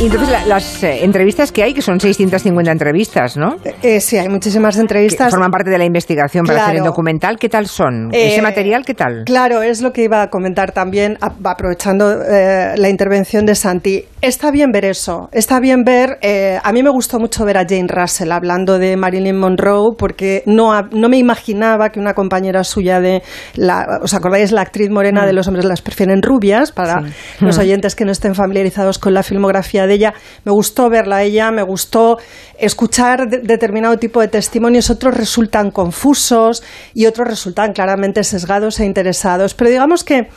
[0.00, 3.56] Y entonces la- las eh, entrevistas que hay, que son 650 entrevistas, ¿no?
[3.82, 5.26] Eh, sí, hay muchísimas entrevistas.
[5.26, 6.90] Que forman parte de la investigación para hacer el Claro.
[6.92, 7.36] documental.
[7.36, 8.10] ¿Qué tal son?
[8.14, 9.24] Eh, ¿Ese material qué tal?
[9.26, 14.04] Claro, es lo que iba a comentar también, aprovechando eh, la intervención de Santi.
[14.20, 16.18] Está bien ver eso, está bien ver.
[16.22, 20.44] eh, a mí me gustó mucho ver a Jane Russell hablando de Marilyn Monroe, porque
[20.46, 23.22] no, no me imaginaba que una compañera suya de.
[23.56, 24.52] La, ¿Os acordáis?
[24.52, 27.12] La actriz morena de los hombres las prefieren rubias, para Sí.
[27.40, 27.60] los Mm.
[27.62, 30.14] oyentes que no estén familiarizados con la filmografía de ella.
[30.44, 32.18] Me gustó verla a ella, me gustó
[32.58, 36.62] escuchar de- determinado tipo de testimonios, otros resultan confusos
[36.94, 39.54] y otros resultan claramente sesgados e interesados.
[39.54, 40.28] Pero digamos que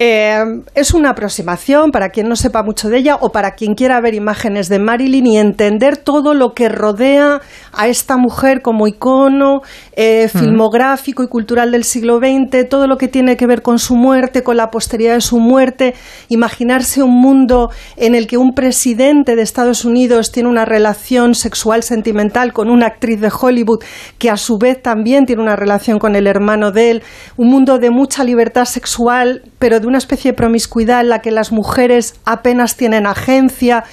[0.00, 0.42] eh,
[0.74, 4.14] es una aproximación para quien no sepa mucho de ella o para quien quiera ver
[4.14, 7.40] imágenes de Marilyn y entender todo lo que rodea
[7.72, 9.60] a esta mujer como icono
[9.92, 13.94] eh, filmográfico y cultural del siglo XX, todo lo que tiene que ver con su
[13.94, 15.94] muerte, con la posteridad de su muerte,
[16.28, 21.84] imaginarse un mundo en el que un presidente de Estados Unidos tiene una relación sexual
[21.84, 23.84] sentimental con una actriz de Hollywood
[24.18, 27.02] que a su vez también tiene una relación con el hermano de él,
[27.36, 31.30] un mundo de mucha libertad sexual, pero de una especie de promiscuidad en la que
[31.30, 33.84] las mujeres apenas tienen agencia.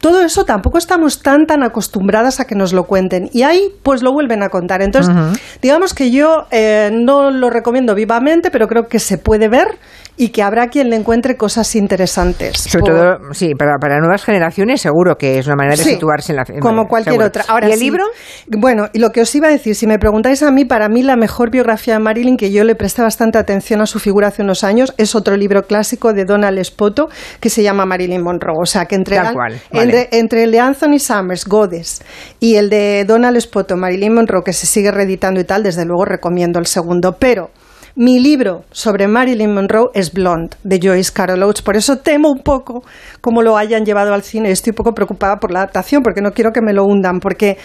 [0.00, 4.02] Todo eso tampoco estamos tan tan acostumbradas a que nos lo cuenten y ahí pues
[4.02, 4.80] lo vuelven a contar.
[4.80, 5.14] Entonces,
[5.60, 9.78] digamos que yo eh, no lo recomiendo vivamente, pero creo que se puede ver
[10.20, 12.58] y que habrá quien le encuentre cosas interesantes.
[12.58, 15.90] Sobre Por- todo, sí, para, para nuevas generaciones seguro que es una manera de Sí,
[15.94, 17.28] situarse en la en- como cualquier seguro.
[17.28, 17.44] otra.
[17.48, 18.04] Ahora ¿Y el sí, libro?
[18.48, 21.02] Bueno, y lo que os iba a decir, si me preguntáis a mí, para mí
[21.02, 24.42] la mejor biografía de Marilyn, que yo le presté bastante atención a su figura hace
[24.42, 27.08] unos años, es otro libro clásico de Donald Spoto
[27.40, 28.58] que se llama Marilyn Monroe.
[28.62, 29.82] O sea, que entre, Tal An- cual, vale.
[29.84, 32.02] entre, entre el de Anthony Summers, Godes,
[32.40, 36.04] y el de Donald Spoto, Marilyn Monroe, que se sigue reeditando y tal, desde luego
[36.04, 37.16] recomiendo el segundo.
[37.18, 37.50] Pero
[37.96, 41.62] mi libro sobre Marilyn Monroe es Blonde, de Joyce Carol Oates.
[41.62, 42.84] Por eso temo un poco
[43.20, 44.50] cómo lo hayan llevado al cine.
[44.50, 47.20] Estoy un poco preocupada por la adaptación, porque no quiero que me lo hundan.
[47.20, 47.58] Porque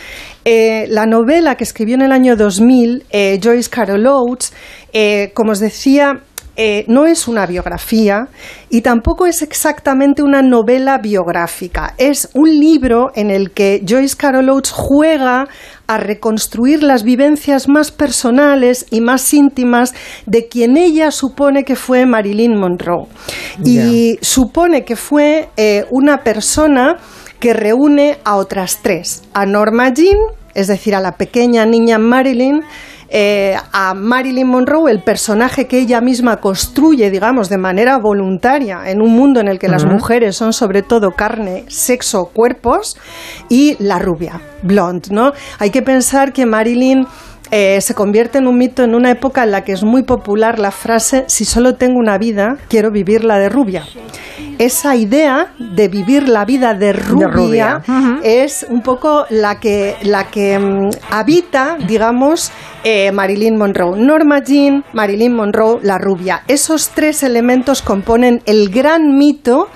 [0.43, 4.53] eh, la novela que escribió en el año 2000, eh, Joyce Carol Oates,
[4.93, 6.21] eh, como os decía,
[6.57, 8.29] eh, no es una biografía
[8.69, 11.93] y tampoco es exactamente una novela biográfica.
[11.97, 15.47] Es un libro en el que Joyce Carol Oates juega
[15.87, 19.93] a reconstruir las vivencias más personales y más íntimas
[20.25, 23.07] de quien ella supone que fue Marilyn Monroe.
[23.63, 26.97] Y supone que fue eh, una persona
[27.39, 30.17] que reúne a otras tres, a Norma Jean,
[30.53, 32.63] es decir, a la pequeña niña Marilyn,
[33.17, 39.01] eh, a Marilyn Monroe, el personaje que ella misma construye, digamos, de manera voluntaria en
[39.01, 42.97] un mundo en el que las mujeres son sobre todo carne, sexo, cuerpos,
[43.47, 45.31] y la rubia, blonde, ¿no?
[45.59, 47.07] Hay que pensar que Marilyn
[47.51, 50.59] eh, se convierte en un mito en una época en la que es muy popular
[50.59, 53.85] la frase si solo tengo una vida, quiero vivirla de rubia.
[54.59, 57.81] Esa idea de vivir la vida de rubia,
[58.23, 62.51] es un poco la que, la que mm, habita, digamos,
[62.83, 63.99] eh, Marilyn Monroe.
[63.99, 66.43] Norma Jean, Marilyn Monroe, la rubia.
[66.47, 69.69] Esos tres elementos componen el gran mito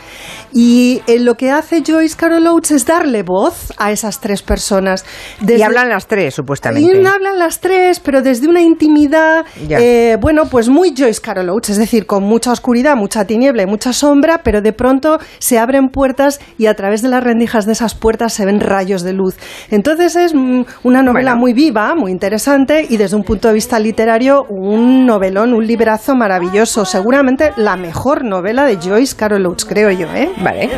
[0.52, 5.06] y eh, lo que hace Joyce Carol Oates es darle voz a esas tres personas.
[5.46, 6.98] y hablan las tres, supuestamente.
[7.02, 11.72] Y hablan las tres, pero desde una intimidad, eh, bueno, pues muy Joyce Carol Oates,
[11.72, 15.90] es decir, con mucha oscuridad, mucha tiniebla y mucha sombra, pero de pronto se abren
[15.90, 19.36] puertas y a través de las rendijas de esas puertas se ven rayos de luz.
[19.70, 23.80] Entonces es mm, una novela muy viva, muy interesante y desde un punto de vista
[23.80, 26.86] literario un novelón, un librazo maravilloso.
[26.86, 30.30] Seguramente la mejor novela de Joyce Carol Oates, creo yo, ¿eh?
[30.42, 30.70] Vale.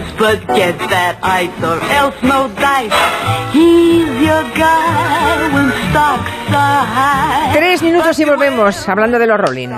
[7.53, 9.69] Tres minutos y volvemos hablando de los Rolling.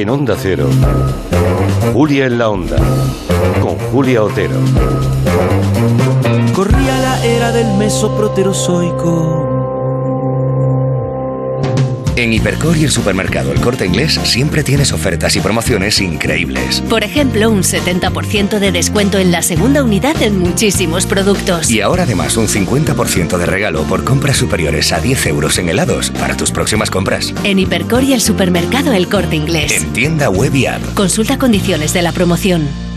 [0.00, 0.66] En Onda Cero,
[1.92, 2.78] Julia en la Onda,
[3.60, 4.56] con Julia Otero.
[6.54, 9.59] Corría la era del mesoproterozoico
[12.20, 16.82] En Hipercor y el supermercado El Corte Inglés siempre tienes ofertas y promociones increíbles.
[16.82, 21.70] Por ejemplo, un 70% de descuento en la segunda unidad en muchísimos productos.
[21.70, 26.10] Y ahora además un 50% de regalo por compras superiores a 10 euros en helados
[26.10, 27.32] para tus próximas compras.
[27.42, 29.72] En Hipercor y el supermercado El Corte Inglés.
[29.72, 30.82] En tienda web y app.
[30.92, 32.89] Consulta condiciones de la promoción.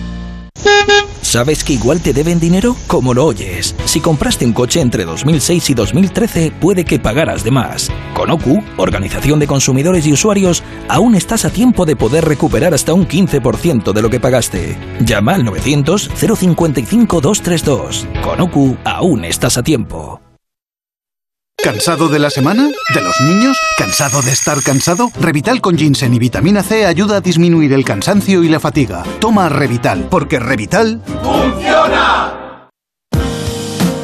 [1.34, 2.76] ¿Sabes que igual te deben dinero?
[2.86, 3.74] Como lo oyes.
[3.86, 7.90] Si compraste un coche entre 2006 y 2013, puede que pagaras de más.
[8.14, 12.94] Con OCU, Organización de Consumidores y Usuarios, aún estás a tiempo de poder recuperar hasta
[12.94, 14.78] un 15% de lo que pagaste.
[15.00, 18.08] Llama al 900 055 232.
[18.22, 20.23] Con OCU, aún estás a tiempo.
[21.64, 22.70] ¿Cansado de la semana?
[22.94, 23.58] ¿De los niños?
[23.78, 25.10] ¿Cansado de estar cansado?
[25.18, 29.04] Revital con ginseng y vitamina C ayuda a disminuir el cansancio y la fatiga.
[29.22, 31.02] Toma Revital, porque Revital...
[31.24, 32.68] ¡Funciona!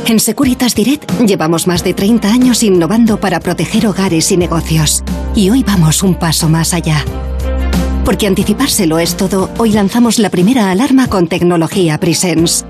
[0.06, 5.04] En Securitas Direct llevamos más de 30 años innovando para proteger hogares y negocios.
[5.36, 7.04] Y hoy vamos un paso más allá.
[8.06, 12.64] Porque anticipárselo es todo, hoy lanzamos la primera alarma con tecnología Presence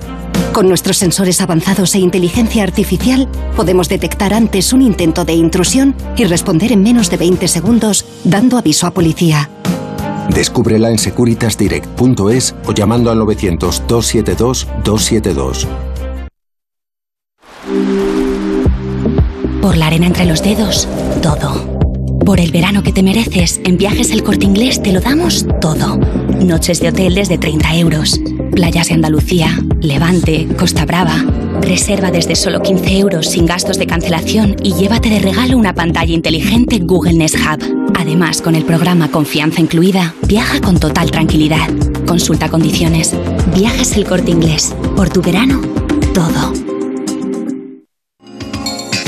[0.60, 6.26] con nuestros sensores avanzados e inteligencia artificial, podemos detectar antes un intento de intrusión y
[6.26, 9.49] responder en menos de 20 segundos, dando aviso a policía.
[10.36, 15.65] Descúbrela en securitasdirect.es o llamando al 900-272-272.
[19.61, 20.90] Por la arena entre los dedos,
[21.22, 21.79] todo.
[22.30, 25.98] Por el verano que te mereces, en Viajes El Corte Inglés te lo damos todo.
[26.46, 31.26] Noches de hotel desde 30 euros Playas de Andalucía, Levante, Costa Brava.
[31.60, 36.14] Reserva desde solo 15 euros sin gastos de cancelación y llévate de regalo una pantalla
[36.14, 37.92] inteligente Google Nest Hub.
[37.96, 41.68] Además, con el programa Confianza Incluida, viaja con total tranquilidad.
[42.06, 43.16] Consulta condiciones.
[43.56, 44.76] Viajes el corte inglés.
[44.96, 45.62] Por tu verano,
[46.14, 46.69] todo.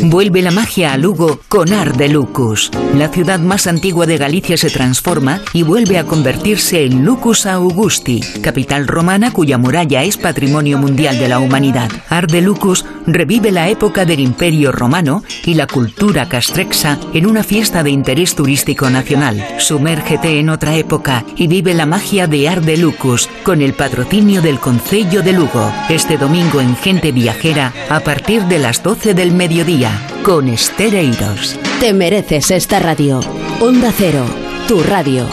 [0.03, 2.71] Vuelve la magia a Lugo con Art de Lucus.
[2.95, 8.19] La ciudad más antigua de Galicia se transforma y vuelve a convertirse en Lucus Augusti,
[8.41, 11.91] capital romana cuya muralla es patrimonio mundial de la humanidad.
[12.09, 17.43] Art de Lucus revive la época del Imperio Romano y la cultura castrexa en una
[17.43, 19.45] fiesta de interés turístico nacional.
[19.59, 24.41] Sumérgete en otra época y vive la magia de Art de Lucus con el patrocinio
[24.41, 25.71] del Concello de Lugo.
[25.89, 29.90] Este domingo en Gente Viajera a partir de las 12 del mediodía
[30.23, 31.57] con Estereiros.
[31.79, 33.19] Te mereces esta radio.
[33.59, 34.25] Onda Cero,
[34.67, 35.27] tu radio.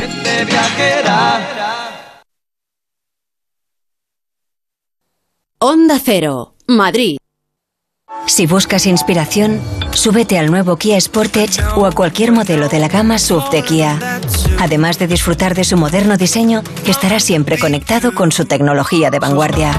[5.58, 7.18] Onda Cero, Madrid.
[8.28, 9.58] Si buscas inspiración,
[9.92, 13.98] súbete al nuevo Kia Sportage o a cualquier modelo de la gama SUV de Kia.
[14.60, 19.72] Además de disfrutar de su moderno diseño, estará siempre conectado con su tecnología de vanguardia.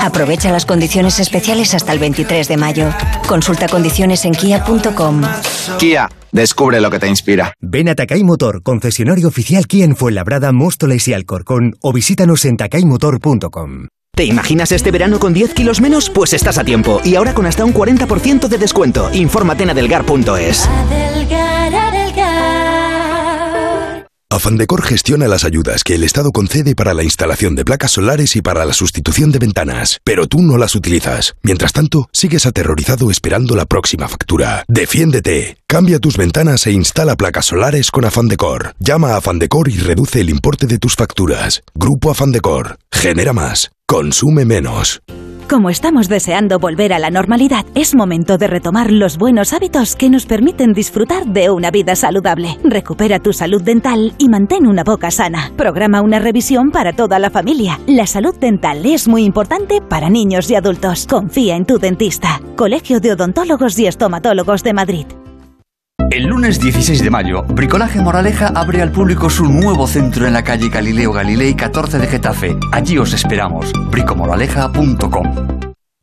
[0.00, 2.90] Aprovecha las condiciones especiales hasta el 23 de mayo.
[3.28, 5.22] Consulta condiciones en kia.com.
[5.78, 7.54] Kia, descubre lo que te inspira.
[7.60, 12.56] Ven a Takay Motor, concesionario oficial Kia en Fuenlabrada, Móstoles y Alcorcón o visítanos en
[12.56, 13.86] takaymotor.com.
[14.14, 16.10] ¿Te imaginas este verano con 10 kilos menos?
[16.10, 17.00] Pues estás a tiempo.
[17.02, 19.08] Y ahora con hasta un 40% de descuento.
[19.14, 20.68] Infórmate en adelgar.es.
[24.32, 28.40] Afandecor gestiona las ayudas que el Estado concede para la instalación de placas solares y
[28.40, 31.34] para la sustitución de ventanas, pero tú no las utilizas.
[31.42, 34.64] Mientras tanto, sigues aterrorizado esperando la próxima factura.
[34.68, 35.58] Defiéndete.
[35.66, 38.74] Cambia tus ventanas e instala placas solares con Afandecor.
[38.78, 41.62] Llama a Afandecor y reduce el importe de tus facturas.
[41.74, 42.78] Grupo Afandecor.
[42.90, 43.70] Genera más.
[43.86, 45.02] Consume menos.
[45.52, 50.08] Como estamos deseando volver a la normalidad, es momento de retomar los buenos hábitos que
[50.08, 52.56] nos permiten disfrutar de una vida saludable.
[52.64, 55.52] Recupera tu salud dental y mantén una boca sana.
[55.54, 57.78] Programa una revisión para toda la familia.
[57.86, 61.06] La salud dental es muy importante para niños y adultos.
[61.06, 62.40] Confía en tu dentista.
[62.56, 65.06] Colegio de Odontólogos y Estomatólogos de Madrid.
[66.12, 70.44] El lunes 16 de mayo, Bricolaje Moraleja abre al público su nuevo centro en la
[70.44, 72.54] calle Galileo Galilei 14 de Getafe.
[72.70, 73.72] Allí os esperamos.
[73.90, 75.26] bricomoraleja.com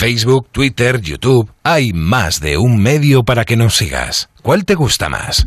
[0.02, 4.30] Facebook, Twitter, YouTube, hay más de un medio para que nos sigas.
[4.42, 5.46] ¿Cuál te gusta más?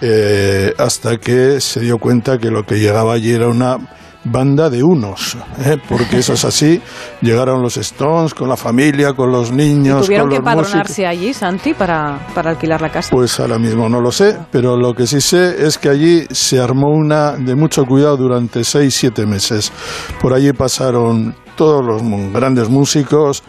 [0.00, 3.78] Eh, hasta que se dio cuenta que lo que llegaba allí era una
[4.24, 5.78] banda de unos, ¿eh?
[5.88, 6.80] porque eso es así.
[7.20, 11.74] Llegaron los Stones con la familia, con los niños, ¿Tuvieron con que padronarse allí, Santi,
[11.74, 13.10] para, para alquilar la casa?
[13.10, 16.60] Pues ahora mismo no lo sé, pero lo que sí sé es que allí se
[16.60, 19.72] armó una de mucho cuidado durante seis, siete meses.
[20.20, 23.42] Por allí pasaron todos los grandes músicos,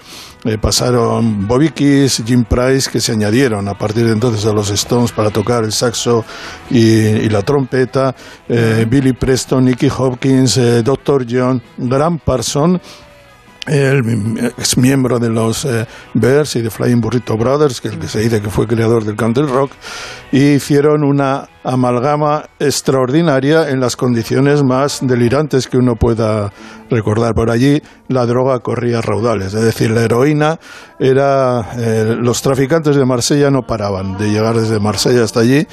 [0.46, 4.70] eh, pasaron Bobby Keys, Jim Price, que se añadieron a partir de entonces a los
[4.70, 6.26] Stones para tocar el saxo
[6.70, 8.16] y, y la trompeta,
[8.50, 11.26] eh, Billy Preston, Nicky Hopkins, eh, Dr.
[11.30, 12.82] John, Graham Parson,
[13.68, 18.08] el ex miembro de los eh, Bears y de Flying Burrito Brothers, que, el que
[18.08, 19.72] se dice que fue creador del country rock,
[20.32, 26.52] y hicieron una amalgama extraordinaria en las condiciones más delirantes que uno pueda
[26.90, 27.34] recordar.
[27.34, 30.60] Por allí la droga corría raudales, es decir, la heroína
[31.00, 31.72] era...
[31.78, 35.66] Eh, los traficantes de Marsella no paraban de llegar desde Marsella hasta allí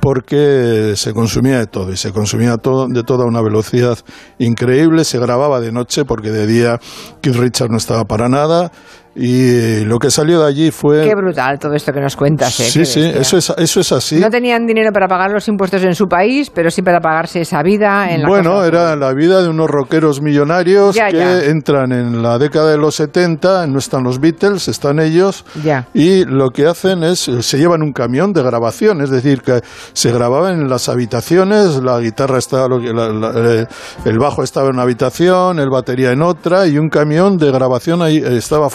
[0.00, 3.98] porque se consumía de todo y se consumía todo de toda una velocidad
[4.38, 6.78] increíble, se grababa de noche porque de día
[7.20, 8.70] Keith Richard no estaba para nada
[9.14, 11.02] y lo que salió de allí fue...
[11.02, 12.60] Qué brutal todo esto que nos cuentas.
[12.60, 12.64] ¿eh?
[12.64, 14.16] Sí, sí, eso es, eso es así.
[14.16, 17.62] No tenían dinero para pagar los impuestos en su país, pero sí para pagarse esa
[17.62, 22.38] vida en la Bueno, era la vida de unos rockeros millonarios que entran en la
[22.38, 25.86] década de los 70, no están los Beatles, están ellos, ya.
[25.94, 29.60] y lo que hacen es, se llevan un camión de grabación, es decir, que
[29.92, 35.70] se grababan en las habitaciones, la guitarra estaba, el bajo estaba en una habitación, el
[35.70, 38.70] batería en otra, y un camión de grabación ahí estaba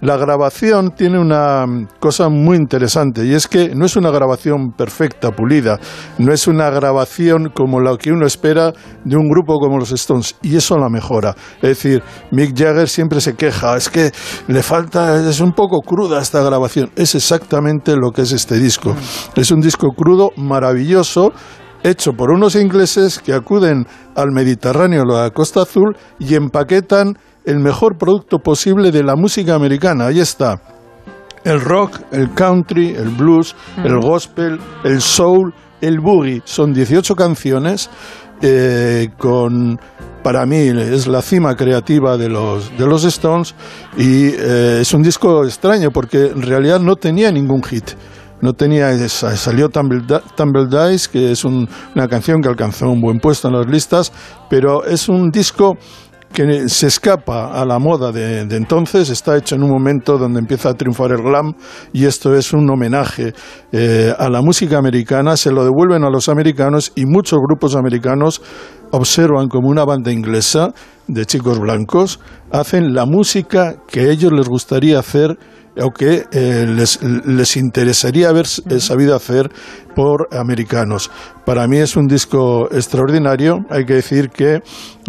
[0.00, 1.64] La grabación tiene una
[2.00, 5.78] cosa muy interesante y es que no es una grabación perfecta, pulida,
[6.18, 8.72] no es una grabación como la que uno espera
[9.04, 11.34] de un grupo como los Stones y eso la mejora.
[11.56, 14.12] Es decir, Mick Jagger siempre se queja, es que
[14.48, 16.90] le falta, es un poco cruda esta grabación.
[16.96, 18.94] Es exactamente lo que es este disco.
[19.34, 21.32] Es un disco crudo, maravilloso,
[21.82, 27.58] hecho por unos ingleses que acuden al Mediterráneo, a la Costa Azul, y empaquetan el
[27.58, 30.06] mejor producto posible de la música americana.
[30.06, 30.60] Ahí está.
[31.44, 33.54] El rock, el country, el blues,
[33.84, 36.42] el gospel, el soul, el boogie.
[36.44, 37.88] Son 18 canciones
[38.42, 39.78] eh, con
[40.22, 43.54] para mí es la cima creativa de los, de los Stones
[43.96, 47.92] y eh, es un disco extraño porque en realidad no tenía ningún hit.
[48.40, 50.02] No tenía, salió Tumble,
[50.90, 54.12] Dice, que es una canción que alcanzó un buen puesto en las listas,
[54.50, 55.78] pero es un disco
[56.32, 60.70] que se escapa a la moda de, entonces, está hecho en un momento donde empieza
[60.70, 61.54] a triunfar el glam
[61.92, 63.32] y esto es un homenaje
[63.72, 68.42] eh, a la música americana, se lo devuelven a los americanos y muchos grupos americanos
[68.90, 70.72] observan como una banda inglesa
[71.08, 72.20] de chicos blancos
[72.50, 75.38] hacen la música que a ellos les gustaría hacer
[75.78, 79.50] o que eh, les, les, interesaría haber eh, sabido hacer
[79.94, 81.10] por americanos.
[81.44, 83.60] Para mí es un disco extraordinario.
[83.70, 84.60] Hay que decir que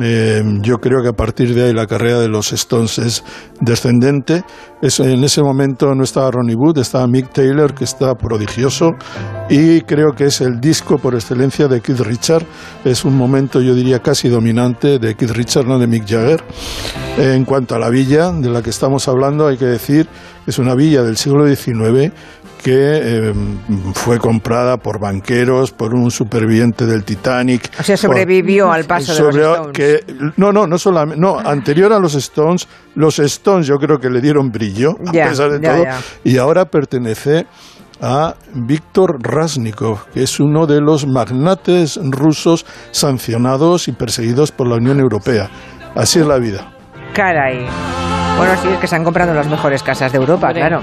[0.01, 3.23] eh, yo creo que a partir de ahí la carrera de los Stones es
[3.59, 4.43] descendente.
[4.81, 8.91] en ese momento no estaba Ronnie Wood, estaba Mick Taylor, que está prodigioso.
[9.49, 12.45] Y creo que es el disco por excelencia de Keith Richard.
[12.85, 16.43] Es un momento, yo diría, casi dominante de Keith Richard, no de Mick Jagger.
[17.17, 20.07] En cuanto a la villa de la que estamos hablando, hay que decir
[20.47, 22.11] es una villa del siglo XIX
[22.63, 23.33] que eh,
[23.93, 27.69] fue comprada por banqueros, por un superviviente del Titanic.
[27.79, 29.71] O sea, sobrevivió al paso de los Stones.
[29.73, 29.99] Que,
[30.37, 34.21] no, no, no solamente, no, anterior a los Stones, los Stones yo creo que le
[34.21, 35.83] dieron brillo, a pesar de todo,
[36.23, 37.45] y ahora pertenece
[38.01, 44.75] a Víctor Rasnikov, que es uno de los magnates rusos sancionados y perseguidos por la
[44.75, 45.49] Unión Europea.
[45.95, 46.73] Así es la vida.
[47.13, 47.65] Caray.
[48.37, 50.81] Bueno, sí, es que se han comprado las mejores casas de Europa, claro.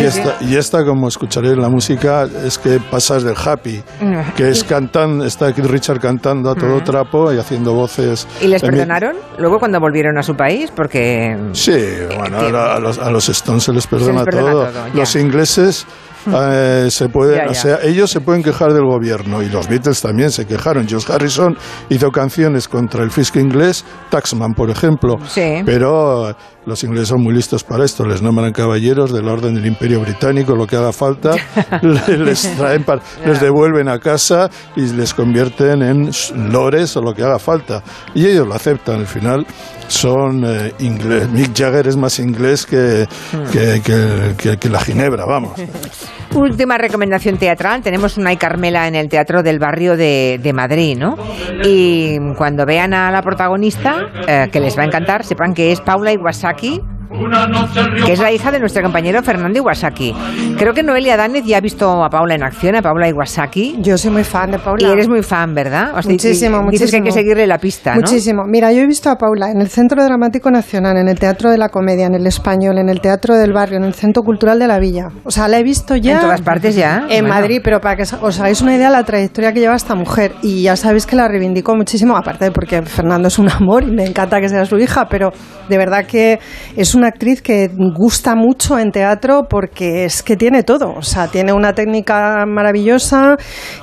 [0.00, 3.82] Y, esta, y esta, como escucharé en la música, es que pasas del happy,
[4.36, 8.28] que es cantando, está aquí Richard cantando a todo trapo y haciendo voces.
[8.40, 10.70] ¿Y les perdonaron luego cuando volvieron a su país?
[10.74, 11.36] Porque.
[11.52, 11.76] Sí,
[12.16, 14.68] bueno, a, los, Stones se les perdona, todo.
[14.94, 15.86] los ingleses
[16.26, 20.30] eh, se puede, O sea, ellos se pueden quejar del gobierno y los Beatles también
[20.30, 20.86] se quejaron.
[20.86, 21.56] George Harrison
[21.88, 25.18] hizo canciones contra el fisco inglés, Taxman, por ejemplo,
[25.64, 26.34] pero
[26.64, 30.00] los ingleses son muy listos para esto, les nombran caballeros de la orden del Imperio
[30.00, 31.34] Británico, lo que haga falta,
[31.82, 32.84] les, traen
[33.26, 36.10] les devuelven a casa y les convierten en
[36.52, 37.82] lores o lo que haga falta.
[38.14, 39.46] Y ellos lo aceptan al final
[39.92, 41.28] son eh, inglés.
[41.30, 43.06] Mick Jagger es más inglés que,
[43.52, 45.52] que, la Ginebra, vamos.
[46.34, 47.82] Última recomendación teatral.
[47.82, 51.16] Tenemos una y Carmela en el Teatro del Barrio de, Madrid, ¿no?
[51.62, 55.80] Y cuando vean a la protagonista, eh, que les va a encantar, sepan que es
[55.80, 56.80] Paula Iwasaki,
[58.06, 60.14] que es la hija de nuestro compañero Fernando Iwasaki.
[60.56, 63.76] Creo que Noelia Danez ya ha visto a Paula en acción, a Paula Iwasaki.
[63.80, 64.88] Yo soy muy fan de Paula.
[64.88, 65.92] Y eres muy fan, ¿verdad?
[65.94, 66.70] muchísimo, muchísimo.
[66.70, 68.44] Dices que hay que seguirle la pista, Muchísimo.
[68.46, 71.58] Mira, yo he visto a Paula en el Centro Dramático Nacional, en el Teatro de
[71.58, 74.66] la Comedia, en el Español, en el Teatro del Barrio, en el Centro Cultural de
[74.66, 75.08] la Villa.
[75.24, 76.14] O sea, la he visto ya...
[76.14, 77.06] En todas partes ya.
[77.08, 79.94] En Madrid, pero para que os hagáis una idea de la trayectoria que lleva esta
[79.94, 80.32] mujer.
[80.42, 83.90] Y ya sabéis que la reivindico muchísimo, aparte de porque Fernando es un amor y
[83.90, 85.30] me encanta que sea su hija, pero
[85.68, 86.38] de verdad que
[86.76, 90.94] es una actriz que gusta mucho en teatro porque es que tiene todo.
[90.96, 93.36] O sea, tiene una técnica maravillosa,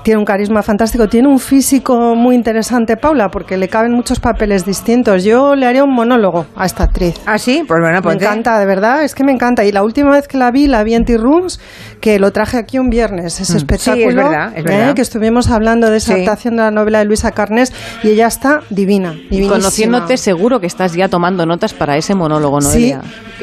[0.03, 4.65] tiene un carisma fantástico, tiene un físico muy interesante, Paula, porque le caben muchos papeles
[4.65, 5.25] distintos.
[5.25, 7.15] Yo le haría un monólogo a esta actriz.
[7.25, 7.63] ¿Ah, sí?
[7.67, 9.65] Pues bueno, Me encanta, de verdad, es que me encanta.
[9.65, 11.59] Y la última vez que la vi, la vi en T-Rooms,
[11.99, 13.57] que lo traje aquí un viernes, ese Mm.
[13.57, 13.95] espectáculo.
[14.03, 14.67] Sí, es verdad, es ¿eh?
[14.69, 14.93] verdad.
[14.95, 16.21] que estuvimos hablando de esa Sí.
[16.21, 19.11] adaptación de la novela de Luisa Carnés y ella está divina.
[19.11, 19.55] divinísima.
[19.57, 22.93] Conociéndote, seguro que estás ya tomando notas para ese monólogo, Sí.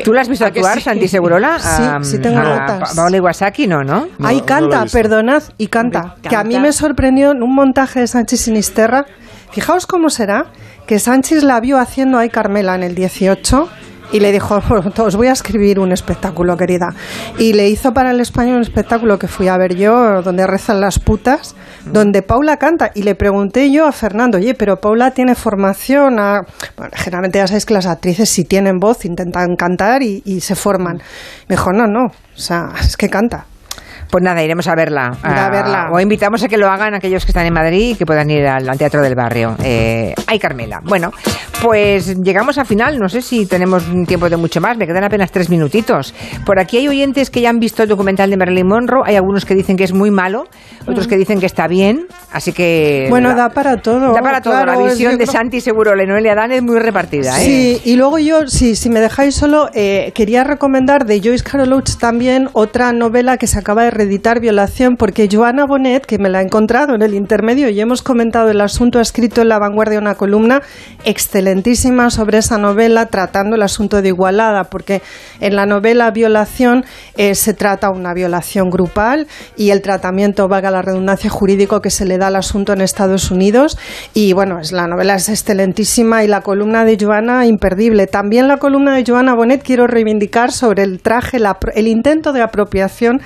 [0.04, 0.82] ¿Tú la has visto ¿A que actuar, sí?
[0.82, 1.58] Santi Segurola?
[1.60, 2.90] Sí, A- sí tengo notas.
[2.90, 4.08] Pa- Paola Iwasaki, no, ¿no?
[4.22, 6.16] Ahí canta, perdonad, y canta.
[6.22, 9.06] Que a mí me sorprendió en un montaje de Sánchez Sinisterra.
[9.52, 10.46] Fijaos cómo será
[10.86, 13.68] que Sánchez la vio haciendo ahí Carmela en el 18
[14.12, 14.60] y le dijo,
[14.98, 16.94] os voy a escribir un espectáculo, querida.
[17.38, 20.80] Y le hizo para el español un espectáculo que fui a ver yo, donde rezan
[20.80, 21.54] las putas,
[21.84, 22.92] donde Paula canta.
[22.94, 26.42] Y le pregunté yo a Fernando, oye, pero Paula tiene formación a...
[26.76, 30.54] Bueno, generalmente ya sabéis que las actrices si tienen voz intentan cantar y, y se
[30.54, 30.98] forman.
[31.48, 33.46] Me dijo, no, no, o sea, es que canta.
[34.10, 35.12] Pues nada, iremos a verla.
[35.22, 35.88] A Ah, verla.
[35.92, 38.46] O invitamos a que lo hagan aquellos que están en Madrid y que puedan ir
[38.46, 39.56] al, al Teatro del Barrio.
[39.62, 40.80] Eh, ay, Carmela.
[40.84, 41.10] Bueno,
[41.62, 42.98] pues llegamos al final.
[42.98, 44.76] No sé si tenemos un tiempo de mucho más.
[44.76, 46.14] Me quedan apenas tres minutitos.
[46.44, 49.02] Por aquí hay oyentes que ya han visto el documental de Marilyn Monroe.
[49.06, 50.44] Hay algunos que dicen que es muy malo,
[50.86, 52.06] otros que dicen que está bien.
[52.32, 53.06] Así que.
[53.10, 54.12] Bueno, la- da para todo.
[54.12, 54.52] Da para todo.
[54.54, 57.40] claro, la es- visión de creo- Santi Seguro Lenoelia Dan es muy repartida.
[57.40, 57.44] ¿eh?
[57.44, 61.72] Sí, y luego yo, sí, si me dejáis solo, eh, quería recomendar de Joyce Carol
[61.72, 66.28] Oates también otra novela que se acaba de reeditar, Violación, porque Joana Bonet, que me
[66.28, 69.58] la he encontrado en el intermedio y hemos comentado el asunto, ha escrito en La
[69.58, 70.62] Vanguardia una columna
[71.04, 75.02] excelentísima sobre esa novela, tratando el asunto de Igualada, porque
[75.40, 76.84] en la novela Violación
[77.16, 82.04] eh, se trata una violación grupal y el tratamiento, valga la redundancia, jurídico que se
[82.04, 83.78] le da al asunto en Estados Unidos.
[84.14, 88.06] Y bueno, es, la novela es excelentísima y la columna de Joana imperdible.
[88.06, 92.42] También la columna de Joana Bonet quiero reivindicar sobre el traje, la el intento de
[92.42, 93.20] apropiación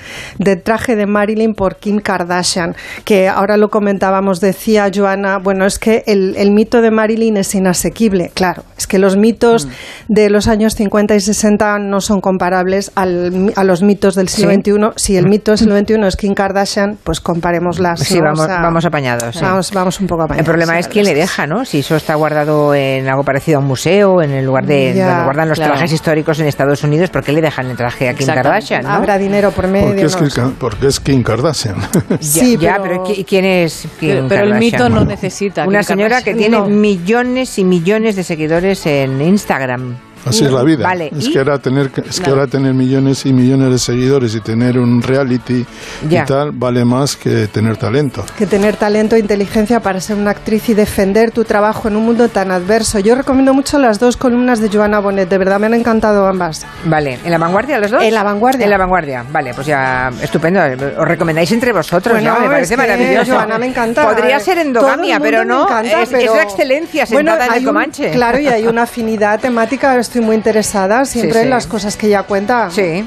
[0.62, 2.74] traje de Marilyn por Kim Kardashian,
[3.04, 7.54] que ahora lo comentábamos, decía Joana, bueno, es que el, el mito de Marilyn es
[7.54, 8.30] inasequible.
[8.34, 9.68] Claro, es que los mitos
[10.08, 14.50] de los años 50 y 60 no son comparables al- a los mitos del siglo
[14.50, 14.56] ¿Sí?
[14.56, 14.72] XXI.
[14.96, 18.00] Si el mito del siglo XXI es Kim Kardashian, pues comparémoslas.
[18.00, 18.24] Sí, ¿no?
[18.24, 19.34] vamos, O sea, vamos apañados.
[19.36, 19.42] sí.
[19.42, 20.40] Vamos, vamos un poco apañados.
[20.40, 21.64] El problema sí, es quién le deja, ¿no?
[21.64, 25.08] Si eso está guardado en algo parecido a un museo, en el lugar de Ya,
[25.08, 25.72] donde guardan los claro.
[25.74, 28.26] trajes históricos en Estados Unidos, ¿por qué le dejan el traje a Kim.
[28.26, 28.82] Kardashian?
[28.82, 28.90] ¿no?
[28.90, 29.88] Habrá dinero por medio.
[29.88, 30.42] Porque es, que, sé.
[30.58, 31.76] Porque es Kim Kardashian.
[32.20, 35.86] Ya, ya, pero, ¿qui- ¿quién es Kim Pero- pero el mito no necesita Una Kim
[35.88, 36.38] señora que Kardashian.
[36.38, 36.66] tiene No.
[36.68, 39.96] millones y millones de seguidores en Instagram.
[40.24, 40.84] Así es la vida.
[40.84, 41.32] Vale, es ¿y?
[41.32, 45.02] que ahora tener es que ahora tener millones y millones de seguidores y tener un
[45.02, 45.64] reality
[46.08, 46.22] Ya.
[46.22, 48.24] y tal vale más que tener talento.
[48.36, 52.04] que tener talento e inteligencia para ser una actriz y defender tu trabajo en un
[52.04, 52.98] mundo tan adverso.
[52.98, 56.66] Yo recomiendo mucho las dos columnas de Joana Bonet, de verdad me han encantado ambas.
[56.84, 58.02] Vale, ¿en la vanguardia los dos?
[58.02, 58.64] En la vanguardia.
[58.64, 60.60] En la vanguardia, vale, pues ya, estupendo.
[60.98, 63.32] Os recomendáis entre vosotros, Bueno, ya, me parece maravilloso.
[63.32, 64.06] Joana, me encanta.
[64.08, 67.52] Podría ser endogamia, pero no, me encanta, es, pero- es la excelencia Bueno, sentada en
[67.52, 68.10] hay el un- Comanche.
[68.10, 71.44] claro, y hay una afinidad temática, estoy muy interesada siempre Sí, sí.
[71.44, 72.68] en las cosas que ella cuenta.
[72.70, 73.04] Sí.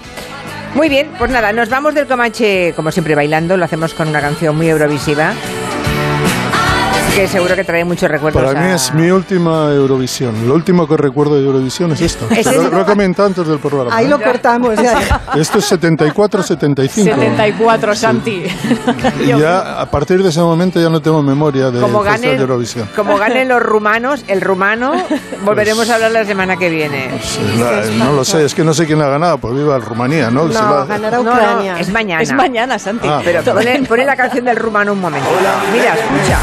[0.74, 3.58] Muy bien, pues nada, nos vamos del Comanche, como siempre, bailando.
[3.58, 5.34] Lo hacemos con una canción muy eurovisiva.
[7.16, 8.42] Que seguro que trae muchos recuerdos.
[8.44, 10.48] Para mí a- es mi última Eurovisión.
[10.48, 12.26] Lo último que recuerdo de Eurovisión es esto.
[12.32, 13.96] ¿Es lo, lo he comentado antes del programa.
[13.96, 14.10] Ahí ¿eh?
[14.10, 15.22] lo cortamos ya.
[15.36, 16.90] Esto es 74-75.
[16.90, 18.44] 74, Santi.
[19.24, 22.42] Y ya a partir de ese momento ya no tengo memoria de Como ganen, de
[22.42, 22.90] Eurovisión.
[22.96, 24.94] como ganen los rumanos, el rumano,
[25.46, 27.10] volveremos a hablar la semana que viene.
[27.60, 30.32] La- no lo sé, es que no sé quién ha ganado, pues viva el Rumanía,
[30.32, 30.48] ¿no?
[30.48, 31.76] Se la- ganará No, no, Ucrania.
[31.80, 32.24] es mañana.
[32.24, 33.08] Es mañana, Santi.
[33.08, 33.22] Ah.
[33.24, 35.30] Pero pone, pone la canción del rumano un momento.
[35.72, 36.40] Mira, escucha.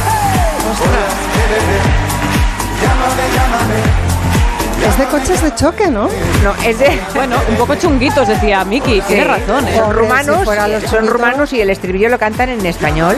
[4.87, 6.09] Es de coches de choque, ¿no?
[6.43, 6.99] No, es de...
[7.15, 9.01] Bueno, un poco chunguitos, decía Miki.
[9.03, 9.77] Tiene razón, ¿eh?
[9.77, 11.13] Son rumanos, si fuera los son chunguitos.
[11.17, 13.17] rumanos y el estribillo lo cantan en español.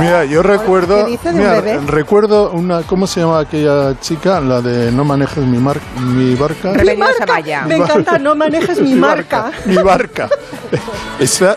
[0.00, 1.80] Mira, yo recuerdo, ¿Qué dice de un mira, bebé?
[1.86, 4.40] recuerdo una, ¿cómo se llama aquella chica?
[4.40, 6.68] La de no manejes mi, mar, mi barca.
[6.72, 7.24] Mi Remedios marca.
[7.32, 7.62] Amaya.
[7.62, 9.50] Me encanta, no manejes mi marca.
[9.64, 10.28] Mi barca.
[11.18, 11.56] Esa,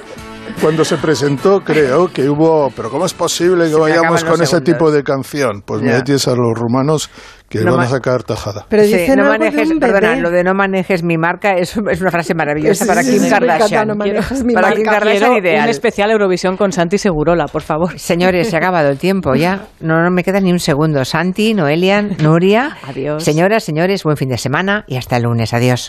[0.61, 4.35] cuando se presentó, creo que hubo, pero ¿cómo es posible que Se me vayamos con
[4.35, 4.73] ese segundos.
[4.73, 5.61] tipo de canción?
[5.65, 5.97] Pues me Ya.
[5.97, 7.09] metes a los rumanos
[7.49, 8.65] que No van a sacar tajada.
[8.69, 9.91] Pero Sí, dicen no algo de manejes, un bebé.
[9.93, 13.11] perdona, lo de no manejes mi marca es, es una frase maravillosa Sí, para Kim
[13.13, 13.87] sí, me Kardashian.
[13.89, 14.81] no manejes mi para marca.
[14.81, 15.63] Kim Kardashian ideal.
[15.65, 17.99] un especial Eurovisión con Santi Segurola, por favor.
[17.99, 19.65] Señores, se ha acabado el tiempo ya.
[19.81, 21.03] No, no me queda ni un segundo.
[21.03, 22.77] Santi, Noelia, Nuria.
[22.87, 23.21] Adiós.
[23.23, 25.53] Señoras, señores, buen fin de semana y hasta el lunes.
[25.53, 25.79] Adiós.